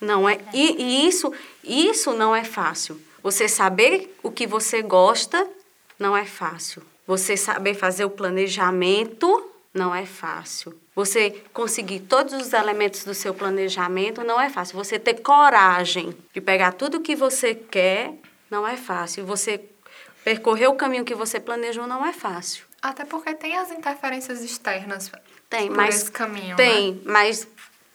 Não 0.00 0.28
é. 0.28 0.38
E, 0.52 0.82
e 0.82 1.08
isso, 1.08 1.32
isso 1.62 2.12
não 2.12 2.34
é 2.34 2.44
fácil. 2.44 3.00
Você 3.22 3.48
saber 3.48 4.16
o 4.22 4.30
que 4.30 4.46
você 4.46 4.82
gosta 4.82 5.46
não 5.98 6.16
é 6.16 6.24
fácil. 6.24 6.82
Você 7.06 7.36
saber 7.36 7.74
fazer 7.74 8.04
o 8.04 8.10
planejamento 8.10 9.50
não 9.74 9.94
é 9.94 10.06
fácil. 10.06 10.74
Você 10.94 11.42
conseguir 11.52 12.00
todos 12.00 12.34
os 12.34 12.52
elementos 12.52 13.04
do 13.04 13.14
seu 13.14 13.34
planejamento 13.34 14.24
não 14.24 14.40
é 14.40 14.48
fácil. 14.48 14.76
Você 14.76 14.98
ter 14.98 15.14
coragem 15.20 16.16
de 16.32 16.40
pegar 16.40 16.72
tudo 16.72 16.98
o 16.98 17.00
que 17.00 17.14
você 17.14 17.54
quer 17.54 18.14
não 18.50 18.66
é 18.66 18.76
fácil. 18.76 19.24
Você 19.26 19.60
percorrer 20.24 20.68
o 20.68 20.74
caminho 20.74 21.04
que 21.04 21.14
você 21.14 21.38
planejou 21.38 21.86
não 21.86 22.04
é 22.04 22.12
fácil. 22.12 22.64
Até 22.82 23.04
porque 23.04 23.34
tem 23.34 23.56
as 23.56 23.70
interferências 23.70 24.42
externas 24.42 25.10
Tem, 25.50 25.68
mas 25.68 25.96
esse 25.96 26.10
caminho, 26.10 26.56
tem, 26.56 26.92
né? 26.92 27.00
mas 27.04 27.46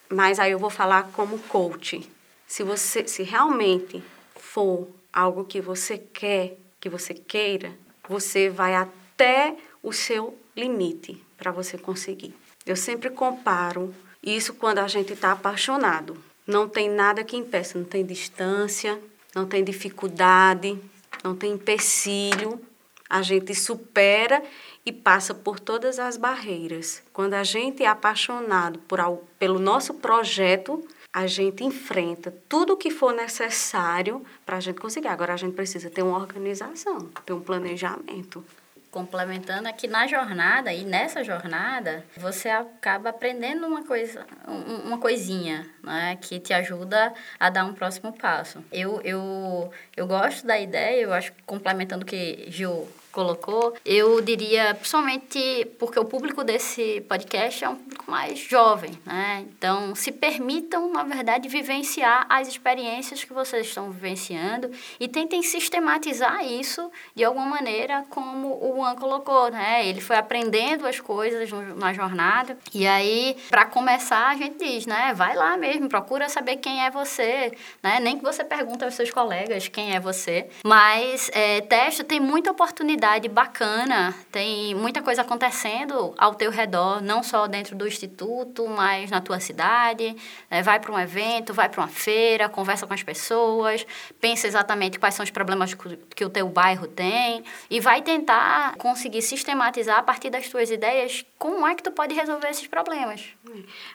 mas 0.08 0.38
aí 0.38 0.52
eu 0.52 0.58
vou 0.58 0.70
falar 0.70 1.10
como 1.12 1.38
coach. 1.38 2.08
Se 2.46 2.62
você 2.62 3.06
se 3.08 3.22
realmente 3.22 4.02
for 4.34 4.88
algo 5.12 5.44
que 5.44 5.60
você 5.60 5.98
quer, 5.98 6.58
que 6.80 6.88
você 6.88 7.14
queira, 7.14 7.72
você 8.08 8.48
vai 8.48 8.74
até 8.74 9.56
o 9.82 9.92
seu 9.92 10.38
limite 10.56 11.22
para 11.36 11.50
você 11.50 11.76
conseguir. 11.76 12.34
Eu 12.64 12.76
sempre 12.76 13.10
comparo 13.10 13.94
isso 14.22 14.54
quando 14.54 14.78
a 14.78 14.88
gente 14.88 15.12
está 15.12 15.32
apaixonado. 15.32 16.16
Não 16.46 16.68
tem 16.68 16.88
nada 16.88 17.24
que 17.24 17.36
impeça, 17.36 17.78
não 17.78 17.84
tem 17.84 18.04
distância, 18.04 19.00
não 19.34 19.46
tem 19.46 19.64
dificuldade, 19.64 20.78
não 21.22 21.34
tem 21.34 21.52
empecilho. 21.52 22.60
A 23.08 23.22
gente 23.22 23.54
supera 23.54 24.42
e 24.86 24.92
passa 24.92 25.34
por 25.34 25.58
todas 25.58 25.98
as 25.98 26.16
barreiras. 26.16 27.02
Quando 27.12 27.34
a 27.34 27.42
gente 27.42 27.82
é 27.82 27.88
apaixonado 27.88 28.78
por 28.80 29.00
pelo 29.38 29.58
nosso 29.58 29.94
projeto, 29.94 30.86
a 31.12 31.26
gente 31.26 31.64
enfrenta 31.64 32.32
tudo 32.48 32.76
que 32.76 32.90
for 32.90 33.12
necessário 33.12 34.24
para 34.44 34.58
a 34.58 34.60
gente 34.60 34.78
conseguir. 34.80 35.08
Agora 35.08 35.34
a 35.34 35.36
gente 35.36 35.54
precisa 35.54 35.90
ter 35.90 36.02
uma 36.02 36.16
organização, 36.18 37.10
ter 37.26 37.32
um 37.32 37.40
planejamento. 37.40 38.44
complementando 38.90 39.68
aqui 39.68 39.86
na 39.86 40.06
jornada 40.06 40.72
e 40.72 40.82
nessa 40.82 41.22
jornada 41.22 42.02
você 42.16 42.48
acaba 42.48 43.10
aprendendo 43.10 43.66
uma 43.66 43.82
coisa 43.84 44.24
um- 44.48 44.86
uma 44.88 44.96
coisinha 44.98 45.68
né 45.82 46.16
que 46.18 46.40
te 46.40 46.54
ajuda 46.54 47.12
a 47.38 47.50
dar 47.50 47.66
um 47.66 47.74
próximo 47.74 48.10
passo 48.16 48.64
eu 48.72 48.98
eu 49.04 49.70
eu 49.94 50.06
gosto 50.06 50.46
da 50.46 50.58
ideia 50.58 50.98
eu 51.02 51.12
acho 51.12 51.30
complementando 51.44 52.04
o 52.04 52.06
que 52.06 52.46
Gil 52.48 52.88
colocou 53.16 53.74
eu 53.84 54.20
diria 54.20 54.74
principalmente 54.74 55.66
porque 55.78 55.98
o 55.98 56.04
público 56.04 56.44
desse 56.44 57.00
podcast 57.08 57.64
é 57.64 57.68
um 57.68 57.76
público 57.76 58.10
mais 58.10 58.38
jovem 58.38 58.92
né 59.06 59.46
então 59.48 59.94
se 59.94 60.12
permitam 60.12 60.92
na 60.92 61.02
verdade 61.02 61.48
vivenciar 61.48 62.26
as 62.28 62.46
experiências 62.46 63.24
que 63.24 63.32
vocês 63.32 63.66
estão 63.66 63.90
vivenciando 63.90 64.70
e 65.00 65.08
tentem 65.08 65.42
sistematizar 65.42 66.44
isso 66.44 66.90
de 67.14 67.24
alguma 67.24 67.46
maneira 67.46 68.04
como 68.10 68.48
o 68.48 68.76
Juan 68.76 68.94
colocou, 68.96 69.50
né? 69.50 69.86
Ele 69.86 70.00
foi 70.00 70.16
aprendendo 70.16 70.86
as 70.86 71.00
coisas 71.00 71.50
na 71.76 71.92
jornada. 71.92 72.58
E 72.74 72.86
aí, 72.86 73.36
para 73.48 73.64
começar, 73.64 74.28
a 74.28 74.34
gente 74.34 74.58
diz, 74.58 74.86
né? 74.86 75.14
Vai 75.14 75.34
lá 75.34 75.56
mesmo, 75.56 75.88
procura 75.88 76.28
saber 76.28 76.56
quem 76.56 76.84
é 76.84 76.90
você, 76.90 77.52
né? 77.82 77.98
Nem 78.00 78.18
que 78.18 78.24
você 78.24 78.44
pergunte 78.44 78.84
aos 78.84 78.94
seus 78.94 79.10
colegas 79.10 79.68
quem 79.68 79.94
é 79.94 80.00
você. 80.00 80.48
Mas 80.64 81.30
é, 81.32 81.60
tem 82.06 82.20
muita 82.20 82.50
oportunidade 82.50 83.05
bacana, 83.28 84.14
tem 84.32 84.74
muita 84.74 85.00
coisa 85.00 85.22
acontecendo 85.22 86.12
ao 86.18 86.34
teu 86.34 86.50
redor, 86.50 87.00
não 87.00 87.22
só 87.22 87.46
dentro 87.46 87.76
do 87.76 87.86
instituto, 87.86 88.66
mas 88.66 89.10
na 89.10 89.20
tua 89.20 89.38
cidade. 89.38 90.16
né? 90.50 90.62
Vai 90.62 90.80
para 90.80 90.92
um 90.92 90.98
evento, 90.98 91.54
vai 91.54 91.68
para 91.68 91.80
uma 91.80 91.88
feira, 91.88 92.48
conversa 92.48 92.86
com 92.86 92.92
as 92.92 93.02
pessoas, 93.02 93.86
pensa 94.20 94.46
exatamente 94.46 94.98
quais 94.98 95.14
são 95.14 95.22
os 95.22 95.30
problemas 95.30 95.72
que 95.74 96.24
o 96.24 96.30
teu 96.30 96.48
bairro 96.48 96.86
tem 96.86 97.44
e 97.70 97.80
vai 97.80 98.02
tentar 98.02 98.74
conseguir 98.76 99.22
sistematizar 99.22 99.98
a 99.98 100.02
partir 100.02 100.28
das 100.30 100.48
tuas 100.48 100.70
ideias 100.70 101.24
como 101.38 101.66
é 101.66 101.74
que 101.74 101.82
tu 101.82 101.92
pode 101.92 102.14
resolver 102.14 102.48
esses 102.48 102.66
problemas. 102.66 103.24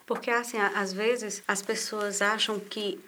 Porque, 0.05 0.31
assim, 0.31 0.57
às 0.57 0.93
vezes 0.93 1.43
as 1.47 1.61
pessoas 1.61 2.21
acham 2.21 2.59
que 2.59 2.99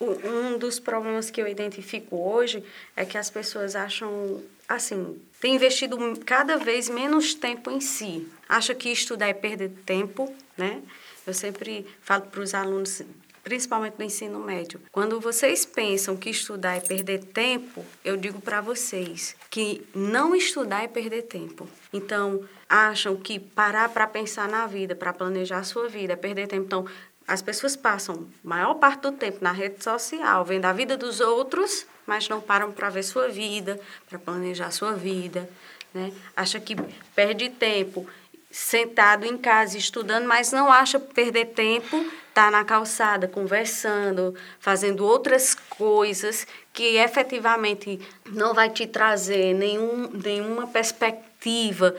um 0.00 0.56
dos 0.56 0.80
problemas 0.80 1.30
que 1.30 1.40
eu 1.42 1.46
identifico 1.46 2.16
hoje 2.16 2.64
é 2.96 3.04
que 3.04 3.18
as 3.18 3.28
pessoas 3.28 3.76
acham, 3.76 4.42
assim, 4.70 5.20
tem 5.40 5.56
investido 5.56 5.98
cada 6.24 6.56
vez 6.56 6.88
menos 6.88 7.34
tempo 7.34 7.70
em 7.70 7.80
si. 7.80 8.28
Acha 8.48 8.74
que 8.74 8.88
estudar 8.88 9.28
é 9.28 9.34
perder 9.34 9.70
tempo, 9.84 10.32
né? 10.56 10.80
Eu 11.26 11.34
sempre 11.34 11.84
falo 12.00 12.22
para 12.26 12.40
os 12.40 12.54
alunos, 12.54 13.02
principalmente 13.42 13.96
no 13.98 14.04
ensino 14.04 14.38
médio, 14.38 14.80
quando 14.92 15.20
vocês 15.20 15.64
pensam 15.64 16.16
que 16.16 16.30
estudar 16.30 16.76
é 16.76 16.80
perder 16.80 17.24
tempo, 17.24 17.84
eu 18.04 18.16
digo 18.16 18.40
para 18.40 18.60
vocês 18.60 19.34
que 19.50 19.84
não 19.94 20.34
estudar 20.36 20.84
é 20.84 20.88
perder 20.88 21.22
tempo. 21.22 21.68
Então, 21.92 22.44
acham 22.68 23.16
que 23.16 23.40
parar 23.40 23.88
para 23.88 24.06
pensar 24.06 24.48
na 24.48 24.66
vida, 24.66 24.94
para 24.94 25.12
planejar 25.12 25.58
a 25.58 25.64
sua 25.64 25.88
vida, 25.88 26.12
é 26.12 26.16
perder 26.16 26.46
tempo. 26.46 26.64
Então, 26.64 26.86
as 27.26 27.42
pessoas 27.42 27.76
passam 27.76 28.28
maior 28.42 28.74
parte 28.74 29.02
do 29.02 29.12
tempo 29.12 29.38
na 29.40 29.52
rede 29.52 29.82
social, 29.82 30.44
vendo 30.44 30.64
a 30.64 30.72
vida 30.72 30.96
dos 30.96 31.20
outros, 31.20 31.86
mas 32.10 32.28
não 32.28 32.40
param 32.40 32.72
para 32.72 32.90
ver 32.90 33.04
sua 33.04 33.28
vida, 33.28 33.78
para 34.08 34.18
planejar 34.18 34.72
sua 34.72 34.94
vida. 34.94 35.48
Né? 35.94 36.12
Acha 36.36 36.58
que 36.58 36.74
perde 37.14 37.48
tempo 37.50 38.04
sentado 38.50 39.24
em 39.24 39.38
casa 39.38 39.78
estudando, 39.78 40.26
mas 40.26 40.50
não 40.50 40.72
acha 40.72 40.98
perder 40.98 41.46
tempo 41.50 42.04
tá 42.34 42.50
na 42.50 42.64
calçada 42.64 43.28
conversando, 43.28 44.34
fazendo 44.58 45.06
outras 45.06 45.54
coisas 45.54 46.48
que 46.72 46.96
efetivamente 46.96 48.00
não 48.26 48.54
vai 48.54 48.70
te 48.70 48.88
trazer 48.88 49.54
nenhum, 49.54 50.10
nenhuma 50.12 50.66
perspectiva 50.66 51.94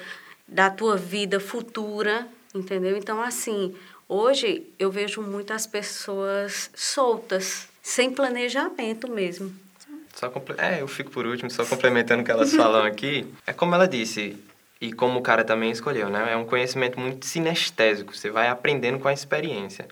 da 0.46 0.70
tua 0.70 0.98
vida 0.98 1.40
futura, 1.40 2.28
entendeu? 2.54 2.98
Então 2.98 3.22
assim, 3.22 3.74
hoje 4.10 4.68
eu 4.78 4.92
vejo 4.92 5.22
muitas 5.22 5.66
pessoas 5.66 6.70
soltas, 6.76 7.70
sem 7.82 8.12
planejamento 8.12 9.10
mesmo. 9.10 9.71
Só 10.22 10.32
É, 10.60 10.82
eu 10.82 10.88
fico 10.88 11.10
por 11.10 11.26
último, 11.26 11.50
só 11.50 11.66
complementando 11.66 12.22
o 12.22 12.26
que 12.26 12.30
elas 12.30 12.54
falam 12.54 12.86
aqui. 12.86 13.26
É 13.48 13.52
como 13.52 13.74
ela 13.74 13.88
disse, 13.88 14.38
e 14.80 14.94
como 14.94 15.18
o 15.18 15.22
cara 15.24 15.44
também 15.44 15.72
escolheu, 15.72 16.12
né? 16.12 16.32
É 16.32 16.38
um 16.38 16.46
conhecimento 16.46 17.00
muito 17.00 17.26
sinestésico, 17.26 18.16
você 18.16 18.30
vai 18.30 18.48
aprendendo 18.48 19.00
com 19.00 19.08
a 19.08 19.14
experiência. 19.14 19.88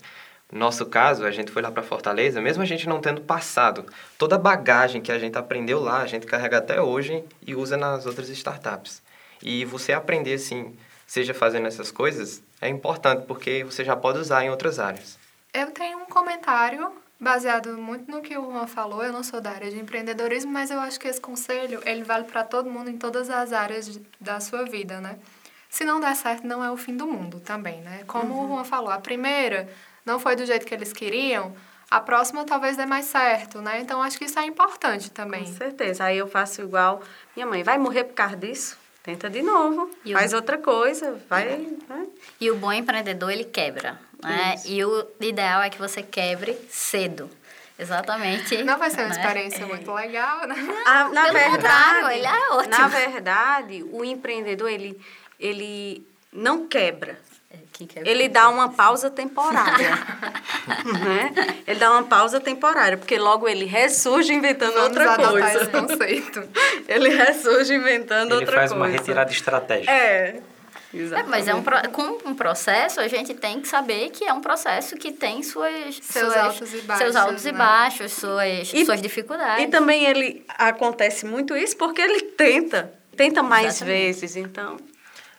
No 0.52 0.60
nosso 0.60 0.86
caso, 0.86 1.26
a 1.26 1.32
gente 1.32 1.52
foi 1.52 1.64
lá 1.64 1.72
para 1.72 1.82
Fortaleza, 1.82 2.40
mesmo 2.40 2.62
a 2.62 2.66
gente 2.66 2.88
não 2.88 3.02
tendo 3.02 3.22
passado, 3.22 3.88
toda 4.20 4.36
a 4.36 4.40
bagagem 4.40 5.02
que 5.02 5.12
a 5.12 5.18
gente 5.18 5.36
aprendeu 5.36 5.80
lá, 5.80 6.02
a 6.02 6.08
gente 6.08 6.28
carrega 6.28 6.60
até 6.60 6.80
hoje 6.80 7.24
e 7.46 7.56
usa 7.56 7.76
nas 7.76 8.06
outras 8.06 8.30
startups. 8.30 9.02
E 9.42 9.66
você 9.66 9.94
aprender 9.94 10.36
assim, 10.36 10.78
seja 11.08 11.34
fazendo 11.34 11.68
essas 11.68 11.90
coisas, 11.90 12.44
é 12.62 12.70
importante 12.70 13.26
porque 13.26 13.64
você 13.64 13.84
já 13.84 13.96
pode 13.96 14.20
usar 14.20 14.44
em 14.44 14.52
outras 14.52 14.78
áreas. 14.78 15.18
Eu 15.52 15.72
tenho 15.72 15.98
um 15.98 16.06
comentário 16.06 16.92
baseado 17.20 17.78
muito 17.78 18.10
no 18.10 18.22
que 18.22 18.38
o 18.38 18.52
Juan 18.52 18.68
falou. 18.68 19.04
Eu 19.04 19.12
não 19.12 19.24
sou 19.24 19.42
da 19.42 19.52
área 19.52 19.70
de 19.70 19.78
empreendedorismo, 19.80 20.52
mas 20.52 20.72
eu 20.72 20.80
acho 20.80 21.00
que 21.00 21.08
esse 21.08 21.20
conselho 21.20 21.82
ele 21.86 22.04
vale 22.04 22.24
para 22.26 22.44
todo 22.44 22.70
mundo 22.70 22.90
em 22.90 22.98
todas 22.98 23.30
as 23.30 23.52
áreas 23.52 23.88
de- 23.88 24.02
da 24.20 24.40
sua 24.40 24.64
vida, 24.66 25.02
né? 25.02 25.18
Se 25.70 25.84
não 25.84 26.00
der 26.00 26.16
certo, 26.16 26.48
não 26.48 26.64
é 26.64 26.72
o 26.72 26.78
fim 26.78 26.96
do 26.96 27.06
mundo 27.06 27.40
também, 27.40 27.82
né? 27.82 28.04
Como 28.08 28.34
o 28.44 28.48
Juan 28.48 28.64
falou, 28.64 28.90
a 28.90 29.00
primeira 29.00 29.70
não 30.06 30.20
foi 30.20 30.36
do 30.36 30.46
jeito 30.46 30.66
que 30.66 30.74
eles 30.74 30.92
queriam, 30.94 31.54
a 31.92 32.00
próxima 32.00 32.44
talvez 32.46 32.78
dê 32.78 32.86
mais 32.86 33.06
certo, 33.06 33.62
né? 33.62 33.80
Então 33.82 34.02
acho 34.02 34.18
que 34.18 34.26
isso 34.26 34.40
é 34.40 34.46
importante 34.46 35.12
também. 35.12 35.44
Com 35.46 35.54
certeza. 35.54 36.06
Aí 36.06 36.18
eu 36.18 36.28
faço 36.28 36.62
igual 36.62 37.02
minha 37.36 37.46
mãe, 37.46 37.64
vai 37.64 37.78
morrer 37.78 38.06
por 38.06 38.14
causa 38.14 38.36
disso? 38.36 38.78
Tenta 39.04 39.30
de 39.30 39.42
novo, 39.42 39.90
E 40.06 40.14
o- 40.14 40.18
faz 40.18 40.34
outra 40.34 40.58
coisa, 40.58 41.20
vai, 41.30 41.68
vai. 41.88 42.08
E 42.40 42.50
o 42.52 42.56
bom 42.58 42.72
empreendedor, 42.72 43.32
ele 43.32 43.44
quebra, 43.46 44.00
né? 44.24 44.56
Isso. 44.56 44.68
E 44.68 44.84
o 44.86 45.08
ideal 45.22 45.62
é 45.62 45.70
que 45.70 45.78
você 45.78 46.02
quebre 46.02 46.58
cedo. 46.70 47.30
Exatamente. 47.78 48.62
Não 48.64 48.78
vai 48.78 48.90
ser 48.90 49.02
uma 49.02 49.10
né? 49.10 49.16
experiência 49.16 49.66
muito 49.66 49.90
legal, 49.94 50.46
né? 50.48 50.56
Ah, 50.86 51.10
na 51.14 51.24
Pelo 51.28 51.34
verdade, 51.34 51.56
contrário, 51.56 52.10
ele 52.10 52.26
é 52.28 52.50
ótimo. 52.52 52.78
Na 52.78 52.88
verdade, 52.90 53.86
o 53.92 54.04
empreendedor, 54.04 54.70
ele, 54.70 55.00
ele 55.40 56.06
não 56.34 56.68
quebra. 56.68 57.18
É, 57.50 57.58
quebra- 57.88 58.12
Ele 58.12 58.28
dá 58.28 58.50
uma 58.50 58.68
pausa 58.74 59.10
temporária. 59.10 59.92
né? 61.06 61.34
Ele 61.66 61.80
dá 61.80 61.92
uma 61.92 62.04
pausa 62.04 62.40
temporária, 62.42 62.98
porque 62.98 63.18
logo 63.18 63.48
ele 63.48 63.64
ressurge 63.66 64.34
inventando 64.34 64.74
Vamos 64.74 64.90
outra 64.90 65.14
adotar 65.14 65.56
esse 65.56 65.66
coisa. 65.68 65.88
conceito. 65.88 66.50
Ele 66.88 67.10
ressurge 67.10 67.74
inventando 67.74 68.32
Ele 68.34 68.42
outra 68.42 68.56
faz 68.58 68.72
coisa. 68.72 68.76
uma 68.76 68.88
retirada 68.88 69.32
estratégica. 69.32 69.92
É. 69.92 70.42
É, 70.92 71.24
mas 71.24 71.48
é 71.48 71.54
um, 71.54 71.62
pro- 71.62 71.88
com 71.92 72.30
um 72.30 72.34
processo, 72.34 73.00
a 73.00 73.08
gente 73.08 73.34
tem 73.36 73.62
que 73.62 73.68
saber 73.68 74.10
que 74.10 74.24
é 74.26 74.34
um 74.34 74.42
processo 74.42 74.96
que 74.96 75.12
tem 75.12 75.44
suas, 75.44 75.96
Seus 76.02 76.34
suas- 76.34 76.36
altos 76.38 76.74
e 76.74 76.82
baixos, 76.82 77.04
seus 77.04 77.16
altos 77.16 77.46
e 77.46 77.52
né? 77.52 77.58
baixos, 77.58 78.12
suas, 78.14 78.74
E- 78.74 78.86
suas 78.86 79.00
dificuldades. 79.02 79.66
E 79.66 79.68
também 79.68 80.06
ele 80.06 80.44
acontece 80.48 81.26
muito 81.28 81.56
isso 81.56 81.78
porque 81.78 82.02
ele 82.02 82.22
tenta, 82.22 82.92
tenta 83.16 83.44
mais 83.44 83.68
Exatamente. 83.76 83.98
vezes, 84.04 84.36
então. 84.36 84.78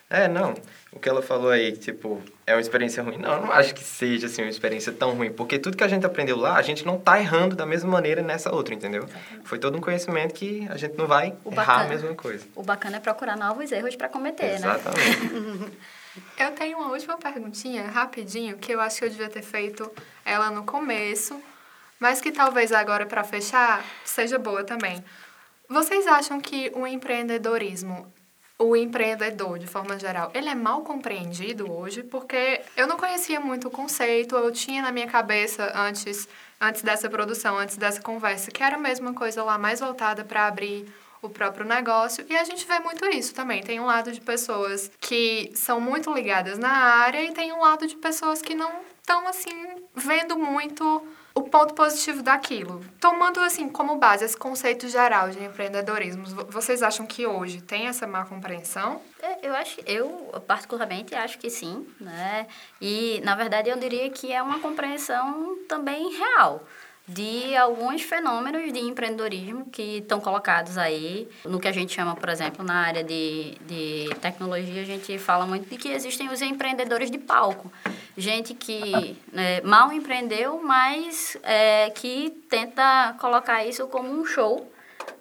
É, 0.09 0.28
não. 0.28 0.55
O 0.93 0.99
que 0.99 1.09
ela 1.09 1.22
falou 1.22 1.51
aí, 1.51 1.70
tipo, 1.76 2.20
é 2.45 2.53
uma 2.55 2.61
experiência 2.61 3.01
ruim. 3.01 3.16
Não, 3.16 3.32
eu 3.34 3.41
não 3.43 3.53
acho 3.53 3.72
que 3.74 3.82
seja, 3.84 4.26
assim, 4.26 4.43
uma 4.43 4.51
experiência 4.51 4.91
tão 4.93 5.12
ruim. 5.14 5.30
Porque 5.32 5.57
tudo 5.57 5.76
que 5.76 5.84
a 5.84 5.88
gente 5.88 6.05
aprendeu 6.05 6.36
lá, 6.36 6.57
a 6.57 6.62
gente 6.62 6.84
não 6.84 6.99
tá 6.99 7.20
errando 7.20 7.55
da 7.55 7.64
mesma 7.64 7.88
maneira 7.88 8.22
nessa 8.22 8.53
outra, 8.53 8.74
entendeu? 8.74 9.09
Foi 9.45 9.57
todo 9.57 9.78
um 9.78 9.80
conhecimento 9.80 10.34
que 10.34 10.66
a 10.68 10.76
gente 10.76 10.99
não 10.99 11.07
vai 11.07 11.32
O 11.45 11.53
errar 11.53 11.64
bacana- 11.64 11.84
a 11.84 11.88
mesma 11.88 12.14
coisa. 12.14 12.45
O 12.57 12.62
bacana 12.64 12.97
é 12.97 13.01
procurar 13.01 13.36
novos 13.36 13.70
erros 13.70 13.95
para 13.95 14.09
cometer, 14.09 14.59
né? 14.59 14.66
Exatamente. 14.66 15.78
Eu 16.36 16.51
tenho 16.53 16.76
uma 16.78 16.91
última 16.91 17.16
perguntinha, 17.16 17.86
rapidinho, 17.86 18.59
que 18.59 18.72
eu 18.72 18.80
acho 18.80 18.99
que 18.99 19.05
eu 19.05 19.09
devia 19.11 19.28
ter 19.28 19.43
feito 19.43 19.88
ela 20.24 20.51
no 20.51 20.64
começo, 20.64 21.41
mas 22.01 22.20
que 22.20 22.32
talvez 22.32 22.72
agora, 22.72 23.07
para 23.07 23.22
fechar, 23.22 23.84
seja 24.05 24.36
boa 24.41 24.64
também. 24.64 25.03
Vocês 25.68 26.09
acham 26.09 26.41
que 26.41 26.72
o 26.74 26.84
empreendedorismo, 26.84 28.12
o 28.61 28.77
empreendedor, 28.77 29.59
de 29.59 29.67
forma 29.67 29.99
geral, 29.99 30.31
ele 30.35 30.51
é 30.51 30.55
mal 30.55 30.83
compreendido 30.83 31.73
hoje? 31.73 32.03
Porque 32.03 32.61
eu 32.77 32.87
não 32.87 32.99
conhecia 32.99 33.41
muito 33.41 33.69
o 33.69 33.71
conceito, 33.71 34.37
eu 34.37 34.53
tinha 34.53 34.83
na 34.83 34.93
minha 34.93 35.07
cabeça 35.07 35.73
antes, 35.75 36.29
antes 36.61 36.83
dessa 36.83 37.09
produção, 37.09 37.59
antes 37.59 37.79
dessa 37.79 38.03
conversa, 38.03 38.51
que 38.51 38.63
era 38.63 38.77
a 38.77 38.79
mesma 38.79 39.15
coisa 39.15 39.43
lá, 39.43 39.57
mais 39.57 39.81
voltada 39.81 40.27
para 40.27 40.47
abrir 40.47 40.87
o 41.23 41.31
próprio 41.31 41.65
negócio. 41.65 42.25
E 42.29 42.37
a 42.37 42.45
gente 42.45 42.67
vê 42.67 42.79
muito 42.81 43.07
isso 43.07 43.35
também. 43.35 43.63
Tem 43.63 43.81
um 43.81 43.87
lado 43.87 44.13
de 44.13 44.21
pessoas 44.21 44.91
que 45.01 45.51
são 45.55 45.81
muito 45.81 46.13
ligadas 46.13 46.59
na 46.59 46.71
área 46.71 47.25
e 47.25 47.33
tem 47.33 47.53
um 47.53 47.61
lado 47.61 47.87
de 47.87 47.97
pessoas 47.97 48.43
que 48.43 48.55
não 48.55 48.71
estão, 49.01 49.27
assim, 49.27 49.51
vendo 49.95 50.39
muito 50.39 51.03
o 51.35 51.43
ponto 51.43 51.74
positivo 51.74 52.22
daquilo. 52.22 52.85
Tomando, 53.01 53.41
assim, 53.41 53.68
como 53.68 53.97
base 53.97 54.24
esse 54.24 54.37
conceito 54.37 54.89
geral 54.89 55.31
de 55.31 55.43
empreendedorismo, 55.45 56.24
vo- 56.26 56.47
vocês 56.51 56.83
acham 56.83 57.07
que 57.07 57.26
hoje 57.26 57.61
tem 57.61 57.87
essa 57.87 58.07
má 58.07 58.24
compreensão? 58.24 59.01
É, 59.22 59.47
Eu 59.47 59.55
acho, 59.55 59.81
eu 59.87 60.09
particularmente 60.47 61.14
acho 61.14 61.39
que 61.39 61.49
sim, 61.51 61.87
né? 62.01 62.47
E 62.81 63.20
na 63.24 63.35
verdade 63.35 63.70
eu 63.70 63.78
diria 63.78 64.11
que 64.11 64.33
é 64.33 64.43
uma 64.43 64.59
compreensão 64.61 65.57
também 65.68 66.11
real 66.16 66.64
de 67.09 67.57
alguns 67.57 68.03
fenômenos 68.03 68.72
de 68.72 68.78
empreendedorismo 68.78 69.66
que 69.70 69.99
estão 69.99 70.20
colocados 70.20 70.78
aí 70.78 71.28
no 71.45 71.59
que 71.59 71.66
a 71.66 71.72
gente 71.72 71.93
chama, 71.93 72.14
por 72.14 72.28
exemplo, 72.28 72.64
na 72.64 72.74
área 72.87 73.03
de, 73.03 73.57
de 73.66 74.09
tecnologia, 74.20 74.83
a 74.83 74.85
gente 74.85 75.18
fala 75.18 75.45
muito 75.45 75.68
de 75.68 75.76
que 75.76 75.89
existem 75.89 76.28
os 76.28 76.41
empreendedores 76.41 77.11
de 77.11 77.18
palco. 77.18 77.72
Gente 78.17 78.55
que 78.55 79.17
né, 79.33 79.61
mal 79.63 79.93
empreendeu, 79.93 80.61
mas 80.63 81.37
é, 81.43 81.91
que 81.91 82.31
tenta 82.49 83.15
colocar 83.19 83.65
isso 83.65 83.87
como 83.87 84.11
um 84.11 84.25
show 84.25 84.71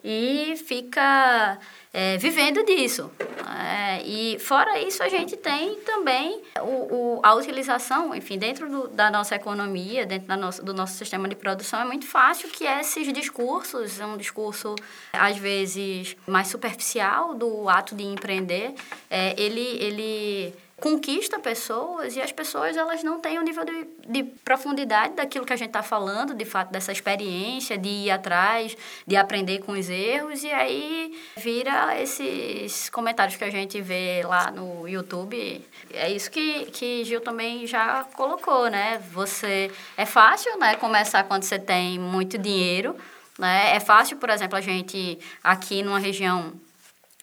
e 0.04 0.56
fica 0.66 1.60
é, 1.94 2.18
vivendo 2.18 2.64
disso. 2.64 3.12
É, 3.60 4.02
e 4.04 4.40
fora 4.40 4.80
isso, 4.80 5.02
a 5.02 5.10
gente 5.10 5.36
tem 5.36 5.76
também 5.82 6.42
o, 6.62 7.18
o, 7.18 7.20
a 7.24 7.34
utilização, 7.34 8.14
enfim, 8.16 8.38
dentro 8.38 8.70
do, 8.70 8.88
da 8.88 9.10
nossa 9.10 9.36
economia, 9.36 10.06
dentro 10.06 10.28
da 10.28 10.38
nossa, 10.38 10.62
do 10.62 10.74
nosso 10.74 10.94
sistema 10.94 11.28
de 11.28 11.36
produção, 11.36 11.82
é 11.82 11.86
muito 11.86 12.06
fácil 12.06 12.50
que 12.50 12.66
esses 12.66 13.12
discursos, 13.12 14.00
um 14.00 14.18
discurso 14.18 14.76
às 15.12 15.38
vezes 15.38 16.16
mais 16.28 16.48
superficial 16.48 17.34
do 17.34 17.68
ato 17.68 17.96
de 17.96 18.04
empreender, 18.04 18.74
é, 19.10 19.34
ele, 19.38 19.78
ele 19.82 20.54
conquista 20.80 21.40
pessoas 21.40 22.16
e 22.16 22.22
as 22.22 22.32
pessoas 22.32 22.76
elas 22.76 23.04
não 23.04 23.20
têm 23.20 23.38
o 23.38 23.42
nível 23.42 23.64
de, 23.66 23.88
de 24.08 24.24
profundidade 24.44 25.14
daquilo 25.14 25.46
que 25.46 25.54
a 25.54 25.56
gente 25.56 25.70
está 25.70 25.84
falando, 25.84 26.34
de 26.34 26.46
fato, 26.46 26.72
dessa 26.72 26.92
experiência, 26.92 27.78
de 27.78 27.90
ir 27.90 28.12
atrás, 28.12 28.76
de 29.06 29.16
aprender 29.16 29.60
com 29.60 29.74
os 29.74 29.90
erros, 29.90 30.44
e 30.44 30.52
aí 30.52 31.18
vira 31.38 32.00
esses 32.02 32.90
comentários 32.90 33.36
que 33.36 33.44
a 33.44 33.50
gente 33.50 33.82
vê 33.82 34.24
lá 34.24 34.52
no 34.52 34.88
YouTube. 34.88 35.64
É 35.94 36.10
isso 36.10 36.30
que, 36.32 36.66
que 36.66 37.04
Gil 37.04 37.22
também 37.22 37.68
já 37.68 38.04
colocou, 38.14 38.70
né? 38.70 39.02
Você. 39.12 39.72
É 39.98 40.06
fácil, 40.06 40.58
né, 40.58 40.76
começar 40.76 41.24
quando 41.24 41.44
você 41.44 41.60
tem 41.60 42.00
muito 42.00 42.38
dinheiro. 42.38 42.96
Né? 43.38 43.76
É 43.76 43.80
fácil, 43.80 44.18
por 44.18 44.30
exemplo, 44.30 44.58
a 44.58 44.62
gente 44.62 45.18
aqui 45.42 45.82
numa 45.82 46.00
região 46.00 46.54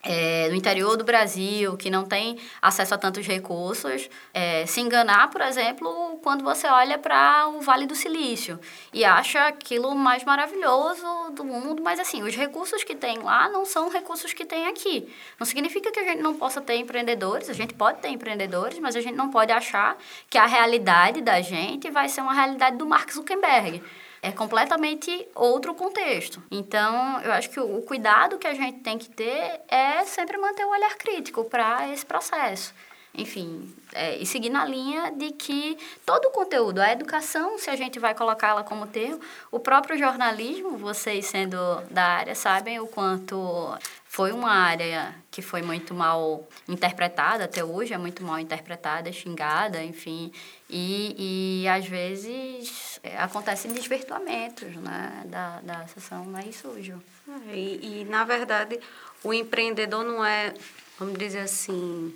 é, 0.06 0.48
no 0.48 0.54
interior 0.54 0.96
do 0.96 1.02
Brasil, 1.02 1.76
que 1.76 1.90
não 1.90 2.04
tem 2.04 2.38
acesso 2.62 2.94
a 2.94 2.98
tantos 2.98 3.26
recursos, 3.26 4.08
é, 4.32 4.64
se 4.64 4.80
enganar, 4.80 5.28
por 5.30 5.40
exemplo, 5.40 6.20
quando 6.22 6.44
você 6.44 6.68
olha 6.68 6.96
para 6.96 7.48
o 7.48 7.60
Vale 7.60 7.86
do 7.86 7.94
Silício 7.96 8.58
e 8.92 9.04
acha 9.04 9.48
aquilo 9.48 9.94
mais 9.96 10.22
maravilhoso 10.22 11.32
do 11.32 11.44
mundo, 11.44 11.82
mas 11.82 11.98
assim, 11.98 12.22
os 12.22 12.36
recursos 12.36 12.84
que 12.84 12.94
tem 12.94 13.18
lá 13.18 13.48
não 13.48 13.64
são 13.64 13.90
recursos 13.90 14.32
que 14.32 14.44
tem 14.44 14.68
aqui. 14.68 15.12
Não 15.40 15.46
significa 15.46 15.90
que 15.90 15.98
a 15.98 16.04
gente 16.04 16.22
não 16.22 16.34
possa 16.34 16.60
ter 16.60 16.76
empreendedores, 16.76 17.50
a 17.50 17.52
gente 17.52 17.74
pode 17.74 17.98
ter 17.98 18.08
empreendedores, 18.08 18.78
mas 18.78 18.94
a 18.94 19.00
gente 19.00 19.16
não 19.16 19.30
pode 19.30 19.50
achar 19.50 19.98
que 20.30 20.38
a 20.38 20.46
realidade 20.46 21.20
da 21.20 21.40
gente 21.40 21.90
vai 21.90 22.08
ser 22.08 22.20
uma 22.20 22.32
realidade 22.32 22.76
do 22.76 22.86
Mark 22.86 23.10
Zuckerberg 23.10 23.82
é 24.22 24.32
completamente 24.32 25.26
outro 25.34 25.74
contexto. 25.74 26.42
Então, 26.50 27.20
eu 27.22 27.32
acho 27.32 27.50
que 27.50 27.60
o 27.60 27.82
cuidado 27.82 28.38
que 28.38 28.46
a 28.46 28.54
gente 28.54 28.80
tem 28.80 28.98
que 28.98 29.08
ter 29.08 29.60
é 29.68 30.04
sempre 30.04 30.36
manter 30.38 30.64
o 30.64 30.70
olhar 30.70 30.96
crítico 30.96 31.44
para 31.44 31.88
esse 31.92 32.04
processo. 32.04 32.74
Enfim, 33.18 33.74
é, 33.94 34.16
e 34.18 34.26
seguir 34.26 34.50
na 34.50 34.66
linha 34.66 35.10
de 35.10 35.30
que 35.30 35.78
todo 36.04 36.26
o 36.26 36.30
conteúdo, 36.30 36.80
a 36.80 36.92
educação, 36.92 37.58
se 37.58 37.70
a 37.70 37.76
gente 37.76 37.98
vai 37.98 38.14
colocá-la 38.14 38.62
como 38.62 38.86
termo, 38.86 39.18
o 39.50 39.58
próprio 39.58 39.96
jornalismo, 39.96 40.76
vocês 40.76 41.24
sendo 41.24 41.56
da 41.90 42.04
área, 42.04 42.34
sabem 42.34 42.78
o 42.78 42.86
quanto 42.86 43.74
foi 44.04 44.32
uma 44.32 44.50
área 44.50 45.14
que 45.30 45.40
foi 45.40 45.62
muito 45.62 45.94
mal 45.94 46.46
interpretada 46.68 47.44
até 47.44 47.64
hoje, 47.64 47.94
é 47.94 47.98
muito 47.98 48.22
mal 48.22 48.38
interpretada, 48.38 49.10
xingada, 49.10 49.82
enfim. 49.82 50.30
E, 50.68 51.62
e 51.62 51.68
às 51.68 51.86
vezes 51.86 52.98
é, 53.02 53.16
acontecem 53.18 53.72
desvirtuamentos 53.72 54.74
né, 54.76 55.22
da, 55.26 55.60
da 55.60 55.86
sessão, 55.86 56.24
não 56.24 56.38
é 56.38 56.44
Ju? 56.82 57.00
É, 57.28 57.54
E, 57.54 58.00
e, 58.00 58.04
na 58.04 58.24
verdade, 58.24 58.80
o 59.22 59.32
empreendedor 59.32 60.04
não 60.04 60.24
é, 60.24 60.52
vamos 60.98 61.16
dizer 61.18 61.40
assim, 61.40 62.12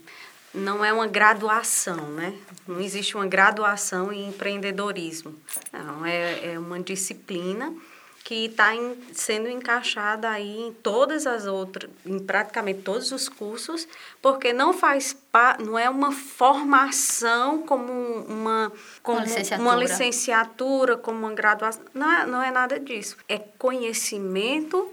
não 0.52 0.84
é 0.84 0.92
uma 0.92 1.06
graduação, 1.06 2.10
né? 2.10 2.36
Não 2.66 2.80
existe 2.80 3.14
uma 3.14 3.26
graduação 3.26 4.12
em 4.12 4.28
empreendedorismo. 4.28 5.34
Não, 5.72 6.04
é, 6.04 6.54
é 6.54 6.58
uma 6.58 6.80
disciplina 6.80 7.72
que 8.30 8.44
está 8.44 8.70
sendo 9.12 9.48
encaixada 9.48 10.30
aí 10.30 10.60
em 10.60 10.72
todas 10.72 11.26
as 11.26 11.46
outras, 11.46 11.90
em 12.06 12.16
praticamente 12.20 12.82
todos 12.82 13.10
os 13.10 13.28
cursos, 13.28 13.88
porque 14.22 14.52
não 14.52 14.72
faz 14.72 15.12
pa, 15.12 15.56
não 15.58 15.76
é 15.76 15.90
uma 15.90 16.12
formação 16.12 17.62
como 17.62 17.92
uma 17.92 18.70
como 19.02 19.18
Uma 19.18 19.24
licenciatura. 19.24 19.68
uma 19.68 19.76
licenciatura, 19.76 20.96
como 20.96 21.18
uma 21.18 21.34
graduação, 21.34 21.82
não 21.92 22.08
é, 22.08 22.24
não 22.24 22.40
é 22.40 22.52
nada 22.52 22.78
disso. 22.78 23.16
É 23.28 23.36
conhecimento 23.58 24.88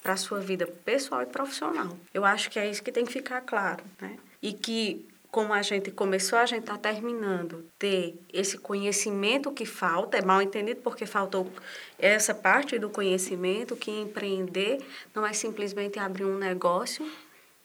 para 0.00 0.12
a 0.12 0.16
sua 0.16 0.38
vida 0.38 0.64
pessoal 0.84 1.22
e 1.22 1.26
profissional. 1.26 1.88
Eu 2.14 2.24
acho 2.24 2.48
que 2.48 2.56
é 2.56 2.70
isso 2.70 2.84
que 2.84 2.92
tem 2.92 3.04
que 3.04 3.12
ficar 3.12 3.40
claro, 3.40 3.82
né? 4.00 4.16
E 4.40 4.52
que 4.52 5.04
como 5.30 5.52
a 5.52 5.60
gente 5.62 5.90
começou, 5.90 6.38
a 6.38 6.46
gente 6.46 6.60
está 6.60 6.78
terminando 6.78 7.64
ter 7.78 8.18
esse 8.32 8.56
conhecimento 8.58 9.52
que 9.52 9.66
falta, 9.66 10.16
é 10.18 10.22
mal 10.22 10.40
entendido 10.40 10.80
porque 10.82 11.04
faltou 11.06 11.50
essa 11.98 12.34
parte 12.34 12.78
do 12.78 12.88
conhecimento, 12.88 13.76
que 13.76 13.90
empreender 13.90 14.78
não 15.14 15.26
é 15.26 15.32
simplesmente 15.32 15.98
abrir 15.98 16.24
um 16.24 16.38
negócio, 16.38 17.06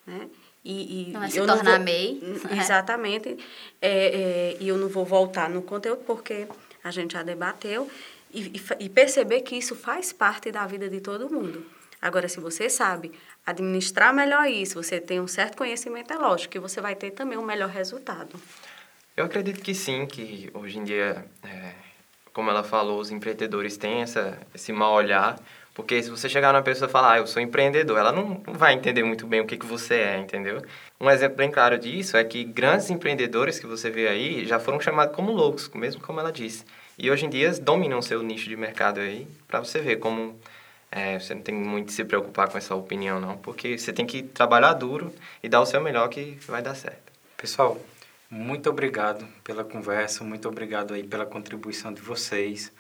né? 0.06 0.28
E, 0.64 1.10
e 1.10 1.12
Não 1.12 1.24
é 1.24 1.30
se 1.30 1.38
eu 1.40 1.48
tornar 1.48 1.78
vou- 1.78 1.86
MEI, 1.86 2.20
né? 2.52 2.58
Exatamente. 2.60 3.38
É, 3.82 3.90
é, 3.92 4.58
e 4.60 4.68
eu 4.68 4.78
não 4.78 4.88
vou 4.88 5.04
voltar 5.06 5.50
no 5.50 5.62
conteúdo 5.64 6.04
porque 6.06 6.48
a 6.84 6.92
gente 6.92 7.14
já 7.14 7.24
debateu 7.24 7.90
e, 8.34 8.42
e 8.58 8.62
e 8.86 8.90
perceber 8.90 9.42
que 9.42 9.56
isso 9.56 9.76
faz 9.76 10.14
parte 10.14 10.52
da 10.52 10.66
vida 10.68 10.88
de 10.88 11.02
todo 11.02 11.30
mundo. 11.30 11.66
Agora, 12.02 12.28
se 12.28 12.40
você 12.40 12.68
sabe 12.68 13.12
administrar 13.46 14.14
melhor 14.14 14.48
isso, 14.48 14.82
você 14.82 15.00
tem 15.00 15.20
um 15.20 15.28
certo 15.28 15.56
conhecimento, 15.56 16.12
é 16.12 16.18
lógico 16.18 16.54
que 16.54 16.60
você 16.60 16.82
vai 16.82 16.96
ter 16.96 17.12
também 17.12 17.38
um 17.38 17.46
melhor 17.46 17.70
resultado. 17.70 18.40
Eu 19.16 19.26
acredito 19.26 19.62
que 19.62 19.76
sim, 19.76 20.08
que 20.08 20.50
hoje 20.54 20.80
em 20.80 20.84
dia, 20.84 21.24
é, 21.44 21.74
como 22.34 22.50
ela 22.50 22.64
falou, 22.64 23.00
os 23.00 23.12
empreendedores 23.12 23.78
têm 23.78 24.02
essa, 24.02 24.40
esse 24.56 24.74
mal 24.74 24.94
olhar, 24.94 25.40
porque 25.76 26.02
se 26.02 26.10
você 26.10 26.28
chegar 26.28 26.52
numa 26.52 26.64
pessoa 26.64 26.90
e 26.90 26.92
falar, 26.92 27.14
ah, 27.14 27.18
eu 27.20 27.28
sou 27.28 27.42
empreendedor, 27.42 27.98
ela 27.98 28.12
não, 28.12 28.42
não 28.46 28.54
vai 28.56 28.74
entender 28.74 29.04
muito 29.04 29.28
bem 29.28 29.40
o 29.40 29.46
que, 29.46 29.56
que 29.56 29.66
você 29.66 29.96
é, 29.96 30.18
entendeu? 30.18 30.62
Um 31.00 31.10
exemplo 31.10 31.38
bem 31.38 31.52
claro 31.52 31.78
disso 31.78 32.18
é 32.18 32.24
que 32.24 32.44
grandes 32.44 32.90
empreendedores 32.90 33.60
que 33.60 33.68
você 33.68 33.90
vê 33.90 34.08
aí 34.08 34.46
já 34.46 34.60
foram 34.60 34.80
chamados 34.80 35.16
como 35.16 35.32
loucos, 35.32 35.70
mesmo 35.70 36.02
como 36.02 36.20
ela 36.20 36.32
disse. 36.32 36.66
E 36.98 37.12
hoje 37.12 37.26
em 37.26 37.30
dia 37.30 37.52
dominam 37.54 38.02
seu 38.02 38.22
nicho 38.24 38.50
de 38.50 38.58
mercado 38.58 39.00
aí, 39.00 39.28
para 39.48 39.60
você 39.60 39.80
ver 39.80 39.98
como 39.98 40.38
é, 40.92 41.18
você 41.18 41.34
não 41.34 41.42
tem 41.42 41.56
muito 41.56 41.88
que 41.88 41.94
se 41.94 42.04
preocupar 42.04 42.50
com 42.50 42.58
essa 42.58 42.76
opinião, 42.76 43.20
não, 43.20 43.38
porque 43.38 43.78
você 43.78 43.94
tem 43.94 44.06
que 44.06 44.22
trabalhar 44.22 44.74
duro 44.74 45.14
e 45.42 45.48
dar 45.48 45.62
o 45.62 45.66
seu 45.66 45.80
melhor 45.82 46.10
que 46.10 46.38
vai 46.46 46.62
dar 46.62 46.76
certo. 46.76 47.14
Pessoal, 47.38 47.80
muito 48.30 48.70
obrigado 48.70 49.26
pela 49.44 49.64
conversa, 49.64 50.24
muito 50.24 50.50
obrigado 50.50 50.94
aí 50.94 51.04
pela 51.04 51.26
contribuição 51.26 51.94
de 51.94 52.02
vocês. 52.02 52.72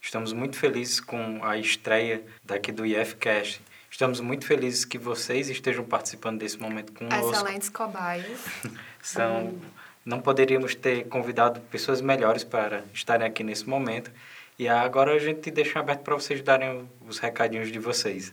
Estamos 0.00 0.32
muito 0.32 0.56
felizes 0.56 1.00
com 1.00 1.44
a 1.44 1.58
estreia 1.58 2.24
daqui 2.44 2.70
do 2.70 2.86
IFCast. 2.86 3.60
Estamos 3.90 4.20
muito 4.20 4.46
felizes 4.46 4.84
que 4.84 4.98
vocês 4.98 5.48
estejam 5.48 5.84
participando 5.84 6.38
desse 6.38 6.58
momento 6.58 6.92
conosco. 6.92 7.32
Excelentes 7.32 7.68
cobaias. 7.68 8.40
São, 9.02 9.58
não 10.04 10.20
poderíamos 10.20 10.74
ter 10.76 11.08
convidado 11.08 11.60
pessoas 11.62 12.00
melhores 12.00 12.44
para 12.44 12.84
estarem 12.92 13.26
aqui 13.26 13.42
nesse 13.42 13.68
momento. 13.68 14.12
E 14.58 14.68
agora 14.68 15.12
a 15.12 15.18
gente 15.18 15.50
deixa 15.50 15.80
aberto 15.80 16.00
para 16.00 16.14
vocês 16.14 16.42
darem 16.42 16.88
os 17.06 17.18
recadinhos 17.18 17.70
de 17.70 17.78
vocês. 17.78 18.32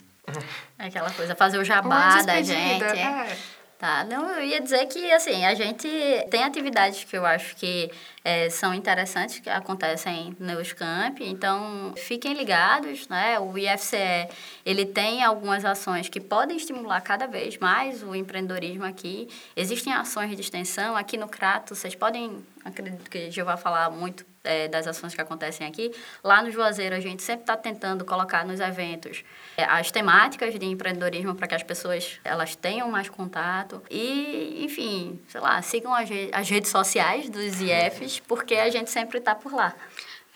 Aquela 0.77 1.11
coisa, 1.11 1.35
fazer 1.35 1.57
o 1.57 1.63
jabá 1.63 2.21
da 2.21 2.41
gente. 2.41 2.83
é. 2.83 3.37
Tá, 3.83 4.05
não, 4.05 4.29
eu 4.29 4.45
ia 4.45 4.61
dizer 4.61 4.85
que, 4.85 5.11
assim, 5.11 5.43
a 5.43 5.53
gente 5.53 5.85
tem 6.31 6.41
atividades 6.41 7.03
que 7.03 7.17
eu 7.17 7.25
acho 7.25 7.53
que 7.57 7.91
eh, 8.23 8.49
são 8.49 8.73
interessantes, 8.73 9.39
que 9.39 9.49
acontecem 9.49 10.33
nos 10.39 10.71
camp, 10.71 11.19
então 11.19 11.93
fiquem 11.97 12.33
ligados, 12.33 13.09
né? 13.09 13.37
O 13.41 13.57
IFCE, 13.57 14.29
ele 14.65 14.85
tem 14.85 15.21
algumas 15.21 15.65
ações 15.65 16.07
que 16.07 16.21
podem 16.21 16.55
estimular 16.55 17.01
cada 17.01 17.27
vez 17.27 17.57
mais 17.57 18.01
o 18.01 18.15
empreendedorismo 18.15 18.85
aqui. 18.85 19.27
Existem 19.53 19.91
ações 19.91 20.33
de 20.33 20.39
extensão 20.39 20.95
aqui 20.95 21.17
no 21.17 21.27
Crato, 21.27 21.75
vocês 21.75 21.93
podem, 21.93 22.41
acredito 22.63 23.09
que 23.09 23.29
já 23.31 23.43
vai 23.43 23.57
falar 23.57 23.89
muito 23.89 24.25
eh, 24.43 24.67
das 24.67 24.85
ações 24.87 25.15
que 25.15 25.21
acontecem 25.21 25.65
aqui. 25.65 25.91
Lá 26.23 26.41
no 26.41 26.51
Juazeiro, 26.51 26.95
a 26.95 26.99
gente 26.99 27.23
sempre 27.23 27.43
está 27.43 27.55
tentando 27.55 28.03
colocar 28.03 28.45
nos 28.45 28.59
eventos 28.59 29.23
eh, 29.57 29.63
as 29.63 29.91
temáticas 29.91 30.57
de 30.57 30.65
empreendedorismo 30.65 31.33
para 31.35 31.47
que 31.47 31.55
as 31.55 31.63
pessoas 31.63 32.19
elas 32.23 32.55
tenham 32.55 32.89
mais 32.91 33.09
contato. 33.09 33.81
E, 33.89 34.63
enfim, 34.63 35.19
sei 35.27 35.41
lá, 35.41 35.61
sigam 35.61 35.93
as, 35.93 36.09
as 36.31 36.49
redes 36.49 36.69
sociais 36.69 37.29
dos 37.29 37.61
IFs, 37.61 38.19
porque 38.19 38.55
a 38.55 38.69
gente 38.69 38.89
sempre 38.89 39.19
está 39.19 39.33
por 39.33 39.53
lá. 39.53 39.73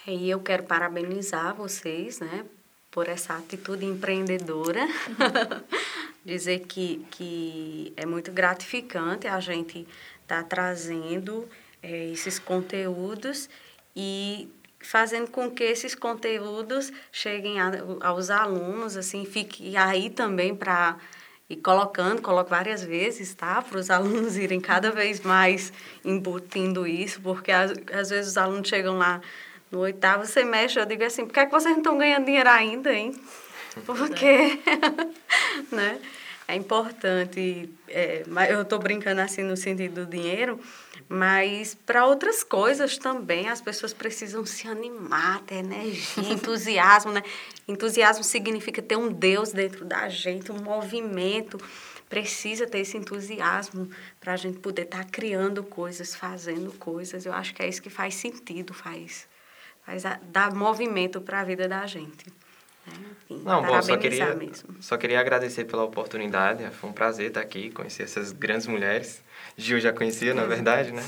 E 0.07 0.29
eu 0.29 0.39
quero 0.39 0.63
parabenizar 0.63 1.53
vocês, 1.53 2.21
né, 2.21 2.45
por 2.89 3.09
essa 3.09 3.35
atitude 3.35 3.85
empreendedora. 3.85 4.87
Dizer 6.23 6.59
que, 6.59 7.05
que 7.11 7.93
é 7.97 8.05
muito 8.05 8.31
gratificante 8.31 9.27
a 9.27 9.39
gente 9.39 9.87
estar 10.21 10.43
trazendo 10.43 11.47
eh, 11.83 12.11
esses 12.11 12.39
conteúdos 12.39 13.49
e 13.99 14.47
fazendo 14.79 15.31
com 15.31 15.49
que 15.49 15.63
esses 15.63 15.95
conteúdos 15.95 16.93
cheguem 17.11 17.59
a- 17.59 17.71
aos 18.01 18.29
alunos, 18.29 18.95
assim, 18.95 19.25
fique 19.25 19.75
aí 19.75 20.11
também 20.11 20.55
para 20.55 20.95
e 21.49 21.55
colocando, 21.55 22.21
coloco 22.21 22.49
várias 22.49 22.83
vezes, 22.83 23.33
tá? 23.33 23.61
Para 23.67 23.79
os 23.79 23.89
alunos 23.89 24.37
irem 24.37 24.59
cada 24.59 24.91
vez 24.91 25.21
mais 25.21 25.71
embutindo 26.05 26.85
isso, 26.85 27.21
porque 27.21 27.51
às, 27.51 27.71
às 27.91 28.09
vezes 28.11 28.31
os 28.31 28.37
alunos 28.37 28.67
chegam 28.67 28.97
lá 28.97 29.19
no 29.71 29.79
oitavo 29.79 30.25
semestre, 30.25 30.81
eu 30.81 30.85
digo 30.85 31.03
assim, 31.05 31.25
por 31.25 31.33
que, 31.33 31.39
é 31.39 31.45
que 31.45 31.51
vocês 31.51 31.71
não 31.73 31.79
estão 31.81 31.97
ganhando 31.97 32.25
dinheiro 32.25 32.49
ainda, 32.49 32.93
hein? 32.93 33.19
Porque, 33.85 34.59
né? 35.71 35.99
É 36.49 36.55
importante, 36.55 37.69
é, 37.89 38.23
mas 38.27 38.49
eu 38.49 38.61
estou 38.61 38.79
brincando 38.79 39.21
assim 39.21 39.43
no 39.43 39.57
sentido 39.57 40.05
do 40.05 40.11
dinheiro, 40.11 40.59
mas 41.09 41.73
para 41.73 42.05
outras 42.05 42.43
coisas 42.43 42.97
também 42.97 43.47
as 43.47 43.61
pessoas 43.61 43.93
precisam 43.93 44.45
se 44.45 44.67
animar, 44.67 45.41
ter 45.43 45.55
energia, 45.55 46.23
entusiasmo, 46.33 47.11
né? 47.11 47.23
Entusiasmo 47.67 48.23
significa 48.23 48.81
ter 48.81 48.97
um 48.97 49.11
Deus 49.11 49.51
dentro 49.51 49.85
da 49.85 50.09
gente, 50.09 50.51
um 50.51 50.61
movimento. 50.61 51.57
Precisa 52.09 52.65
ter 52.65 52.79
esse 52.79 52.97
entusiasmo 52.97 53.89
para 54.19 54.33
a 54.33 54.37
gente 54.37 54.59
poder 54.59 54.83
estar 54.83 55.05
criando 55.05 55.63
coisas, 55.63 56.15
fazendo 56.15 56.71
coisas. 56.73 57.25
Eu 57.25 57.33
acho 57.33 57.53
que 57.53 57.61
é 57.61 57.67
isso 57.67 57.81
que 57.81 57.89
faz 57.89 58.15
sentido, 58.15 58.73
faz, 58.73 59.27
faz 59.85 60.05
a, 60.05 60.19
dá 60.23 60.49
movimento 60.49 61.19
para 61.21 61.41
a 61.41 61.43
vida 61.43 61.67
da 61.67 61.85
gente. 61.85 62.25
Né? 62.91 63.07
Enfim, 63.29 63.43
Não, 63.43 63.61
bom, 63.63 63.81
só 63.81 63.97
queria, 63.97 64.33
mesmo. 64.35 64.75
só 64.81 64.97
queria 64.97 65.19
agradecer 65.19 65.65
pela 65.65 65.83
oportunidade. 65.83 66.65
Foi 66.71 66.89
um 66.89 66.93
prazer 66.93 67.27
estar 67.27 67.41
aqui, 67.41 67.69
conhecer 67.71 68.03
essas 68.03 68.31
grandes 68.31 68.67
mulheres. 68.67 69.23
Gil 69.57 69.79
já 69.79 69.91
conhecia, 69.91 70.33
na 70.33 70.45
verdade, 70.45 70.91
né? 70.91 71.03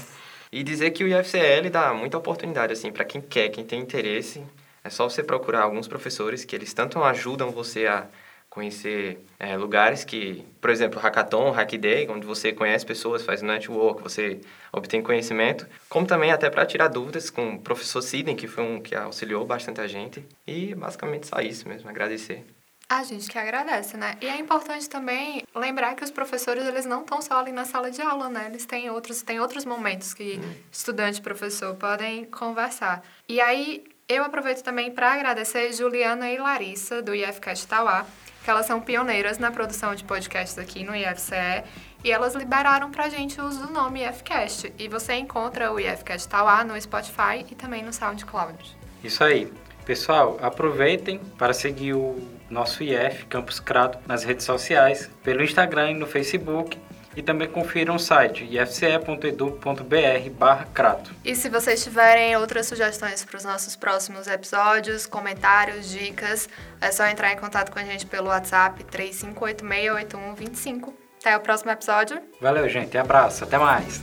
E 0.51 0.63
dizer 0.63 0.91
que 0.91 1.03
o 1.03 1.07
IFCL 1.07 1.69
dá 1.71 1.93
muita 1.93 2.17
oportunidade, 2.17 2.73
assim, 2.73 2.91
para 2.91 3.05
quem 3.05 3.21
quer, 3.21 3.49
quem 3.49 3.63
tem 3.63 3.80
interesse. 3.80 4.43
É 4.84 4.89
só 4.89 5.07
você 5.07 5.21
procurar 5.21 5.61
alguns 5.61 5.88
professores 5.88 6.43
que 6.43 6.55
eles 6.55 6.73
tanto 6.73 7.03
ajudam 7.03 7.51
você 7.51 7.86
a 7.86 8.07
conhecer 8.50 9.24
é, 9.39 9.56
lugares 9.56 10.04
que, 10.04 10.43
por 10.60 10.70
exemplo, 10.70 11.00
Hackathon, 11.00 11.52
Hack 11.52 11.78
Day, 11.78 12.08
onde 12.10 12.26
você 12.26 12.52
conhece 12.52 12.86
pessoas, 12.86 13.24
faz 13.24 13.41
network, 13.41 14.02
você 14.02 14.41
obtém 14.72 15.02
conhecimento, 15.02 15.68
como 15.88 16.08
também 16.08 16.32
até 16.32 16.50
para 16.50 16.66
tirar 16.66 16.88
dúvidas 16.88 17.30
com 17.30 17.56
o 17.56 17.60
professor 17.60 18.02
Sidney, 18.02 18.36
que 18.36 18.47
foi 18.47 18.64
um 18.64 18.82
que 18.82 18.95
auxiliou 18.95 19.45
bastante 19.45 19.80
a 19.80 19.88
gente. 19.88 20.26
E 20.47 20.74
basicamente 20.74 21.28
só 21.28 21.39
isso 21.39 21.68
mesmo, 21.68 21.89
agradecer. 21.89 22.43
A 22.91 23.04
gente 23.04 23.30
que 23.30 23.38
agradece, 23.38 23.95
né? 23.97 24.18
E 24.20 24.28
é 24.28 24.36
importante 24.38 24.89
também 24.89 25.43
lembrar 25.56 25.93
que 25.93 26.04
os 26.04 26.10
professores, 26.10 26.66
eles 26.66 26.88
não 26.88 27.02
estão 27.02 27.22
só 27.22 27.39
ali 27.39 27.52
na 27.52 27.64
sala 27.64 27.91
de 27.91 28.02
aula, 28.02 28.30
né? 28.30 28.47
Eles 28.47 28.66
têm 28.66 28.89
outros, 28.89 29.22
têm 29.22 29.39
outros 29.39 29.64
momentos 29.64 30.12
que 30.12 30.39
estudante 30.72 31.20
e 31.20 31.22
professor 31.22 31.76
podem 31.76 32.26
conversar. 32.26 33.04
E 33.28 33.39
aí, 33.39 33.84
eu 34.08 34.24
aproveito 34.24 34.64
também 34.64 34.89
para 34.89 35.14
agradecer 35.14 35.72
Juliana 35.72 36.32
e 36.32 36.39
Larissa, 36.39 37.00
do 37.00 37.14
IFCast 37.14 37.68
Tauá, 37.68 38.08
que 38.44 38.50
elas 38.50 38.66
são 38.66 38.80
pioneiras 38.80 39.38
na 39.38 39.52
produção 39.52 39.94
de 39.96 40.04
podcasts 40.04 40.58
aqui 40.58 40.84
no 40.84 40.96
IFCE, 40.96 41.64
e 42.04 42.12
elas 42.12 42.36
liberaram 42.36 42.92
pra 42.92 43.10
gente 43.10 43.40
o 43.40 43.46
uso 43.46 43.68
do 43.68 43.74
nome 43.74 44.04
IFCast. 44.06 44.74
E 44.78 44.88
você 44.88 45.16
encontra 45.16 45.72
o 45.72 45.80
IFCast 45.80 46.28
Tauá 46.30 46.64
no 46.64 46.80
Spotify 46.80 47.46
e 47.50 47.56
também 47.56 47.84
no 47.84 47.92
SoundCloud. 47.92 48.78
Isso 49.04 49.24
aí. 49.24 49.52
Pessoal, 49.86 50.38
aproveitem 50.42 51.20
para 51.38 51.52
seguir 51.52 51.94
o 51.94 52.16
nosso 52.50 52.84
IF 52.84 53.26
Campus 53.26 53.60
Crato 53.60 53.98
nas 54.08 54.24
redes 54.24 54.46
sociais, 54.46 55.10
pelo 55.24 55.44
Instagram 55.44 55.92
e 55.92 55.94
no 55.96 56.06
Facebook, 56.06 56.78
e 57.20 57.22
também 57.22 57.47
confiram 57.49 57.95
o 57.95 57.99
site 57.99 58.45
ifce.edu.br 58.45 60.30
barra 60.32 60.65
Crato. 60.74 61.11
E 61.26 61.36
se 61.36 61.49
vocês 61.49 61.84
tiverem 61.84 62.38
outras 62.38 62.65
sugestões 62.65 63.26
para 63.26 63.36
os 63.36 63.43
nossos 63.43 63.76
próximos 63.76 64.26
episódios, 64.26 65.05
comentários, 65.05 65.89
dicas, 65.89 66.47
é 66.80 66.89
só 66.91 67.05
entrar 67.07 67.34
em 67.34 67.38
contato 67.38 67.74
com 67.74 67.80
a 67.80 67.84
gente 67.84 68.05
pelo 68.05 68.30
WhatsApp 68.30 68.82
35868125. 68.86 70.93
Até 71.20 71.36
o 71.36 71.41
próximo 71.41 71.72
episódio. 71.72 72.22
Valeu, 72.39 72.70
gente. 72.70 72.97
Abraço. 72.97 73.43
Até 73.43 73.57
mais. 73.57 74.01